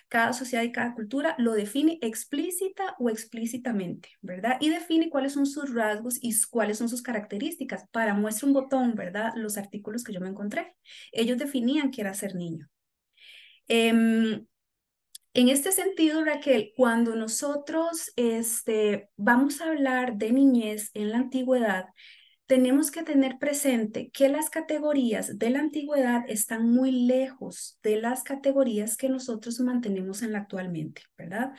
cada 0.09 0.33
sociedad 0.33 0.65
y 0.65 0.73
cada 0.73 0.95
cultura 0.95 1.35
lo 1.39 1.53
define 1.53 1.99
explícita 2.01 2.97
o 2.99 3.11
explícitamente, 3.11 4.11
¿verdad? 4.23 4.57
Y 4.61 4.71
define 4.71 5.11
cuáles 5.11 5.33
son 5.33 5.47
sus 5.47 5.73
rasgos 5.75 6.19
y 6.21 6.35
cuáles 6.51 6.79
son 6.79 6.89
sus 6.89 7.03
características. 7.03 7.85
Para 7.91 8.15
muestra 8.15 8.47
un 8.47 8.55
botón, 8.55 8.95
¿verdad? 8.95 9.33
Los 9.37 9.59
artículos 9.59 10.03
que 10.03 10.13
yo 10.13 10.21
me 10.21 10.29
encontré. 10.29 10.75
Ellos 11.13 11.39
definían 11.39 11.91
que 11.91 12.01
era 12.01 12.15
ser 12.15 12.35
niño. 12.35 12.69
Em, 13.69 14.47
en 15.35 15.49
este 15.51 15.73
sentido, 15.73 16.25
Raquel, 16.25 16.73
cuando 16.75 17.15
nosotros 17.15 18.13
este, 18.17 19.11
vamos 19.17 19.61
a 19.61 19.67
hablar 19.69 20.17
de 20.17 20.33
niñez 20.33 20.91
en 20.95 21.13
la 21.13 21.19
antigüedad, 21.19 21.85
tenemos 22.49 22.91
que 22.91 23.03
tener 23.03 23.39
presente 23.39 24.11
que 24.11 24.31
las 24.31 24.49
categorías 24.49 25.39
de 25.39 25.51
la 25.51 25.61
antigüedad 25.61 26.25
están 26.29 26.67
muy 26.67 26.91
lejos 26.91 27.79
de 27.83 28.01
las 28.01 28.23
categorías 28.23 28.97
que 28.97 29.11
nosotros 29.11 29.61
mantenemos 29.61 30.23
en 30.23 30.33
la 30.33 30.39
actualmente, 30.39 31.03
¿verdad? 31.19 31.53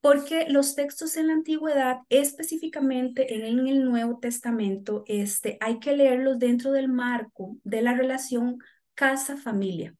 Porque 0.00 0.46
los 0.48 0.76
textos 0.76 1.16
en 1.16 1.26
la 1.26 1.32
antigüedad, 1.32 1.98
específicamente 2.08 3.34
en 3.34 3.42
el 3.66 3.84
Nuevo 3.84 4.20
Testamento, 4.20 5.02
este, 5.08 5.58
hay 5.60 5.80
que 5.80 5.96
leerlos 5.96 6.38
dentro 6.38 6.70
del 6.70 6.86
marco 6.86 7.56
de 7.64 7.82
la 7.82 7.94
relación 7.94 8.58
casa-familia. 8.94 9.96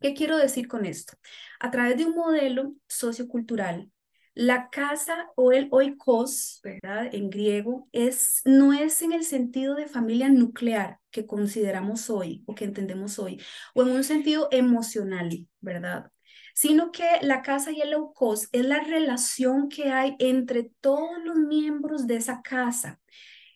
¿Qué 0.00 0.14
quiero 0.14 0.38
decir 0.38 0.68
con 0.68 0.86
esto? 0.86 1.18
A 1.60 1.70
través 1.70 1.98
de 1.98 2.06
un 2.06 2.14
modelo 2.14 2.74
sociocultural, 2.88 3.90
La 4.34 4.68
casa 4.70 5.28
o 5.36 5.52
el 5.52 5.68
oikos, 5.70 6.60
¿verdad? 6.64 7.14
En 7.14 7.30
griego, 7.30 7.88
es, 7.92 8.40
no 8.44 8.72
es 8.72 9.00
en 9.02 9.12
el 9.12 9.24
sentido 9.24 9.76
de 9.76 9.86
familia 9.86 10.28
nuclear 10.28 10.98
que 11.12 11.26
consideramos 11.26 12.10
hoy 12.10 12.42
o 12.46 12.54
que 12.54 12.64
entendemos 12.64 13.18
hoy, 13.20 13.40
o 13.74 13.82
en 13.82 13.90
un 13.90 14.02
sentido 14.02 14.48
emocional, 14.50 15.46
¿verdad? 15.60 16.10
Sino 16.54 16.90
que 16.90 17.04
la 17.22 17.42
casa 17.42 17.70
y 17.72 17.80
el 17.80 17.94
oikos 17.94 18.48
es 18.52 18.64
la 18.64 18.80
relación 18.80 19.68
que 19.68 19.90
hay 19.92 20.16
entre 20.18 20.70
todos 20.80 21.22
los 21.24 21.36
miembros 21.36 22.06
de 22.06 22.16
esa 22.16 22.42
casa. 22.42 23.00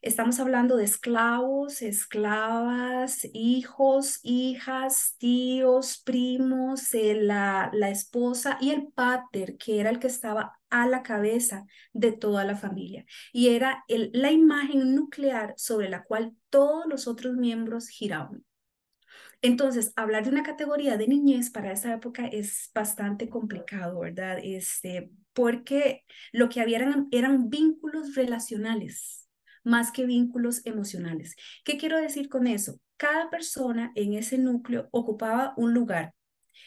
Estamos 0.01 0.39
hablando 0.39 0.77
de 0.77 0.85
esclavos, 0.85 1.83
esclavas, 1.83 3.27
hijos, 3.33 4.21
hijas, 4.23 5.17
tíos, 5.19 6.03
primos, 6.05 6.95
eh, 6.95 7.15
la, 7.21 7.71
la 7.73 7.91
esposa 7.91 8.59
y 8.61 8.71
el 8.71 8.89
pater, 8.93 9.57
que 9.57 9.81
era 9.81 9.91
el 9.91 9.99
que 9.99 10.07
estaba 10.07 10.59
a 10.71 10.87
la 10.87 11.03
cabeza 11.03 11.67
de 11.93 12.13
toda 12.13 12.45
la 12.45 12.57
familia. 12.57 13.07
Y 13.33 13.49
era 13.49 13.85
la 13.89 14.31
imagen 14.31 14.95
nuclear 14.95 15.55
sobre 15.57 15.89
la 15.89 16.05
cual 16.05 16.37
todos 16.49 16.87
los 16.87 17.09
otros 17.09 17.35
miembros 17.35 17.89
giraban. 17.89 18.45
Entonces, 19.43 19.93
hablar 19.97 20.25
de 20.25 20.31
una 20.31 20.43
categoría 20.43 20.97
de 20.97 21.09
niñez 21.09 21.51
para 21.51 21.73
esa 21.73 21.95
época 21.95 22.27
es 22.27 22.71
bastante 22.75 23.29
complicado, 23.29 24.01
¿verdad? 24.01 24.39
Este, 24.43 25.11
porque 25.33 26.05
lo 26.33 26.49
que 26.49 26.61
había 26.61 26.79
eran, 26.79 27.09
eran 27.13 27.49
vínculos 27.49 28.15
relacionales 28.15 29.28
más 29.69 29.93
que 29.93 30.07
vínculos 30.07 30.65
emocionales. 30.65 31.37
¿Qué 31.63 31.77
quiero 31.77 31.99
decir 31.99 32.29
con 32.29 32.47
eso? 32.47 32.81
Cada 32.97 33.29
persona 33.29 33.93
en 33.95 34.15
ese 34.15 34.39
núcleo 34.39 34.89
ocupaba 34.93 35.53
un 35.57 35.75
lugar 35.75 36.15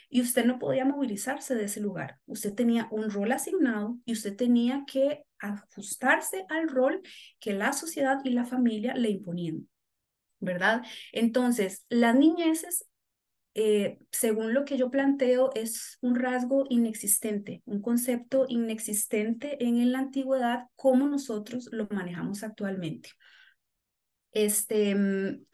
y 0.08 0.22
usted 0.22 0.46
no 0.46 0.60
podía 0.60 0.86
movilizarse 0.86 1.56
de 1.56 1.66
ese 1.66 1.82
lugar. 1.82 2.20
Usted 2.28 2.54
tenía 2.54 2.88
un 2.92 3.10
rol 3.10 3.32
asignado 3.32 3.98
y 4.06 4.14
usted 4.14 4.36
tenía 4.36 4.84
que 4.86 5.26
ajustarse 5.40 6.46
al 6.50 6.70
rol 6.70 7.02
que 7.40 7.54
la 7.54 7.74
sociedad 7.74 8.20
y 8.24 8.30
la 8.30 8.46
familia 8.46 8.94
le 8.94 9.10
imponían. 9.10 9.68
¿Verdad? 10.40 10.84
Entonces, 11.12 11.86
las 11.90 12.16
niñeces 12.16 12.86
eh, 13.54 14.00
según 14.12 14.54
lo 14.54 14.64
que 14.66 14.78
yo 14.78 14.90
planteo, 14.92 15.52
es 15.56 15.98
un 16.02 16.16
rasgo 16.16 16.66
inexistente, 16.70 17.62
un 17.66 17.82
concepto 17.82 18.46
inexistente 18.48 19.64
en 19.66 19.92
la 19.92 20.00
antigüedad 20.00 20.68
como 20.76 21.08
nosotros 21.08 21.70
lo 21.72 21.88
manejamos 21.90 22.44
actualmente. 22.44 23.10
Este, 24.32 24.96
mm, 24.96 25.46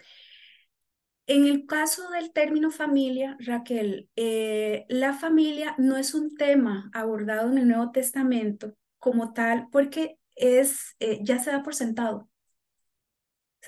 en 1.27 1.45
el 1.45 1.65
caso 1.65 2.09
del 2.11 2.31
término 2.31 2.71
familia, 2.71 3.35
Raquel, 3.39 4.09
eh, 4.15 4.85
la 4.87 5.13
familia 5.13 5.75
no 5.77 5.97
es 5.97 6.13
un 6.13 6.35
tema 6.35 6.89
abordado 6.93 7.51
en 7.51 7.57
el 7.57 7.67
Nuevo 7.67 7.91
Testamento 7.91 8.73
como 8.97 9.33
tal 9.33 9.67
porque 9.71 10.17
es, 10.35 10.95
eh, 10.99 11.19
ya 11.23 11.39
se 11.39 11.51
da 11.51 11.63
por 11.63 11.75
sentado 11.75 12.29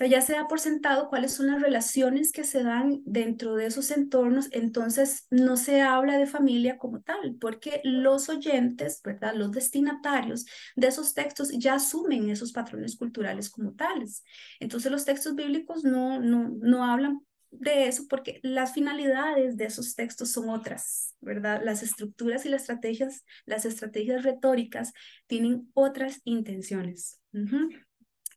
ya 0.06 0.20
se 0.20 0.32
da 0.32 0.48
por 0.48 0.60
sentado 0.60 1.08
cuáles 1.08 1.32
son 1.32 1.48
las 1.48 1.60
relaciones 1.60 2.32
que 2.32 2.44
se 2.44 2.62
dan 2.62 3.02
dentro 3.04 3.54
de 3.54 3.66
esos 3.66 3.90
entornos, 3.90 4.48
entonces 4.52 5.26
no 5.30 5.56
se 5.56 5.82
habla 5.82 6.16
de 6.16 6.26
familia 6.26 6.78
como 6.78 7.02
tal, 7.02 7.36
porque 7.40 7.80
los 7.84 8.28
oyentes, 8.28 9.00
¿verdad? 9.04 9.34
Los 9.34 9.52
destinatarios 9.52 10.46
de 10.76 10.88
esos 10.88 11.14
textos 11.14 11.50
ya 11.52 11.74
asumen 11.74 12.30
esos 12.30 12.52
patrones 12.52 12.96
culturales 12.96 13.50
como 13.50 13.74
tales. 13.74 14.24
Entonces 14.58 14.90
los 14.90 15.04
textos 15.04 15.34
bíblicos 15.34 15.84
no, 15.84 16.20
no, 16.20 16.48
no 16.60 16.84
hablan 16.84 17.20
de 17.50 17.88
eso 17.88 18.06
porque 18.08 18.40
las 18.42 18.72
finalidades 18.72 19.56
de 19.56 19.64
esos 19.64 19.94
textos 19.94 20.32
son 20.32 20.48
otras, 20.48 21.16
¿verdad? 21.20 21.60
Las 21.64 21.82
estructuras 21.82 22.46
y 22.46 22.48
las 22.48 22.62
estrategias, 22.62 23.24
las 23.44 23.64
estrategias 23.64 24.22
retóricas 24.22 24.92
tienen 25.26 25.70
otras 25.74 26.20
intenciones. 26.24 27.20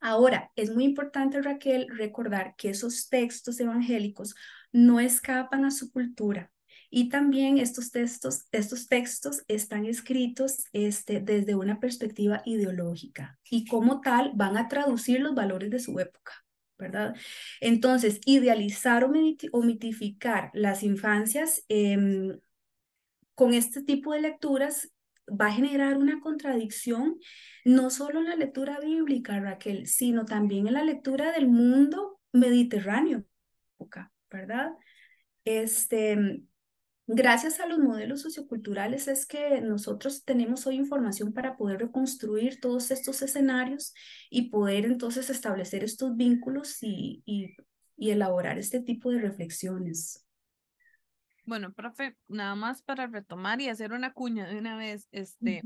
Ahora, 0.05 0.51
es 0.57 0.69
muy 0.69 0.83
importante, 0.83 1.41
Raquel, 1.41 1.87
recordar 1.87 2.55
que 2.57 2.71
esos 2.71 3.07
textos 3.07 3.57
evangélicos 3.61 4.35
no 4.73 4.99
escapan 4.99 5.63
a 5.63 5.71
su 5.71 5.93
cultura. 5.93 6.51
Y 6.89 7.07
también 7.07 7.57
estos 7.57 7.89
textos, 7.89 8.43
estos 8.51 8.89
textos 8.89 9.45
están 9.47 9.85
escritos 9.85 10.65
este, 10.73 11.21
desde 11.21 11.55
una 11.55 11.79
perspectiva 11.79 12.41
ideológica 12.43 13.39
y 13.49 13.65
como 13.65 14.01
tal 14.01 14.33
van 14.35 14.57
a 14.57 14.67
traducir 14.67 15.21
los 15.21 15.35
valores 15.35 15.69
de 15.69 15.79
su 15.79 15.97
época. 15.97 16.33
¿verdad? 16.77 17.15
Entonces, 17.61 18.19
idealizar 18.25 19.05
o, 19.05 19.61
mitificar 19.63 20.51
las 20.53 20.83
infancias 20.83 21.63
em, 21.69 22.37
con 23.35 23.53
este 23.53 23.83
tipo 23.83 24.11
de 24.11 24.19
lecturas 24.19 24.92
va 25.29 25.47
a 25.47 25.53
generar 25.53 25.97
una 25.97 26.19
contradicción 26.19 27.19
no 27.65 27.89
solo 27.89 28.19
en 28.19 28.29
la 28.29 28.35
lectura 28.35 28.79
bíblica, 28.79 29.39
Raquel, 29.39 29.87
sino 29.87 30.25
también 30.25 30.67
en 30.67 30.73
la 30.73 30.83
lectura 30.83 31.31
del 31.31 31.47
mundo 31.47 32.19
mediterráneo, 32.31 33.25
¿verdad? 34.29 34.71
Este, 35.45 36.43
gracias 37.07 37.59
a 37.59 37.67
los 37.67 37.79
modelos 37.79 38.21
socioculturales 38.21 39.07
es 39.07 39.25
que 39.25 39.61
nosotros 39.61 40.23
tenemos 40.25 40.65
hoy 40.67 40.75
información 40.75 41.33
para 41.33 41.57
poder 41.57 41.79
reconstruir 41.79 42.59
todos 42.59 42.91
estos 42.91 43.21
escenarios 43.21 43.93
y 44.29 44.49
poder 44.49 44.85
entonces 44.85 45.29
establecer 45.29 45.83
estos 45.83 46.15
vínculos 46.15 46.77
y, 46.81 47.21
y, 47.25 47.55
y 47.97 48.11
elaborar 48.11 48.57
este 48.57 48.81
tipo 48.81 49.11
de 49.11 49.19
reflexiones. 49.19 50.25
Bueno, 51.45 51.73
profe, 51.73 52.15
nada 52.29 52.55
más 52.55 52.81
para 52.81 53.07
retomar 53.07 53.59
y 53.59 53.67
hacer 53.67 53.91
una 53.91 54.13
cuña 54.13 54.47
de 54.47 54.57
una 54.57 54.77
vez, 54.77 55.09
este, 55.11 55.61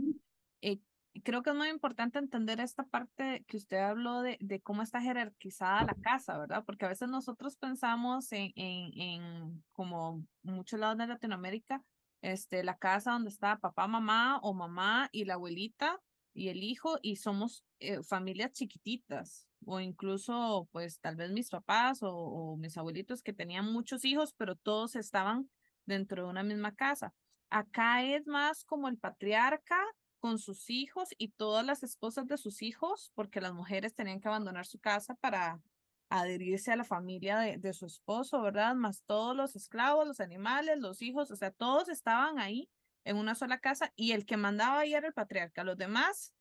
eh, 0.61 0.79
creo 1.23 1.43
que 1.43 1.51
es 1.51 1.55
muy 1.55 1.69
importante 1.69 2.17
entender 2.17 2.59
esta 2.59 2.83
parte 2.83 3.45
que 3.47 3.57
usted 3.57 3.77
habló 3.77 4.21
de, 4.21 4.37
de, 4.41 4.59
cómo 4.61 4.81
está 4.81 5.01
jerarquizada 5.01 5.83
la 5.83 5.95
casa, 6.01 6.37
¿verdad? 6.37 6.63
Porque 6.65 6.85
a 6.85 6.89
veces 6.89 7.09
nosotros 7.09 7.57
pensamos 7.57 8.31
en, 8.31 8.51
en, 8.55 8.99
en 8.99 9.63
como 9.71 10.25
muchos 10.41 10.79
lados 10.79 10.97
de 10.97 11.07
Latinoamérica, 11.07 11.83
este, 12.21 12.63
la 12.63 12.77
casa 12.77 13.11
donde 13.11 13.29
está 13.29 13.59
papá, 13.59 13.87
mamá 13.87 14.39
o 14.41 14.53
mamá 14.53 15.09
y 15.11 15.25
la 15.25 15.35
abuelita 15.35 16.01
y 16.33 16.49
el 16.49 16.63
hijo 16.63 16.97
y 17.01 17.17
somos 17.17 17.63
eh, 17.79 18.01
familias 18.03 18.51
chiquititas 18.53 19.47
o 19.65 19.79
incluso 19.79 20.67
pues 20.71 20.99
tal 20.99 21.15
vez 21.15 21.31
mis 21.31 21.49
papás 21.49 22.01
o, 22.03 22.15
o 22.15 22.57
mis 22.57 22.77
abuelitos 22.77 23.21
que 23.21 23.33
tenían 23.33 23.71
muchos 23.71 24.05
hijos, 24.05 24.33
pero 24.33 24.55
todos 24.55 24.95
estaban 24.95 25.49
dentro 25.87 26.23
de 26.23 26.29
una 26.29 26.43
misma 26.43 26.75
casa. 26.75 27.13
Acá 27.49 28.03
es 28.03 28.27
más 28.27 28.63
como 28.63 28.87
el 28.87 28.97
patriarca 28.97 29.83
con 30.19 30.37
sus 30.37 30.69
hijos 30.69 31.09
y 31.17 31.29
todas 31.29 31.65
las 31.65 31.83
esposas 31.83 32.27
de 32.27 32.37
sus 32.37 32.61
hijos, 32.61 33.11
porque 33.15 33.41
las 33.41 33.53
mujeres 33.53 33.95
tenían 33.95 34.19
que 34.19 34.27
abandonar 34.27 34.65
su 34.65 34.79
casa 34.79 35.15
para 35.15 35.61
adherirse 36.09 36.71
a 36.71 36.75
la 36.75 36.83
familia 36.83 37.37
de, 37.39 37.73
su 37.73 37.85
esposo, 37.85 38.41
¿verdad? 38.41 38.75
Más 38.75 39.03
todos 39.05 39.35
los 39.35 39.55
esclavos, 39.55 40.07
los 40.07 40.19
animales, 40.19 40.79
los 40.79 41.01
hijos, 41.01 41.31
o 41.31 41.35
sea, 41.35 41.51
todos 41.51 41.89
estaban 41.89 42.39
ahí 42.39 42.69
en 43.03 43.17
una 43.17 43.35
sola 43.35 43.59
casa 43.59 43.91
y 43.95 44.11
el 44.11 44.25
que 44.25 44.37
mandaba 44.37 44.79
ahí 44.79 44.93
era 44.93 45.07
el 45.07 45.13
patriarca, 45.13 45.63
los 45.63 45.77
demás 45.77 46.33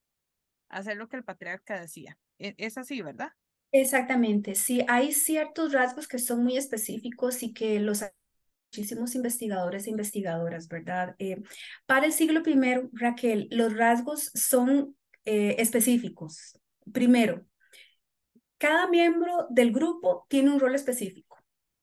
hacer 0.68 0.96
lo 0.96 1.08
que 1.08 1.16
el 1.16 1.24
patriarca 1.24 1.80
decía. 1.80 2.18
E, 2.38 2.54
es 2.58 2.78
así, 2.78 3.02
¿verdad? 3.02 3.30
Exactamente, 3.72 4.54
sí, 4.54 4.84
hay 4.88 5.12
ciertos 5.12 5.72
rasgos 5.72 6.06
que 6.08 6.18
son 6.18 6.44
muy 6.44 6.56
específicos 6.56 7.42
y 7.42 7.52
que 7.52 7.80
los 7.80 8.04
muchísimos 8.66 9.14
investigadores 9.14 9.86
e 9.86 9.90
investigadoras, 9.90 10.68
¿verdad? 10.68 11.14
Eh, 11.18 11.42
para 11.86 12.06
el 12.06 12.12
siglo 12.12 12.42
I, 12.44 12.88
Raquel, 12.92 13.48
los 13.50 13.74
rasgos 13.74 14.30
son 14.34 14.96
eh, 15.24 15.56
específicos. 15.58 16.58
Primero, 16.92 17.44
cada 18.58 18.88
miembro 18.88 19.46
del 19.50 19.72
grupo 19.72 20.26
tiene 20.28 20.50
un 20.50 20.60
rol 20.60 20.74
específico, 20.74 21.38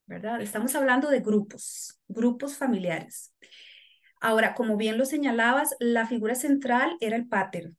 ¿verdad? 0.06 0.40
Estamos 0.40 0.74
hablando 0.74 1.08
de 1.10 1.20
grupos, 1.20 2.00
grupos 2.08 2.56
familiares. 2.56 3.34
Ahora, 4.20 4.54
como 4.54 4.76
bien 4.76 4.96
lo 4.98 5.04
señalabas, 5.04 5.74
la 5.80 6.06
figura 6.06 6.34
central 6.34 6.96
era 7.00 7.16
el 7.16 7.28
pater, 7.28 7.72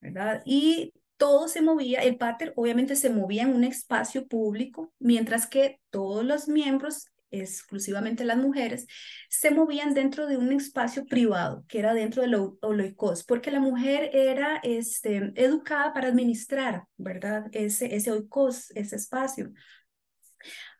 ¿verdad? 0.00 0.42
Y 0.44 0.92
todo 1.16 1.48
se 1.48 1.60
movía, 1.60 2.00
el 2.00 2.16
pater 2.16 2.52
obviamente 2.56 2.96
se 2.96 3.10
movía 3.10 3.42
en 3.42 3.54
un 3.54 3.64
espacio 3.64 4.26
público, 4.26 4.92
mientras 4.98 5.46
que 5.46 5.80
todos 5.90 6.24
los 6.24 6.48
miembros 6.48 7.10
exclusivamente 7.30 8.24
las 8.24 8.36
mujeres, 8.36 8.86
se 9.28 9.50
movían 9.50 9.94
dentro 9.94 10.26
de 10.26 10.36
un 10.36 10.52
espacio 10.52 11.06
privado, 11.06 11.64
que 11.68 11.78
era 11.78 11.94
dentro 11.94 12.22
del 12.22 12.34
oikos, 12.34 13.24
porque 13.24 13.50
la 13.50 13.60
mujer 13.60 14.10
era 14.12 14.60
este, 14.62 15.32
educada 15.36 15.92
para 15.92 16.08
administrar, 16.08 16.84
¿verdad? 16.96 17.46
Ese, 17.52 17.94
ese 17.94 18.12
oikos, 18.12 18.70
ese 18.72 18.96
espacio. 18.96 19.52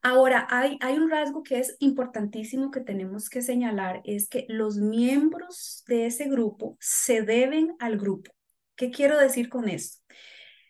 Ahora, 0.02 0.46
hay, 0.50 0.78
hay 0.80 0.96
un 0.96 1.10
rasgo 1.10 1.42
que 1.42 1.58
es 1.58 1.76
importantísimo 1.78 2.70
que 2.70 2.80
tenemos 2.80 3.28
que 3.28 3.42
señalar, 3.42 4.00
es 4.04 4.28
que 4.28 4.46
los 4.48 4.78
miembros 4.78 5.84
de 5.86 6.06
ese 6.06 6.28
grupo 6.28 6.76
se 6.80 7.22
deben 7.22 7.76
al 7.78 7.98
grupo. 7.98 8.32
¿Qué 8.76 8.90
quiero 8.90 9.18
decir 9.18 9.50
con 9.50 9.68
esto? 9.68 9.98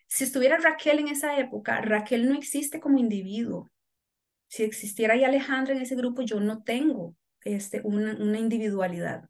Si 0.07 0.25
estuviera 0.25 0.57
Raquel 0.57 0.99
en 0.99 1.07
esa 1.07 1.39
época, 1.39 1.79
Raquel 1.79 2.27
no 2.27 2.35
existe 2.35 2.81
como 2.81 2.99
individuo, 2.99 3.69
si 4.51 4.63
existiera 4.63 5.15
ya 5.15 5.27
Alejandra 5.27 5.73
en 5.73 5.81
ese 5.81 5.95
grupo, 5.95 6.23
yo 6.23 6.41
no 6.41 6.61
tengo 6.61 7.15
este, 7.45 7.79
una, 7.85 8.17
una 8.19 8.37
individualidad. 8.37 9.29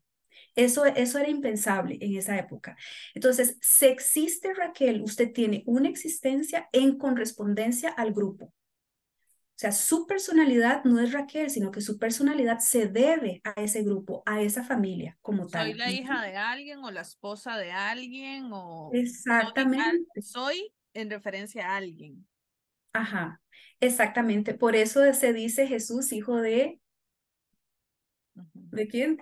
Eso, 0.56 0.84
eso 0.84 1.18
era 1.20 1.28
impensable 1.28 1.96
en 2.00 2.16
esa 2.16 2.36
época. 2.36 2.76
Entonces, 3.14 3.56
si 3.60 3.86
existe 3.86 4.52
Raquel, 4.52 5.00
usted 5.00 5.32
tiene 5.32 5.62
una 5.64 5.88
existencia 5.88 6.68
en 6.72 6.98
correspondencia 6.98 7.90
al 7.90 8.12
grupo. 8.12 8.46
O 8.46 9.58
sea, 9.62 9.70
su 9.70 10.08
personalidad 10.08 10.82
no 10.82 10.98
es 10.98 11.12
Raquel, 11.12 11.48
sino 11.50 11.70
que 11.70 11.82
su 11.82 12.00
personalidad 12.00 12.58
se 12.58 12.88
debe 12.88 13.40
a 13.44 13.52
ese 13.62 13.84
grupo, 13.84 14.24
a 14.26 14.42
esa 14.42 14.64
familia 14.64 15.16
como 15.22 15.46
tal. 15.46 15.68
Soy 15.68 15.78
la 15.78 15.92
hija 15.92 16.20
de 16.20 16.36
alguien 16.36 16.80
o 16.80 16.90
la 16.90 17.02
esposa 17.02 17.56
de 17.56 17.70
alguien 17.70 18.48
o... 18.50 18.90
Exactamente. 18.92 20.20
Soy, 20.20 20.74
en 20.94 21.10
referencia 21.10 21.70
a 21.70 21.76
alguien. 21.76 22.26
Ajá, 22.92 23.40
exactamente. 23.80 24.54
Por 24.54 24.76
eso 24.76 25.00
se 25.14 25.32
dice 25.32 25.66
Jesús, 25.66 26.12
hijo 26.12 26.36
de... 26.36 26.80
¿De 28.54 28.88
quién? 28.88 29.18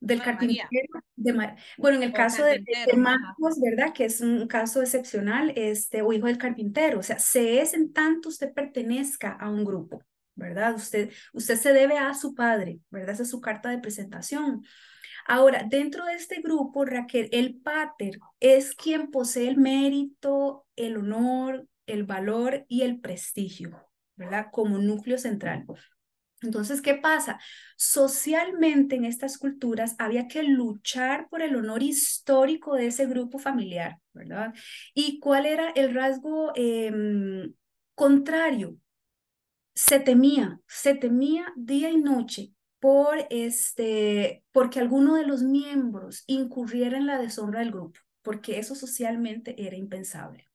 del 0.00 0.22
carpintero, 0.22 0.68
de 1.16 1.56
bueno, 1.76 1.98
en 1.98 2.02
el 2.02 2.12
caso 2.12 2.42
de, 2.42 2.64
Marcos, 2.96 3.60
¿verdad? 3.60 3.92
Que 3.92 4.06
es 4.06 4.22
un 4.22 4.46
caso 4.48 4.80
excepcional, 4.80 5.52
este, 5.56 6.00
o 6.00 6.12
hijo 6.12 6.26
del 6.26 6.38
carpintero, 6.38 6.98
o 6.98 7.02
sea, 7.02 7.18
se 7.18 7.60
es 7.60 7.74
en 7.74 7.92
tanto 7.92 8.30
usted 8.30 8.52
pertenezca 8.52 9.32
a 9.32 9.50
un 9.50 9.64
grupo, 9.64 10.02
¿verdad? 10.34 10.74
Usted, 10.74 11.12
usted 11.34 11.56
se 11.56 11.74
debe 11.74 11.98
a 11.98 12.14
su 12.14 12.34
padre, 12.34 12.80
¿verdad? 12.90 13.14
Esa 13.14 13.24
es 13.24 13.30
su 13.30 13.40
carta 13.40 13.68
de 13.68 13.78
presentación. 13.78 14.64
Ahora, 15.26 15.66
dentro 15.68 16.06
de 16.06 16.14
este 16.14 16.40
grupo, 16.40 16.86
Raquel, 16.86 17.28
el 17.30 17.60
pater 17.60 18.18
es 18.40 18.74
quien 18.74 19.10
posee 19.10 19.48
el 19.48 19.58
mérito, 19.58 20.66
el 20.76 20.96
honor, 20.96 21.68
el 21.90 22.04
valor 22.04 22.64
y 22.68 22.82
el 22.82 23.00
prestigio, 23.00 23.88
¿verdad? 24.16 24.46
Como 24.52 24.78
núcleo 24.78 25.18
central. 25.18 25.66
Entonces, 26.42 26.80
¿qué 26.80 26.94
pasa? 26.94 27.38
Socialmente 27.76 28.96
en 28.96 29.04
estas 29.04 29.36
culturas 29.36 29.94
había 29.98 30.26
que 30.26 30.42
luchar 30.42 31.28
por 31.28 31.42
el 31.42 31.54
honor 31.54 31.82
histórico 31.82 32.74
de 32.74 32.86
ese 32.86 33.06
grupo 33.06 33.38
familiar, 33.38 33.98
¿verdad? 34.14 34.54
¿Y 34.94 35.18
cuál 35.20 35.44
era 35.46 35.70
el 35.70 35.94
rasgo 35.94 36.52
em, 36.54 37.52
contrario? 37.94 38.76
Se 39.74 40.00
temía, 40.00 40.60
se 40.66 40.94
temía 40.94 41.52
día 41.56 41.90
y 41.90 41.98
noche 41.98 42.52
por 42.80 43.18
este, 43.28 44.42
porque 44.52 44.80
alguno 44.80 45.16
de 45.16 45.26
los 45.26 45.42
miembros 45.42 46.24
incurriera 46.26 46.96
en 46.96 47.06
la 47.06 47.18
deshonra 47.18 47.60
del 47.60 47.70
grupo, 47.70 48.00
porque 48.22 48.58
eso 48.58 48.74
socialmente 48.74 49.54
era 49.66 49.76
impensable. 49.76 50.49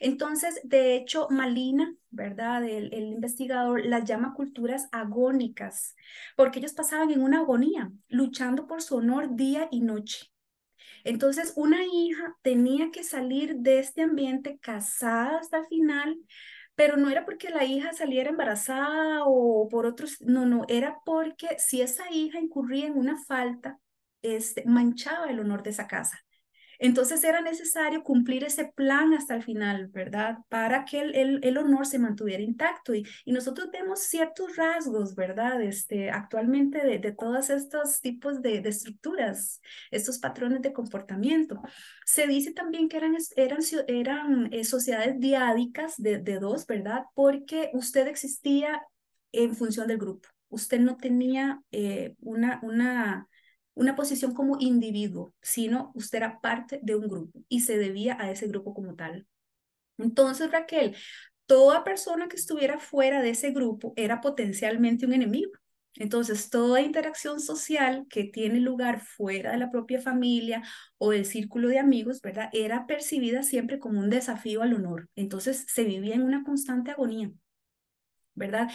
Entonces, 0.00 0.60
de 0.64 0.96
hecho, 0.96 1.28
Malina, 1.30 1.94
¿verdad? 2.10 2.64
El, 2.64 2.92
el, 2.94 3.04
investigador 3.12 3.84
las 3.86 4.04
llama 4.04 4.34
culturas 4.34 4.88
agónicas, 4.92 5.94
porque 6.36 6.58
ellos 6.58 6.72
pasaban 6.72 7.10
en 7.10 7.22
una 7.22 7.40
agonía, 7.40 7.92
luchando 8.08 8.66
por 8.66 8.82
su 8.82 8.96
honor 8.96 9.34
día 9.36 9.68
y 9.70 9.80
noche. 9.80 10.30
Entonces, 11.04 11.52
una 11.56 11.84
hija 11.84 12.36
tenía 12.42 12.90
que 12.90 13.04
salir 13.04 13.56
de 13.56 13.78
este 13.78 14.02
ambiente 14.02 14.58
casada 14.58 15.38
hasta 15.38 15.58
el 15.58 15.66
final, 15.66 16.18
pero 16.74 16.96
no 16.96 17.10
era 17.10 17.24
porque 17.24 17.50
la 17.50 17.64
hija 17.64 17.92
saliera 17.92 18.30
embarazada 18.30 19.24
o 19.26 19.68
por 19.68 19.86
otros, 19.86 20.20
no, 20.20 20.46
no, 20.46 20.64
era 20.68 20.98
porque 21.04 21.56
si 21.58 21.82
esa 21.82 22.10
hija 22.10 22.40
incurría 22.40 22.86
en 22.86 22.98
una 22.98 23.22
falta, 23.24 23.78
este, 24.22 24.64
manchaba 24.66 25.26
el 25.30 25.40
honor 25.40 25.62
de 25.62 25.70
esa 25.70 25.86
casa. 25.86 26.23
Entonces 26.84 27.24
era 27.24 27.40
necesario 27.40 28.02
cumplir 28.02 28.44
ese 28.44 28.66
plan 28.66 29.14
hasta 29.14 29.34
el 29.34 29.42
final, 29.42 29.88
¿verdad? 29.88 30.36
Para 30.50 30.84
que 30.84 31.00
el, 31.00 31.40
el, 31.42 31.56
honor 31.56 31.86
se 31.86 31.98
mantuviera 31.98 32.42
intacto. 32.42 32.94
Y, 32.94 33.06
y, 33.24 33.32
nosotros 33.32 33.70
vemos 33.72 34.00
ciertos 34.00 34.54
rasgos, 34.56 35.14
¿verdad? 35.14 35.62
Este, 35.62 36.10
actualmente 36.10 36.84
de, 36.84 36.98
de 36.98 37.12
todos 37.12 37.48
estos 37.48 38.02
tipos 38.02 38.42
de, 38.42 38.60
de, 38.60 38.68
estructuras, 38.68 39.62
estos 39.90 40.18
patrones 40.18 40.60
de 40.60 40.74
comportamiento. 40.74 41.62
Se 42.04 42.26
dice 42.26 42.52
también 42.52 42.90
que 42.90 42.98
eran, 42.98 43.16
eran, 43.36 43.60
eran 43.86 44.52
eh, 44.52 44.64
sociedades 44.64 45.18
diádicas 45.18 45.94
de, 45.96 46.18
de 46.18 46.38
dos, 46.38 46.66
¿verdad? 46.66 47.04
Porque 47.14 47.70
usted 47.72 48.08
existía 48.08 48.82
en 49.32 49.56
función 49.56 49.88
del 49.88 49.96
grupo. 49.96 50.28
Usted 50.50 50.80
no 50.80 50.98
tenía 50.98 51.62
eh, 51.72 52.14
una, 52.20 52.60
una 52.62 53.26
una 53.74 53.96
posición 53.96 54.34
como 54.34 54.56
individuo, 54.60 55.34
sino 55.42 55.92
usted 55.94 56.18
era 56.18 56.40
parte 56.40 56.80
de 56.82 56.96
un 56.96 57.08
grupo 57.08 57.40
y 57.48 57.60
se 57.60 57.78
debía 57.78 58.16
a 58.20 58.30
ese 58.30 58.46
grupo 58.48 58.74
como 58.74 58.94
tal. 58.94 59.26
Entonces, 59.98 60.50
Raquel, 60.50 60.96
toda 61.46 61.84
persona 61.84 62.28
que 62.28 62.36
estuviera 62.36 62.78
fuera 62.78 63.22
de 63.22 63.30
ese 63.30 63.50
grupo 63.50 63.92
era 63.96 64.20
potencialmente 64.20 65.06
un 65.06 65.12
enemigo. 65.12 65.52
Entonces, 65.96 66.50
toda 66.50 66.80
interacción 66.80 67.40
social 67.40 68.06
que 68.10 68.24
tiene 68.24 68.58
lugar 68.60 69.00
fuera 69.00 69.52
de 69.52 69.58
la 69.58 69.70
propia 69.70 70.00
familia 70.00 70.62
o 70.98 71.10
del 71.12 71.24
círculo 71.24 71.68
de 71.68 71.78
amigos, 71.78 72.20
¿verdad? 72.20 72.50
Era 72.52 72.86
percibida 72.86 73.42
siempre 73.44 73.78
como 73.78 74.00
un 74.00 74.10
desafío 74.10 74.62
al 74.62 74.74
honor. 74.74 75.08
Entonces, 75.14 75.64
se 75.68 75.84
vivía 75.84 76.14
en 76.16 76.22
una 76.22 76.42
constante 76.42 76.90
agonía. 76.90 77.30
¿Verdad? 78.34 78.68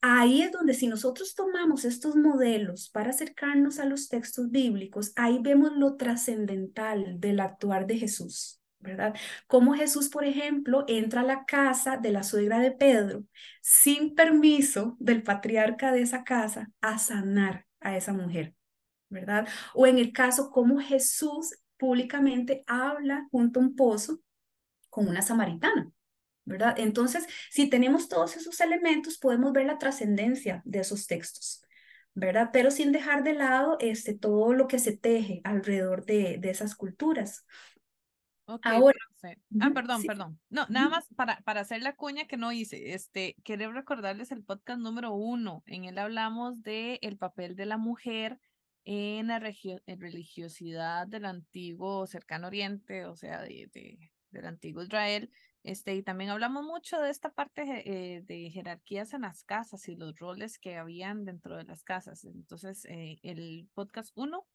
Ahí 0.00 0.42
es 0.42 0.52
donde 0.52 0.74
si 0.74 0.86
nosotros 0.86 1.34
tomamos 1.34 1.84
estos 1.84 2.16
modelos 2.16 2.90
para 2.90 3.10
acercarnos 3.10 3.78
a 3.78 3.86
los 3.86 4.08
textos 4.08 4.50
bíblicos, 4.50 5.12
ahí 5.16 5.38
vemos 5.40 5.72
lo 5.76 5.96
trascendental 5.96 7.18
del 7.20 7.40
actuar 7.40 7.86
de 7.86 7.98
Jesús, 7.98 8.60
¿verdad? 8.78 9.14
Como 9.46 9.74
Jesús, 9.74 10.08
por 10.08 10.24
ejemplo, 10.24 10.84
entra 10.88 11.22
a 11.22 11.24
la 11.24 11.44
casa 11.46 11.96
de 11.96 12.12
la 12.12 12.22
suegra 12.22 12.58
de 12.58 12.72
Pedro 12.72 13.24
sin 13.62 14.14
permiso 14.14 14.96
del 15.00 15.22
patriarca 15.22 15.92
de 15.92 16.02
esa 16.02 16.24
casa 16.24 16.70
a 16.80 16.98
sanar 16.98 17.66
a 17.80 17.96
esa 17.96 18.12
mujer, 18.12 18.54
¿verdad? 19.08 19.48
O 19.74 19.86
en 19.86 19.98
el 19.98 20.12
caso 20.12 20.50
como 20.50 20.78
Jesús 20.80 21.56
públicamente 21.78 22.64
habla 22.66 23.26
junto 23.30 23.60
a 23.60 23.62
un 23.62 23.76
pozo 23.76 24.20
con 24.90 25.08
una 25.08 25.22
samaritana. 25.22 25.90
¿Verdad? 26.46 26.74
Entonces, 26.78 27.26
si 27.50 27.68
tenemos 27.68 28.08
todos 28.08 28.36
esos 28.36 28.58
elementos, 28.60 29.18
podemos 29.18 29.52
ver 29.52 29.66
la 29.66 29.78
trascendencia 29.78 30.62
de 30.64 30.78
esos 30.78 31.06
textos, 31.06 31.62
¿verdad? 32.14 32.50
Pero 32.52 32.70
sin 32.70 32.92
dejar 32.92 33.24
de 33.24 33.34
lado 33.34 33.76
este, 33.80 34.14
todo 34.14 34.54
lo 34.54 34.68
que 34.68 34.78
se 34.78 34.96
teje 34.96 35.42
alrededor 35.44 36.06
de, 36.06 36.38
de 36.38 36.50
esas 36.50 36.74
culturas. 36.74 37.44
Ahora, 38.62 38.98
ah, 39.60 39.70
perdón, 39.74 40.04
perdón. 40.04 40.40
No, 40.50 40.66
nada 40.68 40.88
más 40.88 41.08
para, 41.16 41.40
para 41.40 41.62
hacer 41.62 41.82
la 41.82 41.96
cuña 41.96 42.28
que 42.28 42.36
no 42.36 42.52
hice, 42.52 42.94
este, 42.94 43.34
quiero 43.42 43.72
recordarles 43.72 44.30
el 44.30 44.44
podcast 44.44 44.78
número 44.78 45.12
uno. 45.12 45.64
En 45.66 45.84
él 45.84 45.98
hablamos 45.98 46.62
de 46.62 47.00
el 47.02 47.18
papel 47.18 47.56
de 47.56 47.66
la 47.66 47.76
mujer 47.76 48.38
en 48.84 49.26
la 49.26 49.40
religiosidad 49.40 51.08
del 51.08 51.24
antiguo 51.24 52.06
cercano 52.06 52.46
oriente, 52.46 53.04
o 53.04 53.16
sea, 53.16 53.42
de, 53.42 53.68
de, 53.74 54.12
del 54.30 54.46
antiguo 54.46 54.84
Israel, 54.84 55.28
este, 55.66 55.96
y 55.96 56.02
también 56.04 56.30
hablamos 56.30 56.64
mucho 56.64 57.00
de 57.00 57.10
esta 57.10 57.30
parte 57.30 57.62
eh, 57.64 58.22
de 58.22 58.50
jerarquías 58.50 59.12
en 59.14 59.22
las 59.22 59.42
casas 59.42 59.88
y 59.88 59.96
los 59.96 60.16
roles 60.16 60.60
que 60.60 60.76
habían 60.76 61.24
dentro 61.24 61.56
de 61.56 61.64
las 61.64 61.82
casas. 61.82 62.24
Entonces, 62.24 62.84
eh, 62.84 63.18
el 63.24 63.68
podcast 63.74 64.12
1 64.14 64.46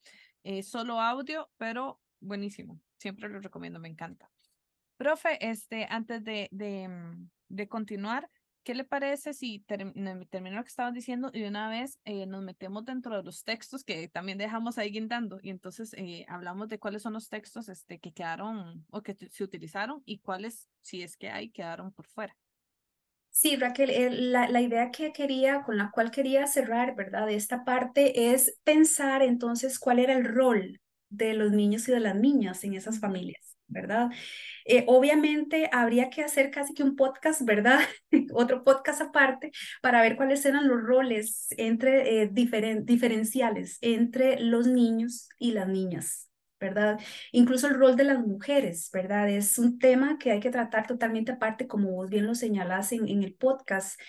es 0.43 0.69
solo 0.69 1.01
audio, 1.01 1.49
pero 1.57 1.99
buenísimo. 2.21 2.79
Siempre 2.97 3.27
lo 3.27 3.41
recomiendo, 3.41 3.77
me 3.77 3.89
encanta. 3.89 4.31
Profe, 4.95 5.37
este, 5.45 5.85
antes 5.89 6.23
de, 6.23 6.47
de, 6.49 6.87
mm, 6.87 7.29
de 7.49 7.67
continuar, 7.67 8.29
¿Qué 8.63 8.75
le 8.75 8.83
parece 8.83 9.33
si 9.33 9.59
termino 9.59 10.15
lo 10.55 10.63
que 10.63 10.67
estaban 10.67 10.93
diciendo 10.93 11.31
y 11.33 11.41
de 11.41 11.47
una 11.47 11.67
vez 11.67 11.99
eh, 12.05 12.27
nos 12.27 12.43
metemos 12.43 12.85
dentro 12.85 13.17
de 13.17 13.23
los 13.23 13.43
textos 13.43 13.83
que 13.83 14.07
también 14.07 14.37
dejamos 14.37 14.77
ahí 14.77 14.91
guindando 14.91 15.39
y 15.41 15.49
entonces 15.49 15.93
eh, 15.97 16.25
hablamos 16.27 16.69
de 16.69 16.77
cuáles 16.77 17.01
son 17.01 17.13
los 17.13 17.27
textos 17.27 17.69
este, 17.69 17.99
que 17.99 18.11
quedaron 18.11 18.85
o 18.91 19.01
que 19.01 19.17
se 19.31 19.43
utilizaron 19.43 20.03
y 20.05 20.19
cuáles, 20.19 20.69
si 20.81 21.01
es 21.01 21.17
que 21.17 21.29
hay, 21.29 21.49
quedaron 21.49 21.91
por 21.91 22.05
fuera? 22.05 22.37
Sí, 23.31 23.55
Raquel, 23.55 23.89
eh, 23.89 24.09
la, 24.11 24.47
la, 24.49 24.61
idea 24.61 24.91
que 24.91 25.11
quería, 25.13 25.63
con 25.63 25.77
la 25.77 25.89
cual 25.89 26.11
quería 26.11 26.45
cerrar, 26.47 26.95
¿verdad? 26.95 27.25
De 27.25 27.35
esta 27.35 27.63
parte 27.63 28.33
es 28.33 28.59
pensar 28.63 29.23
entonces 29.23 29.79
cuál 29.79 29.99
era 29.99 30.13
el 30.13 30.25
rol 30.25 30.81
de 31.09 31.33
los 31.33 31.51
niños 31.51 31.87
y 31.87 31.93
de 31.93 32.01
las 32.01 32.15
niñas 32.15 32.63
en 32.63 32.73
esas 32.73 32.99
familias, 32.99 33.50
¿verdad? 33.71 34.09
Eh, 34.65 34.83
obviamente 34.87 35.69
habría 35.71 36.09
que 36.09 36.23
hacer 36.23 36.51
casi 36.51 36.73
que 36.73 36.83
un 36.83 36.95
podcast, 36.95 37.41
¿verdad? 37.43 37.79
Otro 38.33 38.63
podcast 38.63 39.01
aparte 39.01 39.51
para 39.81 40.01
ver 40.01 40.15
cuáles 40.15 40.45
eran 40.45 40.67
los 40.67 40.81
roles 40.81 41.47
entre 41.57 42.21
eh, 42.23 42.29
diferenciales 42.31 43.77
entre 43.81 44.39
los 44.39 44.67
niños 44.67 45.29
y 45.39 45.51
las 45.51 45.67
niñas. 45.67 46.27
¿verdad? 46.59 46.99
Incluso 47.31 47.67
el 47.67 47.73
rol 47.73 47.95
de 47.95 48.03
las 48.03 48.19
mujeres, 48.19 48.91
¿verdad? 48.93 49.27
Es 49.27 49.57
un 49.57 49.79
tema 49.79 50.19
que 50.19 50.31
hay 50.31 50.39
que 50.39 50.51
tratar 50.51 50.85
totalmente 50.85 51.31
aparte, 51.31 51.65
como 51.65 51.89
vos 51.89 52.07
bien 52.07 52.27
lo 52.27 52.35
señalás 52.35 52.91
en, 52.91 53.07
en 53.07 53.23
el 53.23 53.33
podcast. 53.33 53.99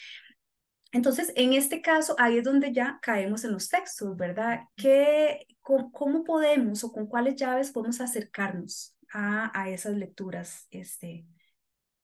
Entonces, 0.93 1.33
en 1.35 1.55
este 1.55 1.81
caso, 1.81 2.15
ahí 2.19 2.37
es 2.37 2.45
donde 2.45 2.71
ya 2.71 2.99
caemos 3.01 3.45
en 3.45 3.53
los 3.53 3.71
textos, 3.71 4.15
¿verdad? 4.19 4.65
¿Qué, 4.77 5.47
cómo, 5.63 5.91
cómo 5.93 6.25
podemos 6.25 6.85
o 6.85 6.93
con 6.93 7.07
cuáles 7.07 7.37
llaves 7.37 7.73
podemos 7.73 8.03
acercarnos 8.03 8.95
a, 9.13 9.69
esas 9.69 9.97
lecturas 9.97 10.67
este, 10.71 11.27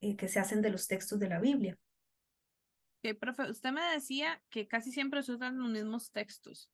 eh, 0.00 0.16
que 0.16 0.28
se 0.28 0.40
hacen 0.40 0.62
de 0.62 0.70
los 0.70 0.86
textos 0.86 1.18
de 1.18 1.28
la 1.28 1.40
Biblia. 1.40 1.78
profe, 3.20 3.50
usted 3.50 3.72
me 3.72 3.82
decía 3.92 4.42
que 4.50 4.68
casi 4.68 4.92
siempre 4.92 5.22
se 5.22 5.32
usan 5.32 5.58
los 5.58 5.70
mismos 5.70 6.10
textos. 6.12 6.70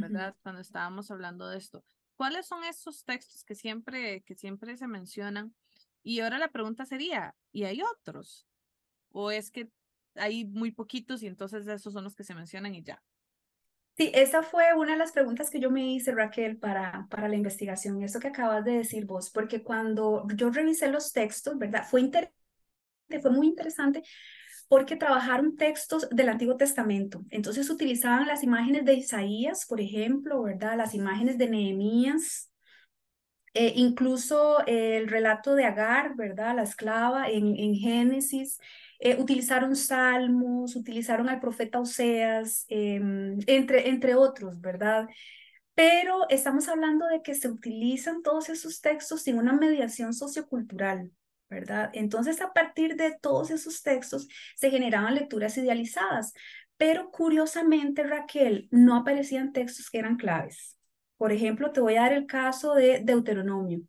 ¿verdad? 0.00 0.36
Cuando 0.42 0.60
estábamos 0.60 1.10
hablando 1.10 1.48
de 1.48 1.58
esto. 1.58 1.84
¿Cuáles 2.16 2.46
son 2.46 2.64
esos 2.64 3.04
textos 3.04 3.44
que 3.44 3.54
siempre, 3.54 4.22
que 4.22 4.34
siempre 4.34 4.76
se 4.76 4.86
mencionan? 4.86 5.54
Y 6.02 6.20
ahora 6.20 6.38
la 6.38 6.48
pregunta 6.48 6.84
sería, 6.84 7.34
¿y 7.52 7.64
hay 7.64 7.82
otros? 7.82 8.46
¿O 9.10 9.30
es 9.30 9.50
que 9.50 9.70
hay 10.14 10.44
muy 10.44 10.70
poquitos 10.70 11.22
y 11.22 11.26
entonces 11.26 11.66
esos 11.66 11.92
son 11.92 12.04
los 12.04 12.14
que 12.14 12.24
se 12.24 12.34
mencionan 12.34 12.74
y 12.74 12.82
ya? 12.82 13.02
Sí, 13.96 14.10
esa 14.12 14.42
fue 14.42 14.74
una 14.74 14.92
de 14.92 14.98
las 14.98 15.12
preguntas 15.12 15.50
que 15.50 15.60
yo 15.60 15.70
me 15.70 15.92
hice, 15.92 16.10
Raquel, 16.12 16.58
para, 16.58 17.06
para 17.10 17.28
la 17.28 17.36
investigación, 17.36 18.02
eso 18.02 18.18
que 18.18 18.28
acabas 18.28 18.64
de 18.64 18.72
decir 18.72 19.06
vos, 19.06 19.30
porque 19.30 19.62
cuando 19.62 20.26
yo 20.34 20.50
revisé 20.50 20.88
los 20.88 21.12
textos, 21.12 21.56
¿verdad? 21.58 21.86
Fue 21.88 22.00
interesante, 22.00 22.34
fue 23.22 23.30
muy 23.30 23.46
interesante 23.46 24.02
porque 24.68 24.96
trabajaron 24.96 25.56
textos 25.56 26.08
del 26.10 26.28
Antiguo 26.28 26.56
Testamento. 26.56 27.24
Entonces 27.30 27.70
utilizaban 27.70 28.26
las 28.26 28.42
imágenes 28.42 28.84
de 28.84 28.94
Isaías, 28.94 29.66
por 29.66 29.80
ejemplo, 29.80 30.42
¿verdad? 30.42 30.76
Las 30.76 30.94
imágenes 30.94 31.38
de 31.38 31.48
Nehemías, 31.48 32.50
eh, 33.54 33.72
incluso 33.76 34.64
el 34.66 35.08
relato 35.08 35.54
de 35.54 35.64
Agar, 35.64 36.16
¿verdad? 36.16 36.56
La 36.56 36.64
esclava 36.64 37.28
en, 37.28 37.56
en 37.56 37.74
Génesis. 37.76 38.58
Eh, 38.98 39.16
utilizaron 39.20 39.76
salmos, 39.76 40.76
utilizaron 40.76 41.28
al 41.28 41.40
profeta 41.40 41.80
Oseas, 41.80 42.64
em, 42.68 43.38
entre, 43.46 43.88
entre 43.88 44.14
otros, 44.14 44.60
¿verdad? 44.60 45.08
Pero 45.74 46.28
estamos 46.30 46.68
hablando 46.68 47.06
de 47.08 47.22
que 47.22 47.34
se 47.34 47.48
utilizan 47.48 48.22
todos 48.22 48.48
esos 48.48 48.80
textos 48.80 49.22
sin 49.22 49.38
una 49.38 49.52
mediación 49.52 50.14
sociocultural, 50.14 51.12
¿verdad? 51.50 51.90
Entonces, 51.94 52.40
a 52.40 52.52
partir 52.52 52.96
de 52.96 53.16
todos 53.20 53.50
esos 53.50 53.82
textos 53.82 54.28
se 54.56 54.70
generaban 54.70 55.14
lecturas 55.14 55.56
idealizadas, 55.58 56.32
pero 56.76 57.10
curiosamente, 57.10 58.04
Raquel, 58.04 58.68
no 58.70 58.96
aparecían 58.96 59.52
textos 59.52 59.90
que 59.90 59.98
eran 59.98 60.16
claves. 60.16 60.78
Por 61.16 61.32
ejemplo, 61.32 61.72
te 61.72 61.80
voy 61.80 61.96
a 61.96 62.02
dar 62.02 62.12
el 62.12 62.26
caso 62.26 62.74
de 62.74 63.00
Deuteronomio. 63.02 63.82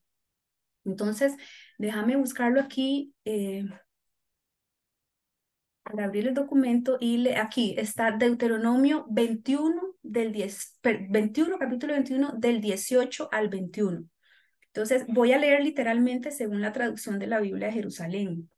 Entonces, 0.85 1.33
déjame 1.77 2.15
buscarlo 2.15 2.59
aquí. 2.59 3.13
Eh, 3.25 3.65
para 5.85 6.05
abrir 6.05 6.27
el 6.27 6.33
documento 6.33 6.97
y 6.99 7.17
le, 7.17 7.37
aquí 7.37 7.75
está 7.77 8.11
Deuteronomio 8.11 9.05
21 9.07 9.79
del 10.01 10.31
10, 10.31 10.79
21, 10.81 11.59
capítulo 11.59 11.93
21 11.93 12.33
del 12.37 12.59
18 12.59 13.29
al 13.31 13.49
21. 13.49 14.03
Entonces 14.67 15.05
voy 15.07 15.33
a 15.33 15.37
leer 15.37 15.63
literalmente 15.63 16.31
según 16.31 16.61
la 16.61 16.73
traducción 16.73 17.19
de 17.19 17.27
la 17.27 17.39
Biblia 17.39 17.67
de 17.67 17.73
Jerusalén. 17.73 18.49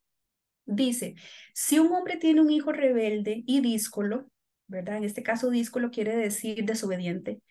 Dice, 0.66 1.16
si 1.54 1.80
un 1.80 1.92
hombre 1.92 2.16
tiene 2.16 2.42
un 2.42 2.50
hijo 2.50 2.72
rebelde 2.72 3.44
y 3.46 3.60
díscolo, 3.60 4.32
¿verdad? 4.68 4.98
En 4.98 5.04
este 5.04 5.22
caso 5.22 5.50
díscolo 5.50 5.92
quiere 5.92 6.16
decir 6.16 6.64
desobediente, 6.64 7.42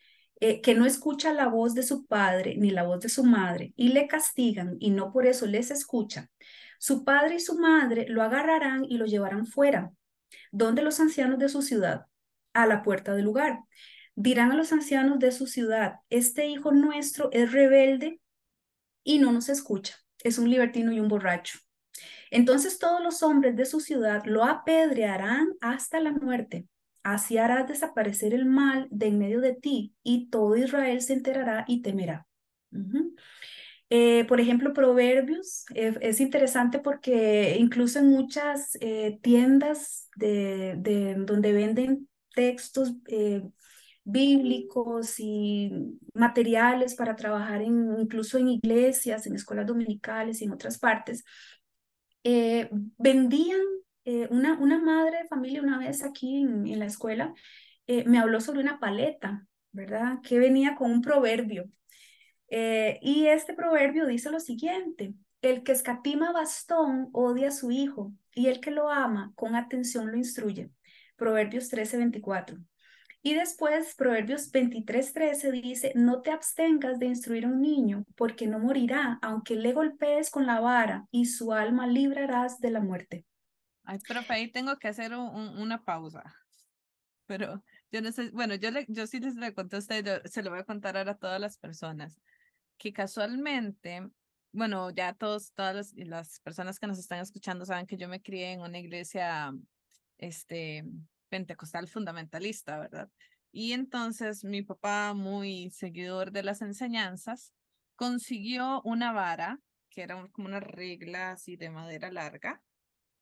eh, 0.41 0.61
que 0.61 0.75
no 0.75 0.85
escucha 0.85 1.33
la 1.33 1.49
voz 1.49 1.75
de 1.75 1.83
su 1.83 2.07
padre 2.07 2.57
ni 2.59 2.71
la 2.71 2.83
voz 2.83 3.01
de 3.01 3.09
su 3.09 3.25
madre 3.25 3.73
y 3.77 3.89
le 3.89 4.07
castigan 4.07 4.77
y 4.81 4.91
no 4.91 5.13
por 5.13 5.27
eso 5.27 5.47
les 5.47 5.71
escucha, 5.71 6.31
su 6.79 7.05
padre 7.05 7.37
y 7.37 7.41
su 7.41 7.59
madre 7.59 8.07
lo 8.09 8.23
agarrarán 8.23 8.85
y 8.85 8.99
lo 8.99 9.07
llevarán 9.07 9.47
fuera, 9.47 9.93
donde 10.53 10.83
los 10.83 11.01
ancianos 11.01 11.39
de 11.39 11.49
su 11.49 11.63
ciudad, 11.63 12.07
a 12.53 12.67
la 12.67 12.83
puerta 12.83 13.15
del 13.15 13.25
lugar. 13.25 13.61
Dirán 14.15 14.53
a 14.53 14.57
los 14.57 14.73
ancianos 14.73 15.19
de 15.19 15.31
su 15.33 15.47
ciudad, 15.47 15.97
este 16.11 16.47
hijo 16.47 16.73
nuestro 16.73 17.31
es 17.33 17.53
rebelde 17.53 18.21
y 19.05 19.19
no 19.19 19.33
nos 19.33 19.49
escucha, 19.49 19.95
es 20.23 20.39
un 20.39 20.51
libertino 20.51 20.93
y 20.93 21.01
un 21.01 21.09
borracho. 21.09 21.59
Entonces 22.31 22.79
todos 22.79 23.03
los 23.03 23.23
hombres 23.23 23.57
de 23.57 23.67
su 23.67 23.81
ciudad 23.81 24.25
lo 24.25 24.45
apedrearán 24.45 25.49
hasta 25.61 26.01
la 26.01 26.13
muerte. 26.13 26.67
Así 27.07 27.39
harás 27.39 27.69
desaparecer 27.69 28.35
el 28.35 28.47
mal 28.47 28.89
de 28.91 29.07
en 29.07 29.19
medio 29.21 29.41
de 29.41 29.55
ti 29.55 29.95
y 30.03 30.29
todo 30.29 30.57
Israel 30.57 31.01
se 31.01 31.13
enterará 31.13 31.65
y 31.69 31.81
temerá. 31.81 32.27
Eh, 33.91 34.25
por 34.25 34.41
ejemplo, 34.41 34.73
Proverbios 34.73 35.67
eh, 35.77 35.97
es 36.01 36.21
interesante 36.21 36.81
porque 36.81 37.59
incluso 37.61 38.01
en 38.01 38.09
muchas 38.09 38.77
eh, 38.81 39.21
tiendas 39.23 40.09
de, 40.17 40.75
de, 40.79 41.15
donde 41.15 41.53
venden 41.53 42.09
textos 42.35 42.93
bíblicos 44.03 45.21
y 45.21 45.71
materiales 46.13 46.97
para 46.97 47.15
trabajar 47.15 47.63
incluso 47.63 48.37
en 48.39 48.49
iglesias, 48.49 49.29
en 49.29 49.37
escuelas 49.37 49.67
dominicales 49.67 50.43
y 50.43 50.47
en 50.47 50.51
otras 50.51 50.77
partes, 50.81 51.25
vendían 52.99 53.61
una, 54.31 54.59
una 54.59 54.79
madre 54.79 55.19
de 55.23 55.29
familia 55.29 55.63
una 55.63 55.79
vez 55.79 56.05
aquí 56.05 56.43
en, 56.43 56.67
en 56.67 56.79
la 56.79 56.87
escuela, 56.87 57.35
me 57.87 58.19
habló 58.19 58.41
sobre 58.41 58.61
una 58.61 58.79
paleta, 58.79 59.47
¿verdad? 59.73 60.21
Que 60.23 60.39
venía 60.39 60.75
con 60.77 60.91
un 60.91 61.03
proverbio 61.03 61.69
eh, 62.49 62.99
y 63.03 63.27
este 63.27 63.55
proverbio 63.55 64.07
dice 64.07 64.31
lo 64.31 64.41
siguiente, 64.41 65.15
el 65.43 65.63
que 65.63 65.73
escatima 65.73 66.33
bastón 66.33 67.09
odia 67.13 67.49
a 67.49 67.53
su 67.53 67.71
hijo 67.71 68.13
y 68.35 68.47
el 68.49 68.61
que 68.61 68.71
lo 68.71 68.89
ama 68.91 69.33
con 69.35 69.55
atención 69.55 70.11
lo 70.11 70.17
instruye. 70.17 70.71
Proverbios 71.17 71.71
13:24. 71.71 72.59
Y 73.23 73.35
después, 73.35 73.97
Proverbios 73.97 74.53
23:13 74.53 75.51
dice, 75.51 75.93
no 75.97 76.23
te 76.23 76.31
abstengas 76.31 77.01
de 77.01 77.07
instruir 77.07 77.47
a 77.47 77.49
un 77.49 77.61
niño, 77.61 78.05
porque 78.17 78.47
no 78.47 78.61
morirá, 78.61 79.19
aunque 79.21 79.57
le 79.57 79.73
golpees 79.73 80.31
con 80.31 80.47
la 80.47 80.61
vara, 80.61 81.07
y 81.11 81.25
su 81.25 81.53
alma 81.53 81.89
librarás 81.89 82.61
de 82.61 82.71
la 82.71 82.81
muerte. 82.81 83.25
Ay, 83.87 83.99
profe, 84.01 84.33
ahí 84.33 84.51
tengo 84.51 84.77
que 84.79 84.89
hacer 84.89 85.15
una 85.15 85.85
pausa. 85.85 86.23
Pero 87.27 87.65
yo 87.93 88.03
no 88.03 88.11
sé, 88.13 88.31
bueno, 88.31 88.57
yo, 88.57 88.71
le, 88.71 88.85
yo 88.89 89.07
sí 89.07 89.21
les 89.21 89.37
le 89.37 89.55
conté 89.55 89.77
a 89.77 89.79
usted, 89.79 90.23
se 90.25 90.43
lo 90.43 90.51
voy 90.51 90.59
a 90.59 90.65
contar 90.65 90.97
ahora 90.97 91.13
a 91.13 91.19
todas 91.19 91.41
las 91.41 91.57
personas 91.57 92.21
que 92.79 92.93
casualmente, 92.93 94.09
bueno, 94.53 94.91
ya 94.91 95.15
todos, 95.15 95.53
todas 95.53 95.95
las, 95.97 96.41
personas 96.41 96.79
que 96.79 96.89
nos 96.89 96.99
están 96.99 97.21
escuchando 97.21 97.65
saben 97.65 97.87
que 97.87 97.97
yo 97.97 98.09
me 98.09 98.21
crié 98.21 98.53
en 98.53 98.61
una 98.61 98.79
iglesia 98.79 99.53
este, 100.19 100.85
pentecostal 101.29 101.89
fundamentalista, 101.89 102.79
¿verdad? 102.79 103.09
Y 103.53 103.73
entonces 103.73 104.45
mi 104.45 104.63
papá, 104.63 105.15
muy 105.15 105.71
seguidor 105.71 106.33
de 106.33 106.43
las 106.43 106.61
enseñanzas, 106.61 107.53
consiguió 107.95 108.83
una 108.83 109.13
vara, 109.13 109.61
que 109.91 110.03
era 110.03 110.29
como 110.33 110.49
una 110.49 110.61
regla 110.61 111.31
así 111.33 111.57
de 111.57 111.71
madera 111.71 112.11
larga, 112.11 112.63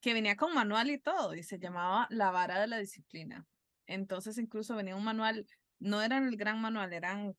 que 0.05 0.13
venía 0.13 0.37
con 0.37 0.53
manual 0.53 0.91
y 0.91 0.99
todo, 0.99 1.35
y 1.35 1.43
se 1.43 1.59
llamaba 1.59 2.07
la 2.11 2.31
vara 2.31 2.61
de 2.61 2.67
la 2.67 2.77
disciplina. 2.77 3.47
Entonces 3.87 4.37
incluso 4.37 4.77
venía 4.77 4.97
un 4.97 5.03
manual, 5.03 5.47
no 5.79 6.03
era 6.03 6.19
el 6.19 6.37
gran 6.37 6.61
manual, 6.61 6.93
eran 6.93 7.35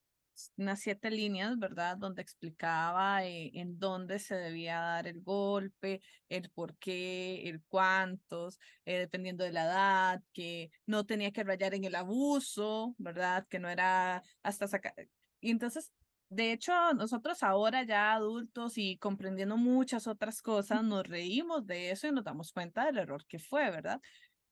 unas 0.58 0.80
siete 0.80 1.12
líneas, 1.12 1.60
¿verdad? 1.60 1.95
Donde 1.95 2.23
explicaba 2.23 3.23
eh, 3.23 3.51
en 3.54 3.78
dónde 3.78 4.17
se 4.17 4.34
debía 4.34 4.80
dar 4.80 5.06
el 5.06 5.21
golpe, 5.21 6.01
el 6.28 6.49
por 6.49 6.75
qué, 6.78 7.47
el 7.47 7.62
cuántos, 7.67 8.58
eh, 8.86 8.97
dependiendo 8.97 9.43
de 9.43 9.51
la 9.51 9.65
edad, 9.65 10.23
que 10.34 10.71
no 10.88 11.06
tenía 11.06 11.32
que 11.32 11.43
rayar 11.43 11.75
en 11.75 11.84
el 11.84 11.93
abuso, 11.93 12.95
¿verdad? 12.97 13.45
Que 13.47 13.60
no 13.60 13.69
era 13.69 14.23
hasta 14.41 14.67
sacar. 14.67 14.95
Y 15.39 15.51
entonces, 15.51 15.93
de 16.30 16.52
hecho, 16.52 16.74
nosotros 16.94 17.44
ahora 17.44 17.84
ya 17.84 18.14
adultos 18.14 18.78
y 18.78 18.98
comprendiendo 18.98 19.58
muchas 19.58 20.08
otras 20.08 20.42
cosas, 20.42 20.84
nos 20.84 21.08
reímos 21.08 21.66
de 21.68 21.92
eso 21.92 22.08
y 22.08 22.12
nos 22.12 22.24
damos 22.24 22.52
cuenta 22.52 22.86
del 22.86 22.98
error 22.98 23.26
que 23.28 23.40
fue, 23.40 23.70
¿verdad? 23.72 24.02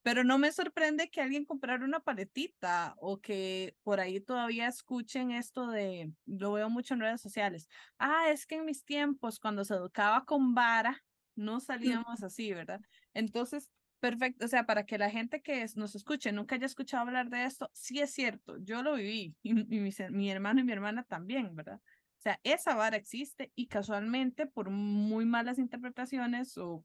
Pero 0.02 0.22
no 0.22 0.38
me 0.38 0.52
sorprende 0.52 1.10
que 1.10 1.20
alguien 1.22 1.44
comprara 1.44 1.84
una 1.84 2.00
paletita 2.00 2.94
o 2.98 3.20
que 3.20 3.74
por 3.82 4.00
ahí 4.00 4.20
todavía 4.20 4.68
escuchen 4.68 5.30
esto 5.30 5.68
de, 5.68 6.12
lo 6.26 6.52
veo 6.52 6.70
mucho 6.70 6.94
en 6.94 7.00
redes 7.00 7.20
sociales. 7.22 7.68
Ah, 7.98 8.30
es 8.30 8.46
que 8.46 8.56
en 8.56 8.66
mis 8.66 8.84
tiempos, 8.84 9.40
cuando 9.40 9.64
se 9.64 9.74
educaba 9.74 10.24
con 10.26 10.54
vara, 10.54 11.02
no 11.34 11.60
salíamos 11.60 12.22
así, 12.22 12.52
¿verdad? 12.52 12.80
Entonces, 13.14 13.70
perfecto, 14.04 14.44
o 14.44 14.48
sea, 14.48 14.66
para 14.66 14.84
que 14.84 14.98
la 14.98 15.08
gente 15.08 15.40
que 15.40 15.64
nos 15.76 15.94
escuche 15.94 16.30
nunca 16.30 16.56
haya 16.56 16.66
escuchado 16.66 17.04
hablar 17.04 17.30
de 17.30 17.46
esto, 17.46 17.70
sí 17.72 18.00
es 18.00 18.12
cierto, 18.12 18.58
yo 18.58 18.82
lo 18.82 18.96
viví 18.96 19.34
y, 19.42 19.54
mi, 19.54 19.90
mi 20.10 20.30
hermano 20.30 20.60
y 20.60 20.64
mi 20.64 20.72
hermana 20.72 21.04
también, 21.04 21.56
¿verdad? 21.56 21.76
O 21.76 22.20
sea, 22.20 22.38
esa 22.42 22.74
vara 22.74 22.98
existe 22.98 23.50
y 23.54 23.66
casualmente 23.66 24.46
por 24.46 24.68
muy 24.68 25.24
malas 25.24 25.58
interpretaciones 25.58 26.58
o 26.58 26.84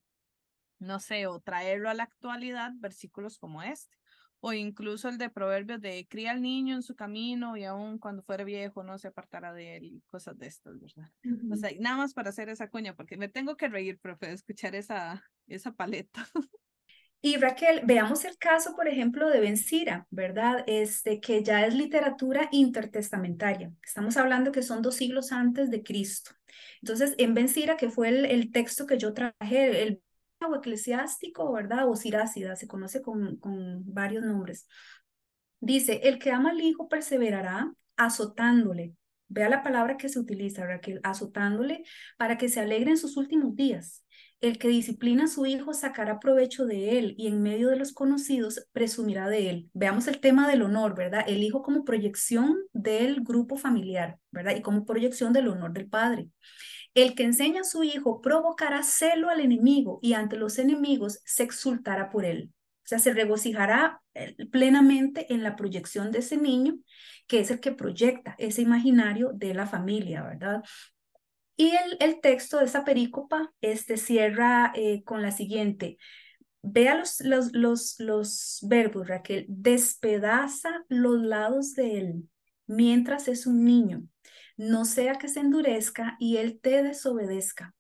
no 0.80 1.02
sé, 1.02 1.28
o 1.28 1.42
traerlo 1.42 1.90
a 1.90 1.94
la 1.94 2.04
actualidad, 2.04 2.72
versículos 2.76 3.38
como 3.38 3.64
este, 3.64 3.98
o 4.40 4.54
incluso 4.54 5.10
el 5.10 5.18
de 5.18 5.30
Proverbios 5.30 5.82
de 5.82 6.08
cría 6.10 6.32
al 6.32 6.42
niño 6.42 6.74
en 6.74 6.84
su 6.84 6.96
camino 6.96 7.58
y 7.58 7.66
aún 7.66 8.00
cuando 8.00 8.24
fuera 8.24 8.46
viejo 8.46 8.82
no 8.82 8.98
se 8.98 9.10
apartará 9.10 9.52
de 9.52 9.76
él 9.76 9.84
y 9.84 10.02
cosas 10.08 10.38
de 10.38 10.48
estas, 10.48 10.80
¿verdad? 10.80 11.12
O 11.52 11.58
sea, 11.58 11.70
nada 11.82 11.98
más 11.98 12.14
para 12.14 12.30
hacer 12.30 12.48
esa 12.48 12.70
cuña, 12.70 12.96
porque 12.96 13.18
me 13.18 13.28
tengo 13.28 13.58
que 13.58 13.68
reír, 13.68 14.00
profe, 14.00 14.28
de 14.28 14.34
escuchar 14.36 14.74
esa, 14.74 15.22
esa 15.48 15.74
paleta. 15.74 16.26
Y 17.22 17.36
Raquel, 17.36 17.82
veamos 17.86 18.24
el 18.24 18.38
caso, 18.38 18.76
por 18.76 18.88
ejemplo, 18.88 19.30
de 19.30 19.42
Ben 19.42 19.58
¿verdad? 20.10 20.64
Este, 20.68 21.20
que 21.20 21.44
ya 21.44 21.66
es 21.66 21.74
literatura 21.74 22.48
intertestamentaria. 22.52 23.74
Estamos 23.84 24.16
hablando 24.16 24.54
que 24.54 24.62
son 24.62 24.82
dos 24.82 24.96
siglos 24.96 25.34
antes 25.34 25.70
de 25.70 25.84
Cristo. 25.84 26.32
Entonces, 26.82 27.16
en 27.18 27.34
Ben 27.34 27.48
que 27.78 27.90
fue 27.90 28.10
el, 28.10 28.52
texto 28.52 28.86
que 28.86 28.98
yo 28.98 29.14
traje, 29.14 29.84
el 29.84 30.02
eclesiástico, 30.58 31.52
¿verdad? 31.52 31.90
O 31.90 31.96
sirácida, 31.96 32.56
se 32.56 32.68
conoce 32.68 33.02
con, 33.02 33.38
con 33.38 33.84
varios 33.94 34.24
nombres. 34.24 34.68
Dice, 35.60 36.02
el 36.04 36.20
que 36.20 36.32
ama 36.32 36.52
al 36.52 36.62
hijo 36.62 36.88
perseverará 36.88 37.74
azotándole. 37.98 38.96
Vea 39.28 39.50
la 39.50 39.62
palabra 39.62 39.98
que 39.98 40.10
se 40.10 40.20
utiliza, 40.20 40.66
Raquel, 40.66 41.02
azotándole 41.04 41.84
para 42.18 42.38
que 42.38 42.50
se 42.50 42.62
alegre 42.62 42.92
en 42.92 42.98
sus 42.98 43.18
últimos 43.18 43.56
días. 43.56 44.06
El 44.42 44.58
que 44.58 44.70
disciplina 44.70 45.26
a 45.26 45.28
su 45.28 45.46
hijo 45.46 45.74
sacará 45.74 46.18
provecho 46.20 46.66
de 46.66 46.98
él 46.98 47.14
y 47.18 47.28
en 47.28 47.42
medio 47.42 47.68
de 47.68 47.76
los 47.76 47.92
conocidos 47.92 48.66
presumirá 48.72 49.28
de 49.28 49.50
él. 49.50 49.70
Veamos 49.74 50.08
el 50.08 50.22
tema 50.22 50.48
del 50.48 50.62
honor, 50.62 50.96
¿verdad? 50.96 51.26
El 51.28 51.44
hijo 51.44 51.62
como 51.62 51.84
proyección 51.84 52.58
del 52.72 53.22
grupo 53.22 53.58
familiar, 53.58 54.18
¿verdad? 54.32 54.56
Y 54.56 54.62
como 54.62 54.86
proyección 54.86 55.34
del 55.34 55.50
honor 55.50 55.74
del 55.74 55.90
padre. 55.90 56.30
El 56.94 57.16
que 57.16 57.24
enseña 57.24 57.62
a 57.62 57.66
su 57.66 57.84
hijo 57.84 58.22
provocará 58.22 58.82
celo 58.84 59.30
al 59.30 59.42
enemigo 59.42 60.00
y 60.02 60.14
ante 60.14 60.38
los 60.38 60.58
enemigos 60.58 61.20
se 61.26 61.44
exultará 61.44 62.10
por 62.10 62.24
él. 62.24 62.52
O 62.86 62.88
sea, 62.90 63.00
se 63.00 63.14
regocijará 63.14 64.02
eh, 64.14 64.36
plenamente 64.52 65.32
en 65.34 65.44
la 65.44 65.58
proyección 65.58 66.12
de 66.12 66.20
ese 66.20 66.38
niño, 66.38 66.80
que 67.28 67.42
es 67.42 67.52
el 67.52 67.60
que 67.60 67.74
proyecta 67.74 68.36
ese 68.40 68.62
imaginario 68.62 69.32
de 69.34 69.54
la 69.54 69.68
familia, 69.68 70.24
¿verdad? 70.24 70.64
Y 71.60 71.72
el, 71.72 71.98
el 72.00 72.22
texto 72.22 72.60
de 72.60 72.66
esa 72.66 72.86
perícopa 72.86 73.52
este, 73.60 73.98
cierra 73.98 74.72
eh, 74.76 75.04
con 75.04 75.22
la 75.22 75.32
siguiente. 75.32 75.98
Vea 76.62 76.96
los, 76.96 77.20
los, 77.20 77.52
los, 77.54 78.00
los 78.00 78.60
verbos, 78.62 79.08
Raquel. 79.10 79.46
Despedaza 79.50 80.86
los 80.88 81.22
lados 81.22 81.74
de 81.76 81.98
él 81.98 82.30
mientras 82.66 83.28
es 83.28 83.46
un 83.46 83.66
niño 83.66 84.08
no 84.60 84.84
sea 84.84 85.16
que 85.16 85.30
se 85.30 85.40
endurezca 85.40 86.18
y 86.20 86.36
él 86.36 86.60
te 86.62 86.84
desobedezca. 86.84 87.74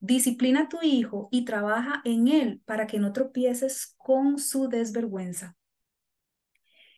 Disciplina 0.00 0.64
a 0.64 0.68
tu 0.68 0.80
hijo 0.82 1.28
y 1.32 1.46
trabaja 1.46 2.02
en 2.04 2.28
él 2.28 2.60
para 2.66 2.86
que 2.86 2.98
no 2.98 3.14
tropieces 3.14 3.94
con 3.96 4.38
su 4.38 4.68
desvergüenza. 4.68 5.56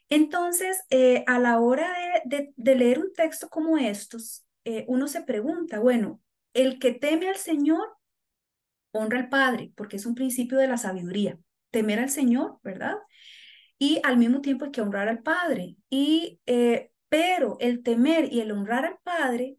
Entonces, 0.09 0.83
eh, 0.91 1.23
a 1.29 1.39
la 1.39 1.61
hora 1.61 1.95
de, 2.25 2.53
leer 2.57 2.99
un 2.99 3.13
texto 3.13 3.49
como 3.49 3.79
estos, 3.79 4.45
eh, 4.65 4.85
uno 4.89 5.09
se 5.09 5.23
pregunta, 5.23 5.79
bueno, 5.79 6.21
el 6.55 6.79
que 6.79 6.93
teme 6.93 7.29
al 7.29 7.37
Señor 7.37 7.97
honra 8.93 9.21
al 9.21 9.29
Padre, 9.29 9.73
porque 9.77 9.97
es 9.97 10.07
un 10.07 10.15
principio 10.15 10.59
de 10.59 10.69
la 10.69 10.77
sabiduría. 10.77 11.39
Temer 11.71 12.01
al 12.01 12.11
Señor, 12.11 12.59
¿verdad? 12.63 12.97
Y 13.79 14.01
al 14.05 14.17
mismo 14.17 14.41
tiempo 14.41 14.65
hay 14.65 14.73
que 14.73 14.81
honrar 14.81 15.09
al 15.09 15.23
Padre. 15.23 15.77
Y 15.89 16.41
eh, 16.47 16.91
pero 17.09 17.57
el 17.61 17.83
temer 17.83 18.33
y 18.33 18.41
el 18.41 18.53
honrar 18.53 18.85
al 18.87 18.99
Padre, 19.03 19.57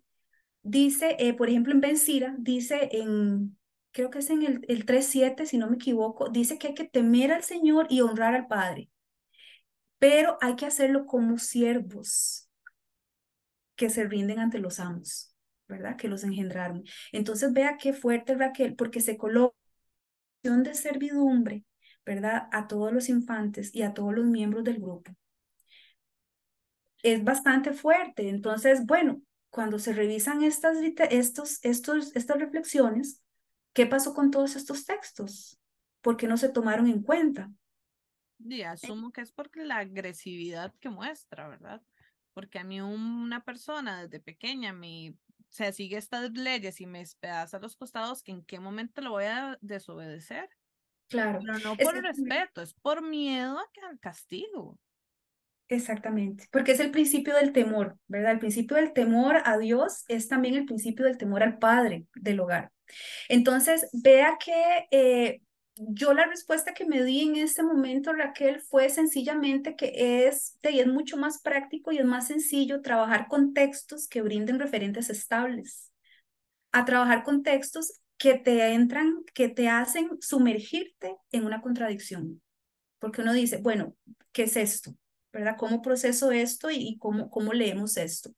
dice, 0.63 1.17
eh, 1.19 1.33
por 1.33 1.49
ejemplo, 1.49 1.73
en 1.73 1.81
Bencira, 1.81 2.35
dice 2.39 2.89
en, 2.93 3.57
creo 3.91 4.09
que 4.09 4.19
es 4.19 4.29
en 4.29 4.43
el, 4.43 4.65
el 4.67 4.85
3.7, 4.85 5.45
si 5.45 5.57
no 5.57 5.69
me 5.69 5.75
equivoco, 5.75 6.29
dice 6.29 6.57
que 6.57 6.67
hay 6.67 6.73
que 6.73 6.85
temer 6.85 7.31
al 7.31 7.43
Señor 7.43 7.87
y 7.89 8.01
honrar 8.01 8.35
al 8.35 8.47
Padre. 8.47 8.89
Pero 9.99 10.37
hay 10.41 10.55
que 10.55 10.65
hacerlo 10.65 11.05
como 11.05 11.37
siervos 11.37 12.50
que 13.81 13.89
se 13.89 14.03
rinden 14.03 14.37
ante 14.37 14.59
los 14.59 14.79
amos, 14.79 15.35
¿verdad? 15.67 15.97
Que 15.97 16.07
los 16.07 16.23
engendraron. 16.23 16.83
Entonces 17.11 17.51
vea 17.51 17.77
qué 17.77 17.93
fuerte 17.93 18.35
Raquel, 18.35 18.75
porque 18.75 19.01
se 19.01 19.17
coloca 19.17 19.57
de 20.43 20.75
servidumbre, 20.75 21.65
¿verdad? 22.05 22.47
A 22.51 22.67
todos 22.67 22.93
los 22.93 23.09
infantes 23.09 23.73
y 23.73 23.81
a 23.81 23.95
todos 23.95 24.13
los 24.13 24.25
miembros 24.25 24.63
del 24.63 24.79
grupo 24.79 25.11
es 27.01 27.23
bastante 27.23 27.73
fuerte. 27.73 28.29
Entonces, 28.29 28.85
bueno, 28.85 29.19
cuando 29.49 29.79
se 29.79 29.93
revisan 29.93 30.43
estas, 30.43 30.77
estos, 31.09 31.57
estos, 31.65 32.15
estas 32.15 32.37
reflexiones, 32.37 33.19
¿qué 33.73 33.87
pasó 33.87 34.13
con 34.13 34.29
todos 34.29 34.55
estos 34.55 34.85
textos? 34.85 35.59
¿Por 36.01 36.17
qué 36.17 36.27
no 36.27 36.37
se 36.37 36.49
tomaron 36.49 36.85
en 36.85 37.01
cuenta? 37.01 37.51
Y 38.37 38.61
asumo 38.61 39.11
que 39.11 39.21
es 39.21 39.31
porque 39.31 39.63
la 39.63 39.77
agresividad 39.77 40.71
que 40.79 40.89
muestra, 40.89 41.47
¿verdad? 41.47 41.81
Porque 42.33 42.59
a 42.59 42.63
mí 42.63 42.81
una 42.81 43.43
persona 43.43 44.01
desde 44.01 44.19
pequeña 44.19 44.73
me 44.73 45.15
se 45.51 45.73
sigue 45.73 45.97
estas 45.97 46.31
leyes 46.31 46.79
y 46.79 46.85
me 46.85 46.99
despedaza 46.99 47.57
a 47.57 47.59
los 47.59 47.75
costados, 47.75 48.23
¿en 48.25 48.41
qué 48.43 48.59
momento 48.59 49.01
lo 49.01 49.11
voy 49.11 49.25
a 49.25 49.57
desobedecer? 49.61 50.49
Claro. 51.09 51.39
Pero 51.41 51.59
no 51.59 51.75
por 51.75 52.01
respeto, 52.01 52.61
es 52.61 52.73
por 52.73 53.01
miedo 53.01 53.59
al 53.59 53.99
castigo. 53.99 54.79
Exactamente, 55.67 56.47
porque 56.51 56.73
es 56.73 56.81
el 56.81 56.91
principio 56.91 57.35
del 57.35 57.53
temor, 57.53 57.97
¿verdad? 58.07 58.33
El 58.33 58.39
principio 58.39 58.75
del 58.75 58.91
temor 58.91 59.41
a 59.45 59.57
Dios 59.57 60.03
es 60.09 60.27
también 60.27 60.55
el 60.55 60.65
principio 60.65 61.05
del 61.05 61.17
temor 61.17 61.43
al 61.43 61.59
Padre 61.59 62.05
del 62.15 62.41
hogar. 62.41 62.71
Entonces, 63.29 63.89
vea 63.93 64.37
que 64.37 64.87
eh, 64.91 65.41
yo 65.75 66.13
la 66.13 66.25
respuesta 66.25 66.73
que 66.73 66.85
me 66.85 67.03
di 67.03 67.21
en 67.21 67.35
este 67.37 67.63
momento, 67.63 68.13
Raquel, 68.13 68.61
fue 68.61 68.89
sencillamente 68.89 69.75
que 69.75 70.27
es, 70.27 70.57
es 70.61 70.87
mucho 70.87 71.17
más 71.17 71.41
práctico 71.41 71.91
y 71.91 71.97
es 71.97 72.05
más 72.05 72.27
sencillo 72.27 72.81
trabajar 72.81 73.27
con 73.27 73.53
textos 73.53 74.07
que 74.07 74.21
brinden 74.21 74.59
referentes 74.59 75.09
estables, 75.09 75.91
a 76.71 76.85
trabajar 76.85 77.23
con 77.23 77.43
textos 77.43 77.99
que 78.17 78.35
te 78.35 78.73
entran, 78.73 79.23
que 79.33 79.49
te 79.49 79.67
hacen 79.67 80.09
sumergirte 80.21 81.17
en 81.31 81.45
una 81.45 81.61
contradicción. 81.61 82.41
Porque 82.99 83.21
uno 83.21 83.33
dice, 83.33 83.57
bueno, 83.57 83.95
¿qué 84.31 84.43
es 84.43 84.55
esto? 84.57 84.95
¿verdad? 85.31 85.55
¿Cómo 85.57 85.81
proceso 85.81 86.31
esto 86.31 86.69
y, 86.69 86.97
cómo, 86.97 87.29
cómo 87.29 87.53
leemos 87.53 87.97
esto? 87.97 88.31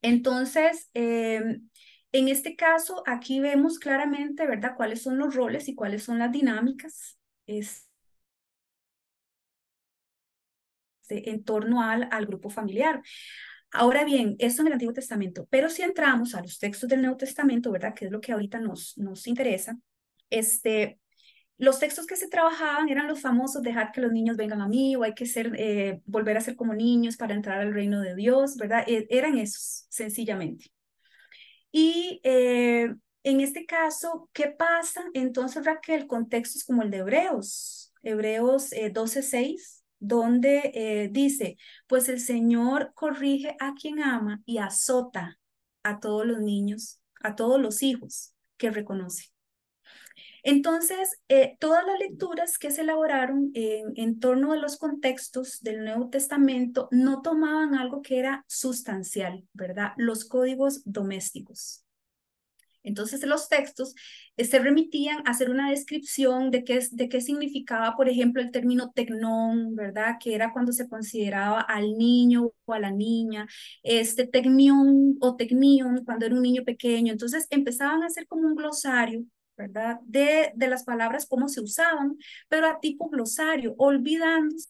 Entonces, 0.00 0.88
em, 0.94 1.68
en 2.12 2.28
este 2.28 2.56
caso, 2.56 3.02
aquí 3.06 3.40
vemos 3.40 3.78
claramente, 3.78 4.46
¿verdad? 4.46 4.74
Cuáles 4.76 5.02
son 5.02 5.18
los 5.18 5.34
roles 5.34 5.68
y 5.68 5.74
cuáles 5.74 6.02
son 6.04 6.18
las 6.18 6.30
dinámicas 6.30 7.18
es, 7.46 7.88
en 11.08 11.44
torno 11.44 11.82
al, 11.82 12.08
al 12.10 12.26
grupo 12.26 12.50
familiar. 12.50 13.02
Ahora 13.70 14.04
bien, 14.04 14.36
esto 14.38 14.62
en 14.62 14.68
el 14.68 14.74
Antiguo 14.74 14.92
Testamento, 14.92 15.46
pero 15.50 15.70
si 15.70 15.82
entramos 15.82 16.34
a 16.34 16.42
los 16.42 16.58
textos 16.58 16.88
del 16.88 17.00
Nuevo 17.00 17.16
Testamento, 17.16 17.70
¿verdad? 17.70 17.94
Que 17.94 18.06
es 18.06 18.10
lo 18.12 18.20
que 18.20 18.32
ahorita 18.32 18.60
nos, 18.60 18.96
nos 18.98 19.26
interesa, 19.26 19.78
este, 20.28 21.00
los 21.58 21.78
textos 21.78 22.06
que 22.06 22.16
se 22.16 22.28
trabajaban 22.28 22.88
eran 22.88 23.08
los 23.08 23.20
famosos, 23.20 23.62
dejar 23.62 23.92
que 23.92 24.00
los 24.00 24.12
niños 24.12 24.36
vengan 24.36 24.60
a 24.60 24.68
mí 24.68 24.96
o 24.96 25.04
hay 25.04 25.14
que 25.14 25.26
ser, 25.26 25.52
eh, 25.56 26.00
volver 26.04 26.36
a 26.36 26.40
ser 26.42 26.56
como 26.56 26.74
niños 26.74 27.16
para 27.16 27.34
entrar 27.34 27.60
al 27.60 27.72
reino 27.72 28.00
de 28.00 28.14
Dios, 28.14 28.56
¿verdad? 28.56 28.84
E, 28.86 29.06
eran 29.10 29.38
esos, 29.38 29.86
sencillamente. 29.88 30.70
Y 31.72 32.20
eh, 32.22 32.94
en 33.24 33.40
este 33.40 33.66
caso, 33.66 34.28
¿qué 34.32 34.48
pasa? 34.48 35.04
Entonces, 35.14 35.64
Raquel, 35.64 36.06
contextos 36.06 36.64
como 36.64 36.82
el 36.82 36.90
de 36.90 36.98
Hebreos, 36.98 37.92
Hebreos 38.02 38.70
12.6, 38.70 39.34
eh, 39.34 39.82
donde 39.98 41.08
dice, 41.12 41.56
pues 41.86 42.08
el 42.08 42.20
Señor 42.20 42.92
corrige 42.94 43.56
a 43.60 43.74
quien 43.74 44.02
ama 44.02 44.42
y 44.44 44.58
azota 44.58 45.38
a 45.82 46.00
todos 46.00 46.26
los 46.26 46.40
niños, 46.40 47.00
a 47.22 47.34
todos 47.36 47.60
los 47.60 47.82
hijos 47.82 48.34
que 48.56 48.70
reconoce. 48.70 49.31
Entonces, 50.42 51.20
eh, 51.28 51.56
todas 51.60 51.86
las 51.86 51.98
lecturas 52.00 52.58
que 52.58 52.72
se 52.72 52.82
elaboraron 52.82 53.52
en, 53.54 54.18
torno 54.18 54.52
a 54.52 54.56
los 54.56 54.76
contextos 54.76 55.60
del 55.60 55.84
Nuevo 55.84 56.08
Testamento 56.10 56.88
no 56.90 57.22
tomaban 57.22 57.74
algo 57.74 58.02
que 58.02 58.18
era 58.18 58.44
sustancial, 58.48 59.46
¿verdad? 59.52 59.92
Los 59.96 60.24
códigos 60.24 60.82
domésticos. 60.84 61.84
Entonces, 62.84 63.24
los 63.24 63.48
textos 63.48 63.94
eh, 64.36 64.44
se 64.44 64.58
remitían 64.58 65.18
a 65.24 65.30
hacer 65.30 65.50
una 65.50 65.70
descripción 65.70 66.50
de 66.50 66.64
qué, 66.64 66.80
de 66.90 67.08
qué 67.08 67.20
significaba, 67.20 67.94
por 67.96 68.08
ejemplo, 68.08 68.42
el 68.42 68.50
término 68.50 68.90
tecnón, 68.90 69.76
¿verdad? 69.76 70.16
Que 70.20 70.34
era 70.34 70.52
cuando 70.52 70.72
se 70.72 70.88
consideraba 70.88 71.60
al 71.60 71.96
niño 71.96 72.52
o 72.64 72.72
a 72.72 72.80
la 72.80 72.90
niña, 72.90 73.46
este 73.84 74.26
tecnión 74.26 75.16
o 75.20 75.36
tecnión 75.36 76.04
cuando 76.04 76.26
era 76.26 76.34
un 76.34 76.42
niño 76.42 76.64
pequeño. 76.64 77.12
Entonces, 77.12 77.46
empezaban 77.50 78.02
a 78.02 78.06
hacer 78.06 78.26
como 78.26 78.48
un 78.48 78.56
glosario 78.56 79.24
¿verdad? 79.56 80.00
De, 80.04 80.52
de 80.54 80.68
las 80.68 80.84
palabras, 80.84 81.26
cómo 81.26 81.48
se 81.48 81.60
usaban, 81.60 82.16
pero 82.48 82.66
a 82.66 82.80
tipo 82.80 83.08
glosario, 83.08 83.74
olvidando 83.78 84.54
el 84.54 84.62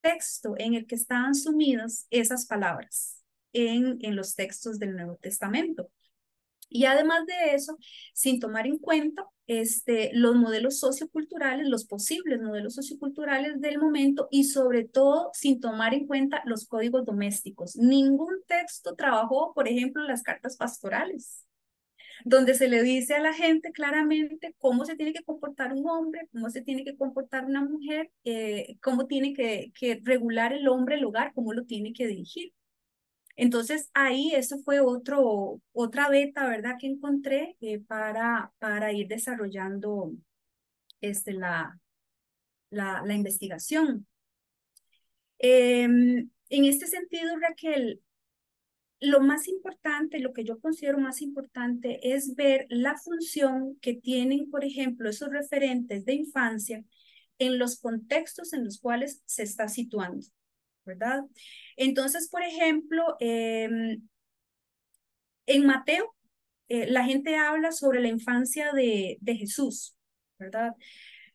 texto 0.00 0.54
en 0.58 0.74
el 0.74 0.86
que 0.86 0.94
estaban 0.94 1.34
sumidas 1.34 2.06
esas 2.10 2.46
palabras 2.46 3.22
en, 3.52 3.98
en 4.02 4.16
los 4.16 4.34
textos 4.34 4.78
del 4.78 4.96
Nuevo 4.96 5.16
Testamento. 5.16 5.90
Y 6.72 6.84
además 6.84 7.26
de 7.26 7.54
eso, 7.54 7.76
sin 8.14 8.38
tomar 8.38 8.66
en 8.66 8.78
cuenta 8.78 9.26
este, 9.48 10.10
los 10.14 10.36
modelos 10.36 10.78
socioculturales, 10.78 11.68
los 11.68 11.84
posibles 11.84 12.40
modelos 12.40 12.74
socioculturales 12.76 13.60
del 13.60 13.78
momento 13.78 14.28
y 14.30 14.44
sobre 14.44 14.84
todo 14.84 15.30
sin 15.34 15.60
tomar 15.60 15.94
en 15.94 16.06
cuenta 16.06 16.42
los 16.46 16.66
códigos 16.68 17.04
domésticos. 17.04 17.74
Ningún 17.74 18.42
texto 18.46 18.94
trabajó, 18.94 19.52
por 19.52 19.66
ejemplo, 19.66 20.04
las 20.04 20.22
cartas 20.22 20.56
pastorales 20.56 21.44
donde 22.24 22.54
se 22.54 22.68
le 22.68 22.82
dice 22.82 23.14
a 23.14 23.20
la 23.20 23.34
gente 23.34 23.72
claramente 23.72 24.54
cómo 24.58 24.84
se 24.84 24.96
tiene 24.96 25.12
que 25.12 25.24
comportar 25.24 25.72
un 25.72 25.88
hombre, 25.88 26.28
cómo 26.32 26.50
se 26.50 26.62
tiene 26.62 26.84
que 26.84 26.96
comportar 26.96 27.44
una 27.44 27.62
mujer, 27.64 28.10
eh, 28.24 28.76
cómo 28.82 29.06
tiene 29.06 29.32
que, 29.34 29.72
que 29.74 30.00
regular 30.04 30.52
el 30.52 30.68
hombre 30.68 30.96
el 30.96 31.04
hogar, 31.04 31.32
cómo 31.34 31.52
lo 31.52 31.64
tiene 31.64 31.92
que 31.92 32.06
dirigir. 32.06 32.52
Entonces 33.36 33.90
ahí 33.94 34.32
eso 34.34 34.58
fue 34.64 34.80
otro, 34.80 35.60
otra 35.72 36.08
beta, 36.10 36.46
¿verdad? 36.48 36.76
Que 36.78 36.88
encontré 36.88 37.56
eh, 37.60 37.80
para, 37.80 38.52
para 38.58 38.92
ir 38.92 39.08
desarrollando 39.08 40.12
este, 41.00 41.32
la, 41.32 41.78
la, 42.70 43.02
la 43.04 43.14
investigación. 43.14 44.06
Em, 45.38 46.30
en 46.50 46.64
este 46.66 46.86
sentido, 46.86 47.36
Raquel, 47.38 48.02
lo 49.00 49.20
más 49.20 49.48
importante, 49.48 50.20
lo 50.20 50.32
que 50.32 50.44
yo 50.44 50.60
considero 50.60 50.98
más 50.98 51.22
importante 51.22 52.14
es 52.14 52.34
ver 52.34 52.66
la 52.68 52.96
función 52.98 53.78
que 53.80 53.94
tienen, 53.94 54.50
por 54.50 54.64
ejemplo, 54.64 55.08
esos 55.08 55.30
referentes 55.30 56.04
de 56.04 56.14
infancia 56.14 56.84
en 57.38 57.58
los 57.58 57.80
contextos 57.80 58.52
en 58.52 58.64
los 58.64 58.78
cuales 58.78 59.22
se 59.24 59.42
está 59.42 59.68
situando, 59.68 60.26
¿verdad? 60.84 61.22
Entonces, 61.76 62.28
por 62.28 62.42
ejemplo, 62.42 63.16
em, 63.20 64.06
en 65.46 65.66
Mateo, 65.66 66.14
eh, 66.68 66.86
la 66.86 67.04
gente 67.04 67.36
habla 67.36 67.72
sobre 67.72 68.00
la 68.00 68.08
infancia 68.08 68.72
de, 68.72 69.16
de 69.20 69.36
Jesús, 69.36 69.96
¿verdad? 70.38 70.74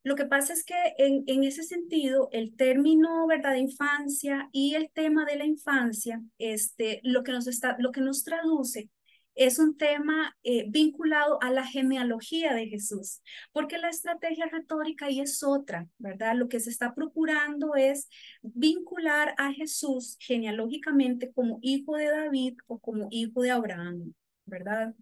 Lo 0.06 0.16
que 0.16 0.26
pasa 0.26 0.53
es 0.53 0.64
que 0.64 0.76
en, 0.99 1.24
en, 1.26 1.43
ese 1.43 1.64
sentido, 1.64 2.30
el 2.32 2.56
término 2.56 3.26
¿verdad? 3.26 3.53
de 3.53 3.60
infancia 3.60 4.49
y 4.51 4.76
el 4.76 4.91
tema 4.91 5.26
de 5.26 5.36
la 5.36 5.45
infancia, 5.45 6.22
este, 6.38 7.01
lo, 7.03 7.24
que 7.24 7.32
nos 7.32 7.47
está, 7.47 7.76
lo 7.80 7.91
que 7.91 8.01
nos 8.01 8.24
traduce 8.24 8.91
es 9.34 9.58
un 9.58 9.76
tema 9.78 10.38
eh, 10.43 10.68
vinculado 10.70 11.41
a 11.41 11.49
la 11.49 11.66
genealogía 11.66 12.53
de 12.53 12.68
Jesús, 12.68 13.24
porque 13.51 13.80
la 13.80 13.89
estrategia 13.89 14.45
retórica 14.45 15.08
ahí 15.08 15.22
es 15.22 15.41
otra, 15.41 15.88
¿verdad? 15.97 16.36
Lo 16.36 16.49
que 16.49 16.60
se 16.60 16.70
está 16.70 16.93
procurando 16.93 17.74
es 17.74 18.08
vincular 18.43 19.34
a 19.39 19.53
Jesús 19.53 20.18
genealógicamente 20.20 21.32
como 21.34 21.58
hijo 21.64 21.97
de 21.97 22.12
David 22.12 22.58
o 22.68 22.78
como 22.78 23.08
hijo 23.10 23.41
de 23.41 23.49
Abraham, 23.49 24.14
¿verdad? 24.45 24.93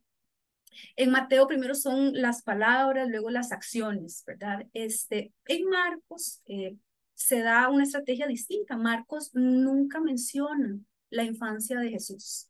En 0.95 1.11
Mateo 1.11 1.47
primero 1.47 1.75
son 1.75 2.13
las 2.13 2.43
palabras, 2.43 3.07
luego 3.09 3.29
las 3.29 3.51
acciones, 3.51 4.23
¿verdad? 4.25 4.65
Este, 4.73 5.33
en 5.47 5.67
Marcos 5.69 6.41
eh, 6.45 6.75
se 7.13 7.41
da 7.41 7.69
una 7.69 7.83
estrategia 7.83 8.27
distinta. 8.27 8.77
Marcos 8.77 9.31
nunca 9.33 9.99
menciona 10.01 10.77
la 11.09 11.23
infancia 11.23 11.79
de 11.79 11.89
Jesús. 11.89 12.49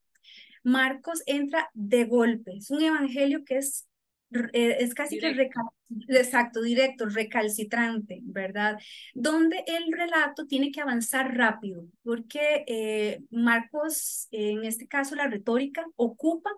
Marcos 0.64 1.22
entra 1.26 1.70
de 1.74 2.06
golpe. 2.06 2.58
Es 2.58 2.72
un 2.72 2.82
evangelio 2.82 3.44
que 3.44 3.58
es, 3.58 3.88
eh, 4.54 4.78
es 4.80 4.94
casi 4.94 5.20
que 5.20 5.50
exacto, 6.08 6.62
directo, 6.62 7.06
recalcitrante, 7.06 8.20
¿verdad? 8.24 8.78
Donde 9.14 9.64
el 9.68 9.92
relato 9.92 10.48
tiene 10.48 10.72
que 10.72 10.82
avanzar 10.82 11.36
rápido, 11.36 11.86
porque 12.04 12.64
eh, 12.68 13.22
Marcos, 13.30 14.28
en 14.32 14.64
este 14.64 14.88
caso 14.88 15.16
la 15.16 15.28
retórica, 15.28 15.86
ocupa 15.96 16.50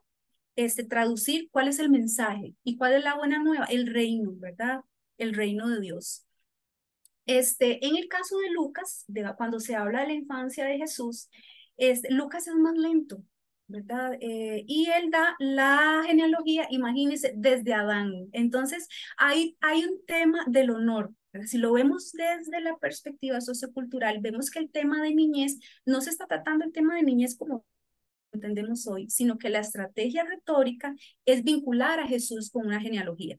este, 0.55 0.83
traducir 0.83 1.49
cuál 1.51 1.67
es 1.67 1.79
el 1.79 1.89
mensaje 1.89 2.55
y 2.63 2.77
cuál 2.77 2.93
es 2.93 3.03
la 3.03 3.15
buena 3.15 3.39
nueva, 3.43 3.65
el 3.65 3.87
reino, 3.87 4.33
¿verdad? 4.35 4.81
El 5.17 5.33
reino 5.33 5.69
de 5.69 5.81
Dios. 5.81 6.25
Este, 7.25 7.85
en 7.85 7.95
el 7.95 8.07
caso 8.07 8.37
de 8.37 8.51
Lucas, 8.51 9.03
de, 9.07 9.33
cuando 9.37 9.59
se 9.59 9.75
habla 9.75 10.01
de 10.01 10.07
la 10.07 10.13
infancia 10.13 10.65
de 10.65 10.77
Jesús, 10.77 11.29
este, 11.77 12.11
Lucas 12.11 12.47
es 12.47 12.55
más 12.55 12.77
lento, 12.77 13.23
¿verdad? 13.67 14.13
Eh, 14.21 14.63
y 14.67 14.87
él 14.89 15.09
da 15.09 15.35
la 15.39 16.03
genealogía, 16.05 16.67
imagínense, 16.69 17.33
desde 17.35 17.73
Adán. 17.73 18.29
Entonces, 18.31 18.87
hay, 19.17 19.57
hay 19.61 19.85
un 19.85 20.05
tema 20.05 20.39
del 20.47 20.69
honor. 20.69 21.13
Si 21.47 21.57
lo 21.57 21.73
vemos 21.73 22.13
desde 22.13 22.61
la 22.61 22.77
perspectiva 22.77 23.41
sociocultural, 23.41 24.19
vemos 24.21 24.49
que 24.49 24.59
el 24.59 24.71
tema 24.71 25.01
de 25.01 25.13
niñez 25.13 25.59
no 25.85 25.99
se 26.01 26.11
está 26.11 26.27
tratando 26.27 26.63
el 26.63 26.71
tema 26.71 26.95
de 26.95 27.03
niñez 27.03 27.35
como 27.35 27.65
entendemos 28.35 28.87
hoy, 28.87 29.09
sino 29.09 29.37
que 29.37 29.49
la 29.49 29.59
estrategia 29.59 30.23
retórica 30.23 30.95
es 31.25 31.43
vincular 31.43 31.99
a 31.99 32.07
Jesús 32.07 32.49
con 32.51 32.67
una 32.67 32.79
genealogía. 32.79 33.37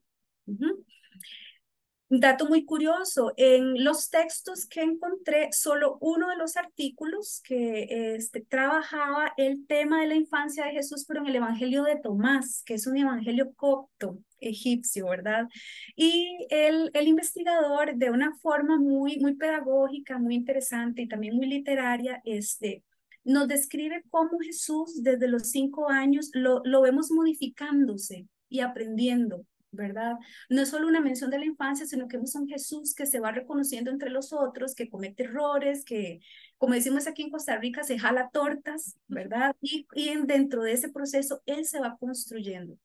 Un 2.09 2.20
dato 2.20 2.47
muy 2.47 2.64
curioso, 2.64 3.32
en 3.36 3.82
los 3.82 4.11
textos 4.11 4.66
que 4.66 4.80
encontré, 4.80 5.49
solo 5.51 5.99
uno 6.01 6.28
de 6.30 6.36
los 6.36 6.57
artículos 6.57 7.42
que 7.42 8.14
este, 8.14 8.42
trabajaba 8.42 9.32
el 9.36 9.66
tema 9.66 10.01
de 10.01 10.07
la 10.07 10.14
infancia 10.14 10.66
de 10.66 10.70
Jesús, 10.70 11.05
pero 11.09 11.20
en 11.20 11.26
el 11.26 11.36
Evangelio 11.36 11.82
de 11.82 11.97
Tomás, 11.97 12.62
que 12.64 12.74
es 12.74 12.86
un 12.86 12.97
evangelio 12.97 13.53
copto 13.57 14.20
egipcio, 14.38 15.09
¿verdad? 15.09 15.49
Y 15.97 16.47
el, 16.51 16.92
el 16.94 17.09
investigador, 17.09 17.97
de 17.97 18.11
una 18.11 18.32
forma 18.36 18.78
muy, 18.78 19.18
muy 19.18 19.34
pedagógica, 19.34 20.16
muy 20.18 20.36
interesante 20.36 21.03
y 21.03 21.09
también 21.09 21.34
muy 21.34 21.47
literaria, 21.47 22.20
este, 22.24 22.84
nos 23.26 23.48
describe 23.48 24.04
cómo 24.08 24.38
Jesús 24.38 25.02
desde 25.02 25.28
los 25.28 25.50
cinco 25.50 25.90
años 25.90 26.30
lo, 26.32 26.62
lo 26.64 26.80
vemos 26.80 27.10
modificándose 27.10 28.26
y 28.48 28.60
aprendiendo, 28.60 29.44
¿verdad? 29.72 30.14
No 30.48 30.62
es 30.62 30.68
solo 30.68 30.86
una 30.86 31.00
mención 31.00 31.30
de 31.30 31.40
la 31.40 31.44
infancia, 31.44 31.86
sino 31.86 32.06
que 32.06 32.16
vemos 32.16 32.36
a 32.36 32.40
un 32.40 32.48
Jesús 32.48 32.94
que 32.94 33.04
se 33.04 33.18
va 33.18 33.32
reconociendo 33.32 33.90
entre 33.90 34.10
los 34.10 34.32
otros, 34.32 34.74
que 34.76 34.88
comete 34.88 35.24
errores, 35.24 35.84
que, 35.84 36.20
como 36.56 36.74
decimos 36.74 37.08
aquí 37.08 37.22
en 37.22 37.30
Costa 37.30 37.58
Rica, 37.58 37.82
se 37.82 37.98
jala 37.98 38.30
tortas, 38.32 38.96
¿verdad? 39.08 39.56
Y, 39.60 39.86
y 39.94 40.16
dentro 40.24 40.62
de 40.62 40.72
ese 40.72 40.88
proceso, 40.88 41.42
Él 41.46 41.66
se 41.66 41.80
va 41.80 41.96
construyendo. 41.98 42.78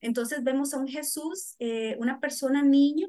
Entonces 0.00 0.44
vemos 0.44 0.72
a 0.72 0.78
un 0.78 0.86
Jesús, 0.88 1.56
eh, 1.58 1.96
una 1.98 2.20
persona 2.20 2.62
niño, 2.62 3.08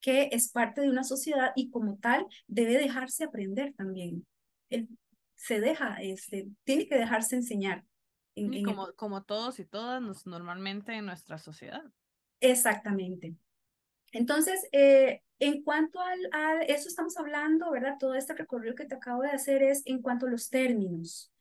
que 0.00 0.30
es 0.32 0.50
parte 0.50 0.80
de 0.80 0.90
una 0.90 1.04
sociedad 1.04 1.52
y 1.54 1.70
como 1.70 1.98
tal 1.98 2.26
debe 2.46 2.78
dejarse 2.78 3.24
aprender 3.24 3.74
también. 3.76 4.26
Él 4.70 4.88
se 5.36 5.60
deja, 5.60 5.96
este, 6.00 6.48
tiene 6.64 6.88
que 6.88 6.96
dejarse 6.96 7.36
enseñar. 7.36 7.84
En, 8.34 8.64
como, 8.64 8.92
como 8.94 9.22
todos 9.22 9.58
y 9.60 9.64
todas 9.64 10.02
nos, 10.02 10.26
normalmente 10.26 10.92
en 10.94 11.06
nuestra 11.06 11.38
sociedad. 11.38 11.82
Exactamente. 12.40 13.34
Entonces, 14.12 14.66
eh, 14.72 15.22
en 15.38 15.62
cuanto 15.62 16.00
al, 16.00 16.18
a 16.32 16.62
eso 16.62 16.88
estamos 16.88 17.16
hablando, 17.16 17.70
¿verdad? 17.70 17.96
Todo 17.98 18.14
este 18.14 18.34
recorrido 18.34 18.74
que 18.74 18.86
te 18.86 18.94
acabo 18.94 19.22
de 19.22 19.30
hacer 19.30 19.62
es 19.62 19.82
en 19.86 20.02
cuanto 20.02 20.26
a 20.26 20.30
los 20.30 20.50
términos. 20.50 21.32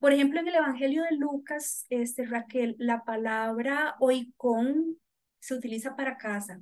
Por 0.00 0.12
ejemplo, 0.12 0.40
en 0.40 0.48
el 0.48 0.56
Evangelio 0.56 1.02
de 1.04 1.16
Lucas, 1.16 1.86
este, 1.88 2.26
Raquel, 2.26 2.76
la 2.78 3.04
palabra 3.04 3.96
oikon 4.00 4.98
se 5.40 5.54
utiliza 5.54 5.96
para 5.96 6.16
casa. 6.16 6.60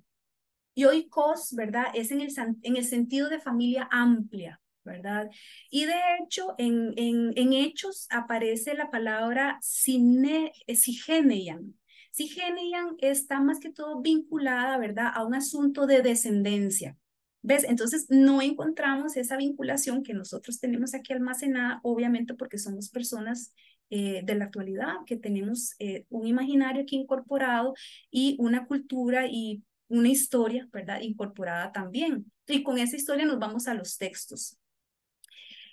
Y 0.75 0.85
oikos, 0.85 1.55
¿verdad? 1.55 1.87
Es 1.95 2.11
en 2.13 2.21
el, 2.21 2.33
en 2.63 2.77
el 2.77 2.85
sentido 2.85 3.29
de 3.29 3.41
familia 3.41 3.89
amplia. 3.91 4.62
¿Verdad? 4.85 5.31
Y 5.71 5.85
de 5.85 6.01
hecho, 6.21 6.55
en, 6.59 6.93
en, 6.97 7.33
en 7.37 7.53
Hechos 7.53 8.07
aparece 8.11 8.75
la 8.75 8.91
palabra 8.91 9.59
eh, 9.87 10.77
sigenian. 10.77 11.79
Sigenian 12.11 12.97
está 12.99 13.41
más 13.41 13.59
que 13.59 13.73
todo 13.73 14.01
vinculada, 14.01 14.77
¿verdad?, 14.79 15.11
a 15.15 15.25
un 15.25 15.35
asunto 15.35 15.87
de 15.87 16.03
descendencia. 16.03 16.97
¿Ves? 17.45 17.65
Entonces 17.65 18.07
no 18.09 18.41
encontramos 18.41 19.17
esa 19.17 19.37
vinculación 19.37 20.05
que 20.05 20.15
nosotros 20.15 20.61
tenemos 20.61 20.95
aquí 20.95 21.13
almacenada, 21.13 21.81
obviamente 21.83 22.35
porque 22.35 22.57
somos 22.57 22.89
personas 22.89 23.53
eh, 23.91 24.23
de 24.25 24.35
la 24.37 24.45
actualidad, 24.45 24.95
que 25.07 25.17
tenemos 25.17 25.75
eh, 25.81 26.07
un 26.09 26.27
imaginario 26.27 26.83
aquí 26.83 26.97
incorporado 26.97 27.75
y 28.11 28.37
una 28.39 28.67
cultura 28.67 29.27
y 29.27 29.65
una 29.89 30.09
historia, 30.09 30.69
¿verdad? 30.73 31.01
Incorporada 31.01 31.73
también. 31.73 32.33
Y 32.47 32.63
con 32.63 32.79
esa 32.79 32.97
historia 32.97 33.27
nos 33.27 33.39
vamos 33.39 33.67
a 33.69 33.75
los 33.75 33.99
textos. 33.99 34.57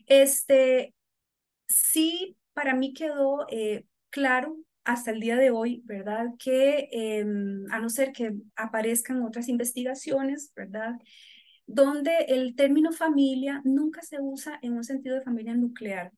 Este, 0.10 0.96
sí, 1.68 2.38
para 2.54 2.76
mí 2.76 2.94
quedó 2.94 3.46
eh, 3.50 3.86
claro 4.10 4.58
hasta 4.84 5.12
el 5.12 5.20
día 5.20 5.38
de 5.38 5.52
hoy, 5.52 5.84
¿verdad? 5.86 6.28
Que 6.40 6.90
em, 6.92 7.72
a 7.72 7.80
no 7.80 7.90
ser 7.90 8.12
que 8.12 8.34
aparezcan 8.56 9.22
otras 9.24 9.48
investigaciones, 9.50 10.52
¿verdad? 10.56 10.96
Donde 11.68 12.12
el 12.30 12.56
término 12.56 12.92
familia 12.92 13.62
nunca 13.64 14.02
se 14.02 14.20
usa 14.20 14.58
en 14.64 14.74
un 14.74 14.84
sentido 14.84 15.16
de 15.16 15.22
familia 15.22 15.54
nuclear, 15.54 16.12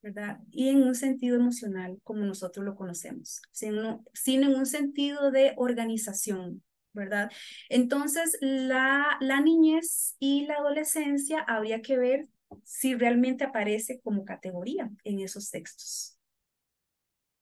¿verdad? 0.00 0.38
Y 0.52 0.68
en 0.68 0.84
un 0.84 0.94
sentido 0.94 1.36
emocional, 1.36 1.98
como 2.04 2.20
nosotros 2.24 2.64
lo 2.64 2.76
conocemos, 2.76 3.42
sino, 3.50 4.04
sino 4.12 4.48
en 4.48 4.56
un 4.56 4.66
sentido 4.66 5.32
de 5.32 5.54
organización, 5.56 6.62
¿verdad? 6.92 7.32
Entonces, 7.68 8.38
la, 8.40 9.16
la 9.20 9.40
niñez 9.40 10.14
y 10.20 10.46
la 10.46 10.54
adolescencia 10.54 11.40
habría 11.40 11.82
que 11.82 11.98
ver 11.98 12.28
si 12.64 12.94
realmente 12.94 13.44
aparece 13.44 14.00
como 14.00 14.24
categoría 14.24 14.90
en 15.04 15.20
esos 15.20 15.50
textos. 15.50 16.18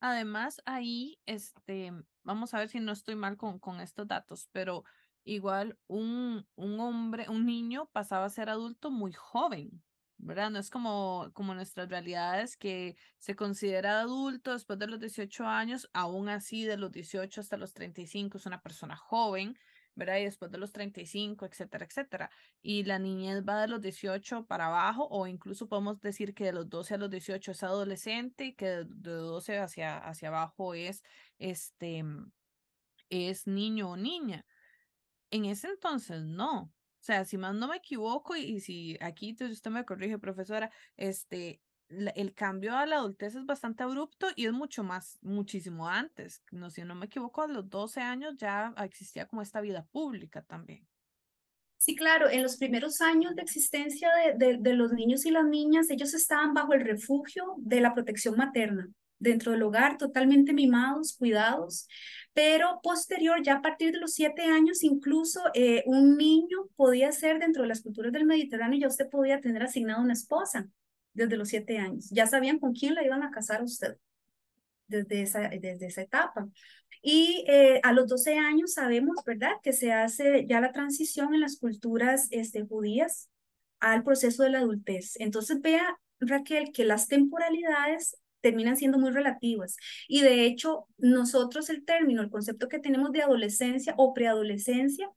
Además, 0.00 0.60
ahí, 0.66 1.20
este, 1.26 1.92
vamos 2.24 2.54
a 2.54 2.58
ver 2.58 2.68
si 2.68 2.80
no 2.80 2.92
estoy 2.92 3.14
mal 3.14 3.36
con, 3.36 3.58
con 3.58 3.80
estos 3.80 4.08
datos, 4.08 4.48
pero 4.52 4.84
igual 5.24 5.78
un, 5.86 6.46
un 6.56 6.80
hombre, 6.80 7.28
un 7.28 7.46
niño 7.46 7.88
pasaba 7.92 8.24
a 8.24 8.30
ser 8.30 8.50
adulto 8.50 8.90
muy 8.90 9.12
joven, 9.12 9.82
¿verdad? 10.18 10.50
No 10.50 10.58
es 10.58 10.70
como, 10.70 11.30
como 11.34 11.54
nuestras 11.54 11.88
realidades 11.88 12.56
que 12.56 12.96
se 13.18 13.36
considera 13.36 14.00
adulto 14.00 14.52
después 14.52 14.78
de 14.78 14.86
los 14.88 14.98
18 14.98 15.46
años, 15.46 15.88
aún 15.92 16.28
así 16.28 16.64
de 16.64 16.76
los 16.76 16.92
18 16.92 17.40
hasta 17.40 17.56
los 17.56 17.72
35 17.72 18.38
es 18.38 18.46
una 18.46 18.60
persona 18.60 18.96
joven, 18.96 19.56
¿verdad? 19.94 20.18
Y 20.18 20.24
después 20.24 20.50
de 20.50 20.58
los 20.58 20.72
35, 20.72 21.46
etcétera, 21.46 21.84
etcétera. 21.84 22.30
Y 22.62 22.84
la 22.84 22.98
niñez 22.98 23.42
va 23.48 23.60
de 23.60 23.68
los 23.68 23.80
18 23.80 24.46
para 24.46 24.66
abajo, 24.66 25.06
o 25.10 25.26
incluso 25.26 25.68
podemos 25.68 26.00
decir 26.00 26.34
que 26.34 26.44
de 26.44 26.52
los 26.52 26.68
12 26.68 26.94
a 26.94 26.98
los 26.98 27.10
18 27.10 27.52
es 27.52 27.62
adolescente 27.62 28.46
y 28.46 28.54
que 28.54 28.66
de 28.66 28.84
12 28.86 29.58
hacia, 29.58 29.98
hacia 29.98 30.28
abajo 30.28 30.74
es, 30.74 31.02
este, 31.38 32.04
es 33.10 33.46
niño 33.46 33.90
o 33.90 33.96
niña. 33.96 34.46
En 35.30 35.44
ese 35.46 35.68
entonces, 35.68 36.22
no. 36.24 36.62
O 37.02 37.04
sea, 37.04 37.24
si 37.24 37.36
más 37.36 37.54
no 37.54 37.66
me 37.68 37.76
equivoco 37.76 38.36
y, 38.36 38.60
si 38.60 38.96
aquí 39.00 39.36
usted 39.40 39.70
me 39.70 39.84
corrige, 39.84 40.18
profesora, 40.18 40.70
este, 40.96 41.60
el 42.14 42.34
cambio 42.34 42.76
a 42.76 42.86
la 42.86 42.96
adultez 42.96 43.34
es 43.34 43.44
bastante 43.44 43.82
abrupto 43.82 44.28
y 44.36 44.46
es 44.46 44.52
mucho 44.52 44.82
más, 44.82 45.18
muchísimo 45.22 45.88
antes. 45.88 46.42
No, 46.50 46.70
si 46.70 46.82
no 46.82 46.94
me 46.94 47.06
equivoco, 47.06 47.42
a 47.42 47.46
los 47.46 47.68
12 47.68 48.00
años 48.00 48.34
ya 48.36 48.74
existía 48.82 49.26
como 49.26 49.42
esta 49.42 49.60
vida 49.60 49.84
pública 49.90 50.42
también. 50.42 50.86
Sí, 51.76 51.96
claro, 51.96 52.30
en 52.30 52.42
los 52.42 52.58
primeros 52.58 53.00
años 53.00 53.34
de 53.34 53.42
existencia 53.42 54.08
de, 54.38 54.56
de, 54.58 54.74
los 54.74 54.92
niños 54.92 55.26
y 55.26 55.32
las 55.32 55.44
niñas, 55.44 55.90
ellos 55.90 56.14
estaban 56.14 56.54
bajo 56.54 56.74
el 56.74 56.82
refugio 56.82 57.54
de 57.58 57.80
la 57.80 57.92
protección 57.92 58.36
materna, 58.36 58.88
dentro 59.18 59.50
del 59.50 59.64
hogar, 59.64 59.98
totalmente 59.98 60.52
mimados, 60.52 61.16
cuidados, 61.16 61.88
pero 62.32 62.78
posterior, 62.84 63.42
ya 63.42 63.54
a 63.54 63.62
partir 63.62 63.90
de 63.90 63.98
los 63.98 64.12
siete 64.12 64.42
años, 64.42 64.84
incluso 64.84 65.40
eh, 65.54 65.82
un 65.86 66.16
niño 66.16 66.68
podía 66.76 67.10
ser 67.10 67.40
dentro 67.40 67.62
de 67.62 67.68
las 67.68 67.82
culturas 67.82 68.12
del 68.12 68.26
Mediterráneo, 68.26 68.78
ya 68.78 68.86
usted 68.86 69.10
podía 69.10 69.40
tener 69.40 69.64
asignado 69.64 70.02
una 70.02 70.12
esposa 70.12 70.68
desde 71.14 71.36
los 71.36 71.48
siete 71.48 71.78
años, 71.78 72.08
ya 72.10 72.26
sabían 72.26 72.58
con 72.58 72.72
quién 72.72 72.94
la 72.94 73.04
iban 73.04 73.22
a 73.22 73.30
casar 73.30 73.60
a 73.60 73.64
usted 73.64 73.96
desde 74.86 75.22
esa, 75.22 75.48
desde 75.48 75.86
esa 75.86 76.02
etapa. 76.02 76.48
Y 77.02 77.44
eh, 77.48 77.80
a 77.82 77.92
los 77.92 78.06
12 78.08 78.38
años 78.38 78.74
sabemos, 78.74 79.16
¿verdad?, 79.26 79.54
que 79.62 79.72
se 79.72 79.92
hace 79.92 80.46
ya 80.46 80.60
la 80.60 80.72
transición 80.72 81.34
en 81.34 81.40
las 81.40 81.58
culturas 81.58 82.28
este, 82.30 82.64
judías 82.64 83.28
al 83.80 84.04
proceso 84.04 84.44
de 84.44 84.50
la 84.50 84.58
adultez. 84.58 85.14
Entonces 85.18 85.60
vea, 85.60 85.98
Raquel, 86.20 86.70
que 86.72 86.84
las 86.84 87.08
temporalidades 87.08 88.16
terminan 88.40 88.76
siendo 88.76 88.98
muy 88.98 89.10
relativas. 89.10 89.76
Y 90.08 90.20
de 90.20 90.44
hecho, 90.44 90.86
nosotros 90.98 91.70
el 91.70 91.84
término, 91.84 92.22
el 92.22 92.30
concepto 92.30 92.68
que 92.68 92.78
tenemos 92.78 93.10
de 93.10 93.22
adolescencia 93.22 93.94
o 93.96 94.14
preadolescencia, 94.14 95.10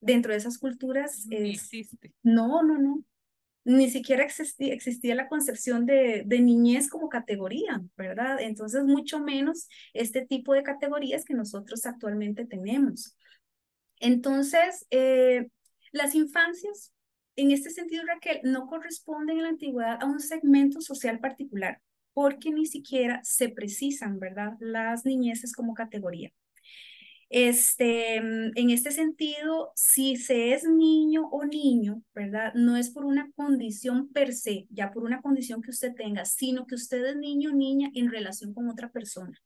dentro 0.00 0.32
de 0.32 0.38
esas 0.38 0.58
culturas... 0.58 1.26
existe. 1.30 2.12
No, 2.22 2.62
no, 2.62 2.78
no 2.78 3.04
ni 3.66 3.90
siquiera 3.90 4.24
existía, 4.24 5.14
la 5.16 5.28
concepción 5.28 5.86
de, 5.86 6.22
de, 6.24 6.40
niñez 6.40 6.88
como 6.88 7.08
categoría, 7.08 7.82
¿verdad? 7.96 8.40
Entonces, 8.40 8.84
mucho 8.84 9.18
menos 9.18 9.68
este 9.92 10.24
tipo 10.24 10.54
de 10.54 10.62
categorías 10.62 11.24
que 11.24 11.34
nosotros 11.34 11.84
actualmente 11.84 12.46
tenemos. 12.46 13.16
Entonces, 13.98 14.86
eh, 14.90 15.48
las 15.90 16.14
infancias, 16.14 16.92
en 17.34 17.50
este 17.50 17.70
sentido, 17.70 18.04
Raquel, 18.06 18.38
no 18.44 18.68
corresponden 18.68 19.38
en 19.38 19.42
la 19.42 19.48
antigüedad 19.48 19.98
a 20.00 20.06
un 20.06 20.20
segmento 20.20 20.80
social 20.80 21.18
particular, 21.18 21.82
porque 22.12 22.52
ni 22.52 22.66
siquiera 22.66 23.20
se 23.24 23.48
precisan, 23.48 24.20
¿verdad? 24.20 24.52
Las 24.60 25.04
niñeces 25.04 25.52
como 25.52 25.74
categoría. 25.74 26.30
Este, 27.28 28.20
mm, 28.20 28.52
en 28.54 28.70
este 28.70 28.92
sentido, 28.92 29.72
si 29.74 30.16
se 30.16 30.52
es 30.52 30.64
niño 30.64 31.28
o 31.30 31.44
niño, 31.44 32.02
¿verdad? 32.14 32.54
No 32.54 32.76
es 32.76 32.90
por 32.90 33.04
una 33.04 33.30
condición 33.34 34.08
per 34.12 34.32
se, 34.32 34.66
ya 34.70 34.92
por 34.92 35.02
una 35.04 35.20
condición 35.22 35.62
que 35.62 35.70
usted 35.70 35.94
tenga, 35.94 36.24
sino 36.24 36.66
que 36.66 36.76
usted 36.76 37.04
es 37.04 37.16
niño 37.16 37.50
o 37.50 37.54
niña 37.54 37.90
en 37.94 38.10
relación 38.10 38.54
con 38.54 38.68
otra 38.68 38.90
persona. 38.90 39.36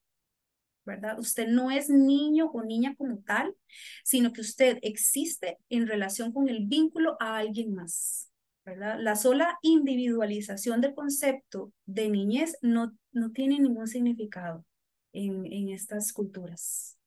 ¿verdad? 0.84 1.18
Usted 1.18 1.46
no 1.48 1.70
es 1.70 1.88
niño 1.88 2.50
o 2.52 2.62
niña 2.64 2.94
como 2.96 3.18
tal, 3.18 3.54
sino 4.02 4.32
que 4.32 4.40
usted 4.40 4.78
existe 4.82 5.58
en 5.68 5.86
relación 5.86 6.32
con 6.32 6.48
el 6.48 6.66
vínculo 6.66 7.16
a 7.20 7.36
alguien 7.36 7.74
más, 7.74 8.30
¿verdad? 8.64 8.98
La 8.98 9.14
sola 9.14 9.58
individualización 9.62 10.80
del 10.80 10.94
concepto 10.94 11.72
de 11.86 12.08
niñez 12.08 12.56
no, 12.62 12.96
no 13.12 13.30
tiene 13.30 13.60
ningún 13.60 13.86
significado 13.86 14.64
en, 15.12 15.46
en 15.46 15.68
estas 15.68 16.12
culturas. 16.12 16.99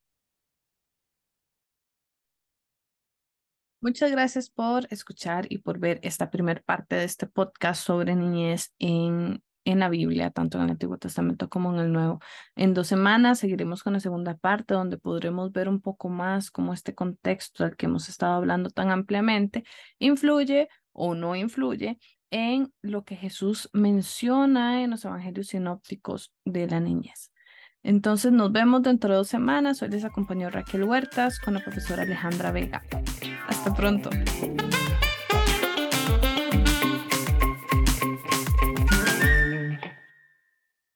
Muchas 3.84 4.12
gracias 4.12 4.50
por 4.50 4.88
escuchar 4.92 5.46
y 5.50 5.58
por 5.58 5.78
ver 5.78 6.00
esta 6.04 6.30
primera 6.30 6.62
parte 6.62 6.96
de 6.96 7.04
este 7.04 7.28
podcast 7.28 7.86
sobre 7.86 8.16
niñez 8.16 8.74
en, 8.80 9.44
en 9.66 9.80
la 9.80 9.90
Biblia, 9.90 10.32
tanto 10.32 10.58
en 10.58 10.64
el 10.64 10.70
Antiguo 10.70 10.98
Testamento 10.98 11.50
como 11.50 11.74
en 11.74 11.80
el 11.80 11.92
Nuevo. 11.92 12.22
En 12.56 12.74
dos 12.74 12.88
semanas 12.88 13.40
seguiremos 13.40 13.84
con 13.84 13.92
la 13.92 14.00
segunda 14.00 14.38
parte 14.38 14.74
donde 14.74 14.98
podremos 14.98 15.52
ver 15.52 15.68
un 15.68 15.82
poco 15.82 16.08
más 16.08 16.50
cómo 16.50 16.72
este 16.72 16.96
contexto 16.96 17.66
del 17.66 17.76
que 17.76 17.88
hemos 17.88 18.08
estado 18.08 18.36
hablando 18.36 18.70
tan 18.70 18.90
ampliamente 18.90 19.66
influye 20.00 20.70
o 20.94 21.14
no 21.14 21.36
influye 21.36 22.00
en 22.32 22.72
lo 22.82 23.04
que 23.04 23.18
Jesús 23.18 23.70
menciona 23.74 24.82
en 24.82 24.92
los 24.92 25.04
evangelios 25.04 25.48
sinópticos 25.48 26.32
de 26.46 26.68
la 26.68 26.80
niñez. 26.80 27.34
Entonces 27.84 28.32
nos 28.32 28.50
vemos 28.54 28.82
dentro 28.82 29.10
de 29.10 29.18
dos 29.18 29.28
semanas. 29.28 29.82
Hoy 29.82 29.90
les 29.90 30.06
acompañó 30.06 30.50
Raquel 30.50 30.86
Huertas 30.86 31.38
con 31.38 31.56
la 31.56 31.60
profesora 31.60 32.04
Alejandra 32.04 32.54
Vega. 32.54 32.82
Hasta 33.64 33.76
pronto. 33.76 34.10